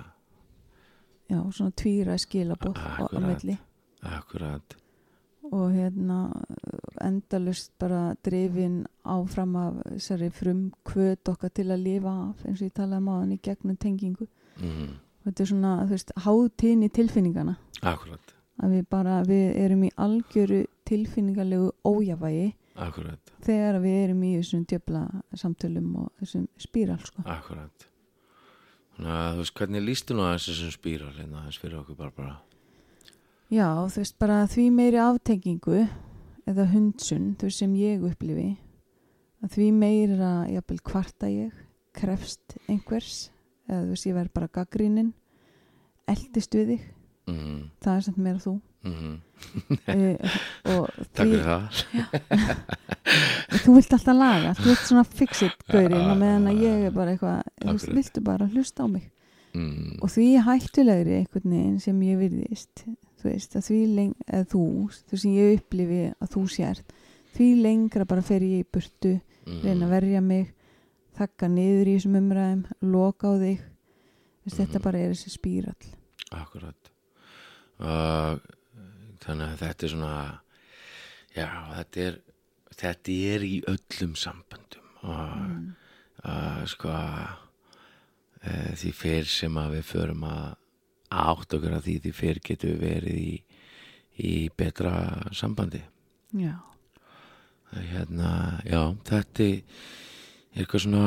já, 1.29 1.37
svona 1.53 1.71
tvíra 1.71 2.17
skilabóð 2.19 2.75
á, 2.75 3.07
milli 3.23 3.57
akkurat. 4.03 4.75
Og 5.51 5.73
hérna 5.75 6.31
endalust 7.03 7.73
bara 7.79 8.15
drifin 8.25 8.85
áfram 9.03 9.55
af 9.59 9.81
þessari 9.91 10.29
frum 10.31 10.61
kvöt 10.87 11.29
okkar 11.29 11.51
til 11.51 11.67
að 11.73 11.83
lifa 11.83 12.13
af 12.29 12.45
eins 12.47 12.61
og 12.61 12.69
ég 12.69 12.75
talaði 12.77 13.05
máðan 13.07 13.35
í 13.35 13.39
gegnum 13.43 13.77
tengingu. 13.77 14.27
Mm, 14.61 14.95
þetta 15.25 15.43
er 15.43 15.51
svona, 15.51 15.73
þú 15.83 15.97
veist, 15.97 16.13
hátíðni 16.25 16.89
tilfinningana 16.93 17.55
akkurat, 17.81 18.35
að 18.63 18.75
við 18.77 18.83
bara, 18.95 19.21
við 19.27 19.45
erum 19.65 19.83
í 19.87 19.91
algjöru 19.97 20.59
tilfinningalegu 20.87 21.71
ójafægi 21.83 22.53
akkurat. 22.75 23.33
þegar 23.43 23.79
við 23.83 23.97
erum 24.03 24.23
í 24.23 24.31
þessum 24.37 24.65
djöfla 24.69 25.03
samtölum 25.35 25.89
og 26.03 26.11
þessum 26.21 26.47
spíral 26.61 26.99
sko. 27.03 27.25
akkurat. 27.25 27.89
Þannig 28.93 29.13
að 29.17 29.29
þú 29.33 29.43
veist 29.43 29.55
hvernig 29.59 29.85
lístu 29.87 30.15
nú 30.15 30.25
aðeins 30.27 30.49
þessum 30.49 30.73
spíral 30.75 31.13
hérna 31.17 31.41
aðeins 31.41 31.61
fyrir 31.61 31.79
okkur 31.81 31.97
bara 31.97 32.11
bara 32.15 32.35
Já, 33.53 33.85
þú 33.85 34.01
veist, 34.01 34.15
bara 34.17 34.43
því 34.49 34.63
meiri 34.73 34.97
aftengingu 34.97 35.83
eða 36.49 36.63
hundsun, 36.71 37.33
þú 37.37 37.45
veist, 37.45 37.59
sem 37.61 37.75
ég 37.77 38.01
upplifi 38.07 38.47
að 39.43 39.51
því 39.53 39.67
meira 39.77 40.31
jafnvel 40.49 40.77
kvarta 40.81 41.29
ég 41.29 41.51
krefst 41.93 42.55
einhvers 42.65 43.27
eða 43.67 43.83
þú 43.83 43.91
veist, 43.91 44.07
ég 44.09 44.17
verð 44.17 44.33
bara 44.39 44.49
gaggrínin 44.57 45.11
eldist 46.09 46.57
við 46.57 46.73
þig. 46.73 46.87
Mm, 47.29 47.59
það 47.83 47.93
er 47.93 48.07
samt 48.07 48.17
meira 48.25 48.41
þú. 48.41 48.55
Mm, 48.83 49.13
e, 49.93 50.09
og 50.73 50.89
takk 51.15 51.21
fyrir 51.21 51.45
það. 51.45 51.83
Þú 53.63 53.77
vilt 53.77 53.95
alltaf 53.99 54.17
laga 54.17 54.57
þú 54.57 54.67
vilt 54.71 54.89
svona 54.89 55.05
fix-it 55.21 55.63
gaurinn 55.69 56.09
og 56.09 56.17
meðan 56.19 56.49
að 56.49 56.65
ég 56.65 56.89
er 56.89 56.97
bara 56.97 57.13
eitthvað 57.13 57.77
þú 57.85 57.95
viltu 58.01 58.25
bara 58.25 58.49
hlusta 58.49 58.83
á 58.83 58.87
mig? 58.89 59.07
Mm, 59.53 60.01
og 60.01 60.09
því 60.09 60.27
hættulegri 60.41 61.19
einhvern 61.21 61.51
veginn 61.53 61.81
sem 61.83 62.05
ég 62.09 62.17
virðist 62.17 62.87
þú 63.23 63.31
veist, 63.31 63.55
að 63.55 63.67
því 63.69 63.79
leng 63.95 64.13
eða 64.27 64.49
þú, 64.53 64.63
þú 65.09 65.19
sem 65.23 65.35
ég 65.37 65.57
upplifi 65.59 66.01
að 66.19 66.31
þú 66.35 66.43
sért 66.51 66.93
því 67.33 67.47
lengra 67.63 68.05
bara 68.05 68.21
fer 68.25 68.43
ég 68.45 68.61
í 68.61 68.67
burtu 68.69 69.13
mm, 69.17 69.61
reyna 69.63 69.87
að 69.87 69.93
verja 69.95 70.21
mig 70.21 70.51
þakka 71.17 71.49
niður 71.49 71.89
í 71.89 71.95
þessum 71.97 72.17
umræðum 72.19 72.63
loka 72.93 73.29
á 73.29 73.33
þig. 73.41 73.63
Þess, 74.43 74.57
þetta 74.59 74.77
Mhm. 74.79 74.83
bara 74.83 74.99
er 74.99 75.13
þessi 75.13 75.29
spírall 75.33 75.89
Akkurat. 76.33 76.89
Og 77.79 78.39
þannig 79.23 79.47
að 79.53 79.59
þetta 79.61 79.83
er 79.85 79.91
svona 79.93 80.39
já, 81.35 81.47
þetta 81.77 82.01
er 82.07 82.17
þetta 82.73 83.17
er 83.33 83.45
í 83.45 83.61
öllum 83.69 84.15
samböndum. 84.17 84.87
Og 85.03 85.37
mm. 85.37 85.75
að 86.23 86.65
sko 86.73 86.89
e, 88.43 88.75
því 88.75 88.91
fyrr 88.97 89.29
sem 89.29 89.57
að 89.61 89.77
við 89.77 89.85
förum 89.91 90.23
að 90.27 90.55
átt 91.13 91.55
okkur 91.57 91.77
að 91.77 91.87
því 91.87 91.97
því 92.03 92.13
fyrr 92.19 92.43
getum 92.49 92.73
við 92.73 92.85
verið 92.87 93.17
í, 93.21 93.33
í 94.19 94.33
betra 94.57 94.93
sambandi. 95.35 95.83
Já, 96.33 96.55
Það 97.73 97.81
er 97.81 97.89
hérna, 97.89 98.31
já, 98.69 98.79
þetta 99.09 99.45
er 99.49 100.59
eitthvað 100.61 100.83
svona 100.83 101.05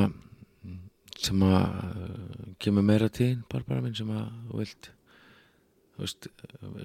sem 1.22 1.42
að 1.46 1.54
uh, 1.54 2.46
kemur 2.58 2.84
meira 2.88 3.06
til 3.06 3.36
Barbara 3.46 3.84
minn 3.84 3.94
sem 3.94 4.10
að 4.10 4.24
þú 4.48 4.58
vilt 4.58 4.88
þú 5.94 6.02
veist, 6.02 6.28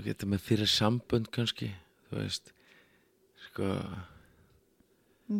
geta 0.05 0.29
með 0.29 0.43
fyrir 0.45 0.69
sambönd 0.69 1.31
kannski, 1.33 1.71
þú 2.07 2.19
veist 2.19 2.53
sko, 3.47 3.71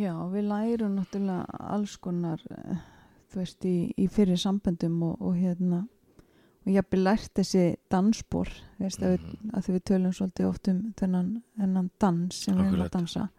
já, 0.02 0.12
við 0.34 0.50
lærum 0.50 0.98
náttúrulega 0.98 1.62
alls 1.78 1.96
konar 2.02 2.42
eh, 2.52 2.82
þú 3.32 3.44
veist, 3.44 3.70
í, 3.70 3.76
í 3.94 4.10
fyrir 4.12 4.42
samböndum 4.42 4.98
og, 5.06 5.22
og 5.22 5.38
hérna 5.38 5.86
og 6.62 6.68
ég 6.72 6.78
hafði 6.82 7.00
lært 7.04 7.34
þessi 7.36 7.76
dansspor 7.90 8.48
þú 8.78 8.86
veist, 8.86 9.00
Mhm. 9.02 9.12
við, 9.12 9.52
að 9.54 9.64
því 9.66 9.74
við 9.76 9.84
tölum 9.90 10.14
svolítið 10.14 10.48
oft 10.50 10.68
um 10.68 10.94
þennan, 10.98 11.42
þennan 11.60 11.90
dans 12.00 12.36
sem 12.36 12.56
við 12.56 12.60
erum 12.62 12.74
Akkurat. 12.74 12.92
að 12.92 13.00
dansa. 13.00 13.30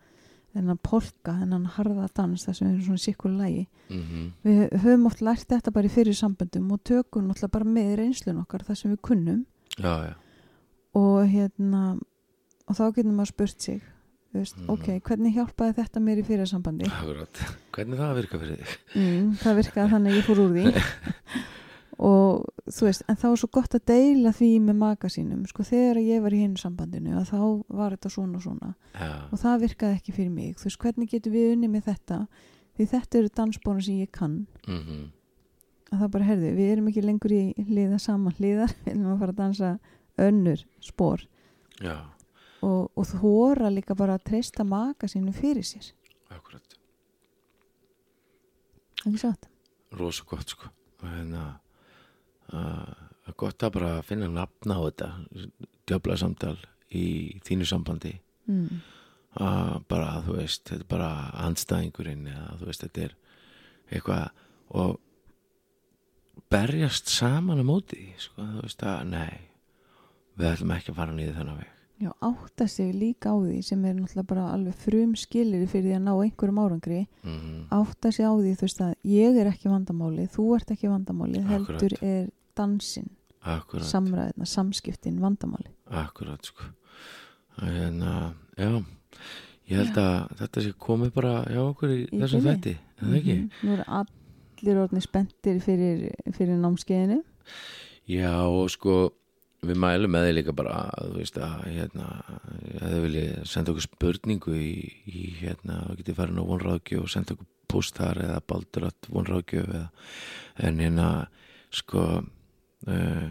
Þennan 0.55 0.79
polka, 0.83 1.33
þennan 1.41 1.67
harða 1.67 2.09
dans 2.15 2.45
það 2.47 2.55
sem 2.57 2.69
er 2.69 2.81
svona 2.83 2.99
sikkur 3.01 3.31
lægi 3.31 3.67
mm 3.89 4.33
við 4.45 4.71
höfum 4.83 5.07
oft 5.07 5.21
lært 5.23 5.47
þetta 5.49 5.73
bara 5.73 5.87
í 5.89 5.91
fyrir 5.91 6.13
samböndum 6.15 6.71
og 6.73 6.83
tökum 6.85 7.27
náttúrulega 7.29 7.51
bara 7.53 7.65
með 7.65 7.97
reynslun 7.97 8.41
okkar 8.45 8.61
það 8.67 8.77
sem 8.77 8.91
við 8.97 9.01
kunnum. 9.03 9.47
Já, 9.79 9.95
já, 10.09 10.15
og 10.95 11.27
hérna 11.29 11.99
og 12.69 12.77
þá 12.77 12.93
getur 12.95 13.13
maður 13.13 13.27
spurt 13.33 13.61
sig 13.63 13.83
veist, 14.35 14.57
Mhm. 14.59 14.69
ok, 14.71 15.01
hvernig 15.01 15.35
hjálpaði 15.35 15.75
þetta 15.75 16.01
mér 16.03 16.19
í 16.19 16.25
fyrir 16.25 16.47
sambandi? 16.47 16.85
Akkurat. 16.85 17.33
Hvernig 17.73 17.97
það 17.99 18.15
virka 18.17 18.39
fyrir 18.39 18.57
þig? 18.59 18.77
Mm, 18.97 19.33
það 19.37 19.57
virkaði 19.57 19.91
þannig 19.91 20.13
að 20.13 20.17
ég 20.17 20.25
fór 20.25 20.39
úr 20.41 20.53
því 20.53 20.65
og 22.03 22.47
þú 22.67 22.89
veist 22.89 23.05
en 23.07 23.19
þá 23.19 23.27
er 23.31 23.41
svo 23.41 23.49
gott 23.55 23.77
að 23.79 23.85
deila 23.93 24.33
því 24.35 24.51
með 24.67 24.79
maka 24.81 25.11
sínum. 25.13 25.45
Sko 25.47 25.67
þegar 25.67 26.01
ég 26.03 26.23
var 26.25 26.35
í 26.35 26.43
hinn 26.43 26.59
sambandinu 26.59 27.17
að 27.21 27.31
þá 27.31 27.41
var 27.79 27.97
þetta 27.97 28.13
svona 28.17 28.41
og 28.41 28.47
svona. 28.47 28.75
Já, 28.97 29.13
og 29.29 29.43
það 29.43 29.65
virkaði 29.67 29.99
ekki 30.01 30.17
fyrir 30.17 30.35
mig. 30.35 30.57
Þú 30.59 30.69
veist 30.69 30.83
hvernig 30.83 31.13
getur 31.13 31.37
við 31.37 31.57
unni 31.57 31.71
með 31.73 31.91
þetta? 31.93 32.23
Því 32.73 32.89
þetta 32.95 33.21
eru 33.21 33.35
dansbóna 33.39 33.85
sem 33.85 34.01
ég 34.03 34.15
kann. 34.15 34.39
Mm 34.67 35.11
að 35.93 36.01
það 36.01 36.13
bara 36.15 36.25
herði, 36.25 36.51
við 36.57 36.71
erum 36.73 36.89
ekki 36.89 37.05
lengur 37.05 37.35
í 37.37 37.41
hliða 37.69 37.99
saman 38.01 38.37
hliðar, 38.39 38.73
við 38.85 38.95
erum 38.95 39.13
að 39.13 39.23
fara 39.23 39.35
að 39.35 39.41
dansa 39.43 39.73
önnur 40.23 40.63
spór 40.81 41.25
já, 41.83 41.97
og, 42.65 42.89
og 42.97 43.09
þóra 43.11 43.73
líka 43.73 43.97
bara 43.99 44.17
að 44.17 44.25
treysta 44.31 44.65
maka 44.65 45.09
sínu 45.11 45.35
fyrir 45.37 45.67
sér. 45.67 45.91
Akkurat. 46.33 46.79
Ekki 49.03 49.19
sátt 49.21 49.49
rosa 49.99 50.25
gott 50.25 50.49
sko. 50.49 50.71
Og 51.03 51.09
hérna 51.11 51.43
að 51.43 51.59
að 52.53 53.37
gott 53.39 53.63
að 53.63 53.75
bara 53.79 53.93
finna 54.07 54.29
nafna 54.31 54.79
á 54.79 54.81
þetta 54.89 55.09
djöfla 55.89 56.19
samtal 56.21 56.57
í 56.93 57.07
þínu 57.47 57.69
sambandi. 57.69 58.17
Mm. 58.51 58.81
að 59.39 59.85
bara 59.89 60.17
þú 60.27 60.35
veist 60.37 60.67
þetta 60.67 60.83
er 60.83 60.89
bara 60.91 61.11
andstæðingurinn 61.47 62.27
eða 62.29 62.57
þú 62.59 62.67
veist 62.69 62.83
þetta 62.83 63.05
er 63.07 63.13
eitthvað 63.95 64.43
og 64.77 64.99
berjast 66.53 67.09
saman 67.09 67.63
á 67.63 67.65
móti 67.65 68.11
sko, 68.21 68.43
þú 68.43 68.65
veist 68.67 68.83
að 68.85 69.07
nei 69.13 69.39
við 70.37 70.51
ætlum 70.51 70.75
ekki 70.77 70.93
að 70.93 70.99
fara 70.99 71.15
niður 71.17 71.39
þennan 71.39 71.63
veg. 71.63 71.71
Já, 72.03 72.11
átta 72.27 72.67
sig 72.67 72.91
líka 72.99 73.31
á 73.31 73.37
því 73.39 73.63
sem 73.63 73.83
er 73.87 73.95
náttúrulega 73.95 74.31
bara 74.33 74.51
alveg 74.57 74.79
frum 74.85 75.13
skilir 75.17 75.69
fyrir 75.71 75.87
því 75.87 75.97
að 75.97 76.07
ná 76.09 76.13
einhverjum 76.17 76.63
árangri. 76.65 77.01
Mm 77.23 77.67
átta 77.79 78.13
sig 78.13 78.27
á 78.27 78.33
því 78.35 78.55
þú 78.59 78.67
veist 78.67 78.85
að 78.85 78.95
ég 79.07 79.39
er 79.39 79.53
ekki 79.53 79.71
vandamáli 79.71 80.29
þú 80.35 80.49
ert 80.57 80.73
ekki 80.75 80.91
vandamáli, 80.91 81.45
heldur 81.47 81.95
er 82.01 82.31
dansin, 82.59 83.09
akkurat, 83.41 83.87
samræðina, 83.89 84.49
samskiptin 84.49 85.21
vandamáli. 85.23 85.71
Akkurat 86.03 86.45
sko. 86.47 86.69
Að 87.61 87.79
hérna, 87.79 88.13
já 88.57 88.71
ég 89.71 89.79
held 89.79 89.99
að 90.01 90.37
þetta 90.41 90.65
sé 90.65 90.75
komið 90.81 91.15
bara 91.17 91.33
hjá 91.49 91.63
okkur 91.63 91.95
í, 91.95 92.03
þessum 92.13 92.45
það 92.47 92.55
ekki? 92.59 92.77
Mhm. 93.03 93.49
Nú 93.63 93.77
eru 93.77 93.89
allir 94.01 94.83
orðni 94.85 95.03
spenntir 95.05 95.61
fyrir, 95.65 96.07
fyrir 96.37 96.61
námskeiðinu. 96.61 97.23
Já 98.11 98.33
og 98.43 98.71
sko 98.73 99.13
við 99.63 99.79
mælum 99.79 100.11
með 100.11 100.27
því 100.27 100.35
líka 100.35 100.55
bara 100.59 100.79
þú 100.99 101.17
veist 101.21 101.39
að 101.39 101.59
hérna 101.71 102.09
að 102.83 102.95
þau 102.95 103.01
vilji 103.05 103.27
senda 103.47 103.73
okkur 103.73 103.87
spurningu 103.87 104.55
í, 104.59 104.73
í 105.07 105.23
hérna, 105.39 105.85
þú 105.87 105.99
getið 106.01 106.19
farin 106.19 106.43
á 106.43 106.51
vonráðgjöf 106.51 107.05
og 107.05 107.13
senda 107.13 107.37
okkur 107.37 107.51
post 107.73 107.97
þar 108.01 108.21
eða 108.27 108.41
baldurat 108.51 109.09
vonráðgjöf 109.09 109.69
eða 109.71 109.87
en 110.67 110.83
hérna 110.83 111.09
sko 111.73 112.07
uh, 112.89 113.31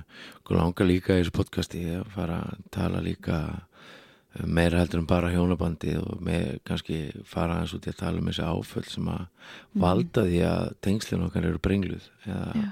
langar 0.52 0.88
líka 0.88 1.16
í 1.16 1.22
þessu 1.22 1.34
podcasti 1.36 1.82
að 1.96 2.08
fara 2.16 2.40
að 2.48 2.64
tala 2.76 3.02
líka 3.04 3.38
eh, 4.36 4.46
meira 4.46 4.82
heldur 4.82 5.00
en 5.02 5.08
bara 5.10 5.32
hjónabandi 5.32 5.96
og 6.02 6.20
með 6.24 6.60
kannski 6.68 7.00
fara 7.28 7.60
aðeins 7.60 7.76
út 7.78 7.88
í 7.88 7.94
að 7.94 8.02
tala 8.02 8.20
um 8.22 8.28
þessi 8.32 8.48
áföll 8.48 8.88
sem 8.92 9.12
að 9.12 9.54
valda 9.86 10.26
því 10.28 10.42
að 10.50 10.66
tengslinn 10.88 11.26
okkar 11.28 11.48
eru 11.48 11.64
brengluð 11.64 12.10
eða 12.28 12.52
Já. 12.60 12.72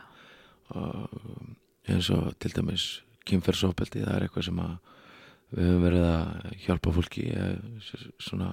og 0.75 1.89
eins 1.89 2.09
og 2.13 2.33
til 2.39 2.51
dæmis 2.53 2.87
kynferðsofbeldi, 3.29 4.03
það 4.03 4.15
er 4.15 4.25
eitthvað 4.25 4.47
sem 4.49 4.59
að 4.63 4.75
við 5.49 5.65
höfum 5.65 5.85
verið 5.87 6.03
að 6.09 6.59
hjálpa 6.65 6.93
fólki 6.99 7.29
eh, 7.31 8.03
svona 8.21 8.51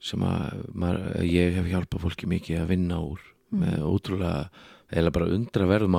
sem 0.00 0.22
að 0.24 0.62
maður, 0.72 1.26
ég 1.28 1.58
hef 1.58 1.66
hjálpað 1.68 2.06
fólki 2.06 2.30
mikið 2.30 2.62
að 2.62 2.72
vinna 2.72 3.02
úr 3.04 3.26
Mm. 3.50 3.64
með 3.64 3.80
ótrúlega 3.82 4.50
eða 4.94 5.12
bara 5.14 5.30
undra 5.34 5.66
verðum 5.66 5.96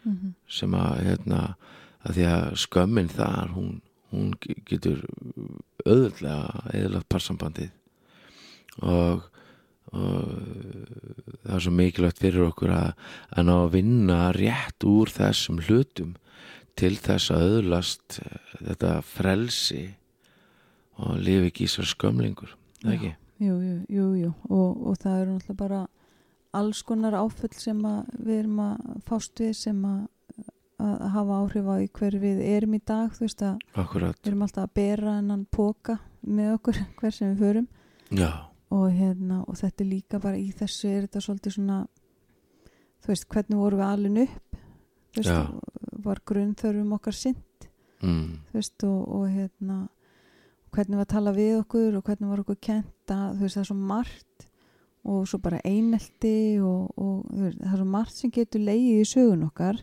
árangri 0.00 0.10
Mhm. 0.20 0.34
sem 0.48 0.70
að 0.72 1.02
hérna 1.04 1.40
að 2.04 2.14
því 2.16 2.24
að 2.32 2.56
skömmin 2.56 3.08
þar 3.12 3.48
hún, 3.54 3.80
hún 4.12 4.30
ge- 4.40 4.56
getur 4.64 5.02
auðvöldlega 5.84 6.70
eðalagt 6.74 7.08
parsambandið 7.08 7.70
og, 8.82 9.22
og 9.92 10.24
það 11.44 11.54
er 11.54 11.60
svo 11.60 11.72
mikilvægt 11.76 12.18
fyrir 12.22 12.46
okkur 12.48 12.70
að, 12.72 12.92
að 13.36 13.44
ná 13.44 13.54
að 13.58 13.72
vinna 13.74 14.18
rétt 14.32 14.84
úr 14.88 15.06
þessum 15.12 15.60
hlutum 15.66 16.14
til 16.76 16.94
þess 16.96 17.30
að 17.34 17.44
auðlast 17.50 18.20
þetta 18.60 19.02
frelsi 19.04 19.94
og 21.00 21.18
lifi 21.20 21.50
ekki 21.50 21.64
í 21.66 21.72
sér 21.72 21.88
skömlingur 21.92 22.54
ekki? 22.88 23.14
Jú, 23.40 23.54
jú, 23.56 23.76
jú, 23.88 24.06
jú. 24.20 24.30
Og, 24.52 24.80
og 24.90 24.96
það 25.00 25.20
eru 25.22 25.34
náttúrulega 25.38 25.56
bara 25.56 25.86
alls 26.56 26.82
konar 26.86 27.14
áföll 27.14 27.52
sem 27.54 27.80
við 28.18 28.40
erum 28.40 28.62
að 28.64 28.94
fást 29.06 29.40
við 29.42 29.52
sem 29.58 29.80
að, 29.86 30.00
að 30.82 31.04
hafa 31.14 31.40
áhrif 31.44 31.70
á 31.70 31.74
því 31.78 31.88
hver 31.98 32.18
við 32.24 32.42
erum 32.50 32.76
í 32.76 32.82
dag 32.90 33.14
þú 33.14 33.26
veist 33.26 33.44
að 33.46 33.80
Akkurat, 33.82 34.18
við 34.18 34.32
erum 34.32 34.46
alltaf 34.46 34.66
að 34.66 34.76
bera 34.80 35.16
hennan 35.18 35.46
póka 35.50 35.98
með 36.26 36.54
okkur 36.58 36.80
hver 37.00 37.16
sem 37.16 37.32
við 37.32 37.44
förum. 37.46 37.68
Og, 38.70 38.86
hérna, 38.94 39.40
og 39.50 39.56
þetta 39.58 39.82
er 39.82 39.90
líka 39.90 40.20
bara 40.22 40.38
í 40.38 40.50
þessu 40.54 40.90
er 40.90 41.06
þetta 41.06 41.22
svolítið 41.24 41.56
svona 41.56 41.78
þú 43.02 43.12
veist, 43.12 43.26
hvernig 43.32 43.58
vorum 43.58 43.80
við 43.80 43.88
alin 43.88 44.20
upp? 44.24 44.58
Þú 45.10 45.22
veist, 45.22 45.30
Já. 45.30 45.94
var 46.04 46.20
grunnþörfum 46.30 46.92
okkar 46.94 47.16
sint 47.18 47.66
mm, 48.04 48.28
þú 48.50 48.58
veist, 48.58 48.84
og, 48.86 49.00
og 49.16 49.24
hérna 49.30 49.78
hvernig 50.70 51.00
var 51.00 51.06
að 51.08 51.14
tala 51.16 51.34
við 51.34 51.56
okkur 51.64 51.98
og 51.98 52.06
hvernig 52.06 52.30
var 52.30 52.44
okkur 52.44 52.60
kenta, 52.62 53.18
þú 53.34 53.42
veist, 53.42 53.56
það 53.56 53.64
er 53.64 53.70
svo 53.70 53.78
margt 53.90 54.49
og 55.08 55.24
svo 55.28 55.40
bara 55.40 55.60
einelti 55.64 56.58
og, 56.60 56.90
og 57.00 57.24
veist, 57.32 57.60
það 57.60 57.72
er 57.72 57.80
svo 57.80 57.88
margt 57.88 58.18
sem 58.18 58.32
getur 58.34 58.60
leið 58.66 59.00
í 59.00 59.08
sögun 59.08 59.46
okkar 59.46 59.80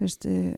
veist 0.00 0.26
eh, 0.28 0.54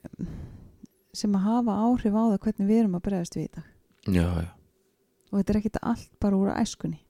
sem 1.17 1.35
að 1.37 1.47
hafa 1.47 1.79
áhrif 1.87 2.17
á 2.17 2.23
það 2.33 2.39
hvernig 2.45 2.69
við 2.69 2.83
erum 2.83 2.99
að 2.99 3.05
bregðast 3.07 3.39
við 3.39 3.47
í 3.47 3.51
dag. 3.57 3.73
Já, 4.07 4.29
já, 4.45 4.51
og 5.31 5.39
þetta 5.39 5.53
er 5.53 5.59
ekkit 5.61 5.81
allt 5.83 6.13
bara 6.23 6.39
úr 6.39 6.53
æskunni. 6.53 7.01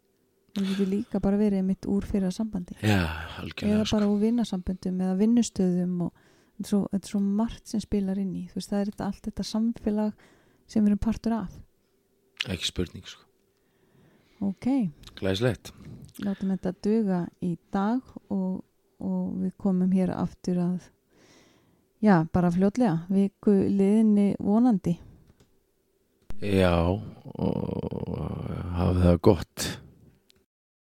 Það 0.57 0.71
getur 0.71 0.89
líka 0.89 1.21
bara 1.21 1.41
verið 1.41 1.67
mitt 1.67 1.87
úr 1.91 2.07
fyrir 2.09 2.33
sambandi. 2.33 2.79
Já, 2.81 2.95
eða 2.95 3.43
algjörlega 3.43 3.83
sko. 3.85 3.99
bara 3.99 4.09
úr 4.09 4.23
vinnasamböndum 4.23 5.03
eða 5.05 5.19
vinnustöðum 5.19 5.99
og 6.07 6.15
þetta 6.15 6.63
er, 6.63 6.71
svo, 6.71 6.81
þetta 6.93 7.03
er 7.03 7.13
svo 7.13 7.21
margt 7.43 7.73
sem 7.73 7.83
spilar 7.85 8.23
inn 8.23 8.33
í. 8.39 8.47
Veist, 8.55 8.71
það 8.71 8.81
er 8.81 8.93
þetta, 8.93 9.11
allt 9.11 9.29
þetta 9.29 9.47
samfélag 9.51 10.27
sem 10.65 10.81
við 10.81 10.93
erum 10.93 11.03
partur 11.05 11.37
af. 11.37 11.61
Ekki 12.47 12.71
spurning 12.71 13.11
sko. 13.11 13.23
ok, 14.45 14.67
glæslegt 15.17 15.73
látum 16.25 16.53
þetta 16.55 16.73
duga 16.85 17.23
í 17.45 17.57
dag 17.75 18.01
og, 18.33 18.63
og 19.03 19.25
við 19.43 19.53
komum 19.61 19.93
hér 19.93 20.15
aftur 20.17 20.61
að 20.63 20.87
já, 22.05 22.25
bara 22.33 22.53
fljótlega 22.55 22.99
viku 23.13 23.53
liðinni 23.53 24.35
vonandi. 24.41 24.97
Já, 26.45 26.77
og 26.93 28.17
hafið 28.77 29.03
það 29.07 29.21
gott 29.25 29.69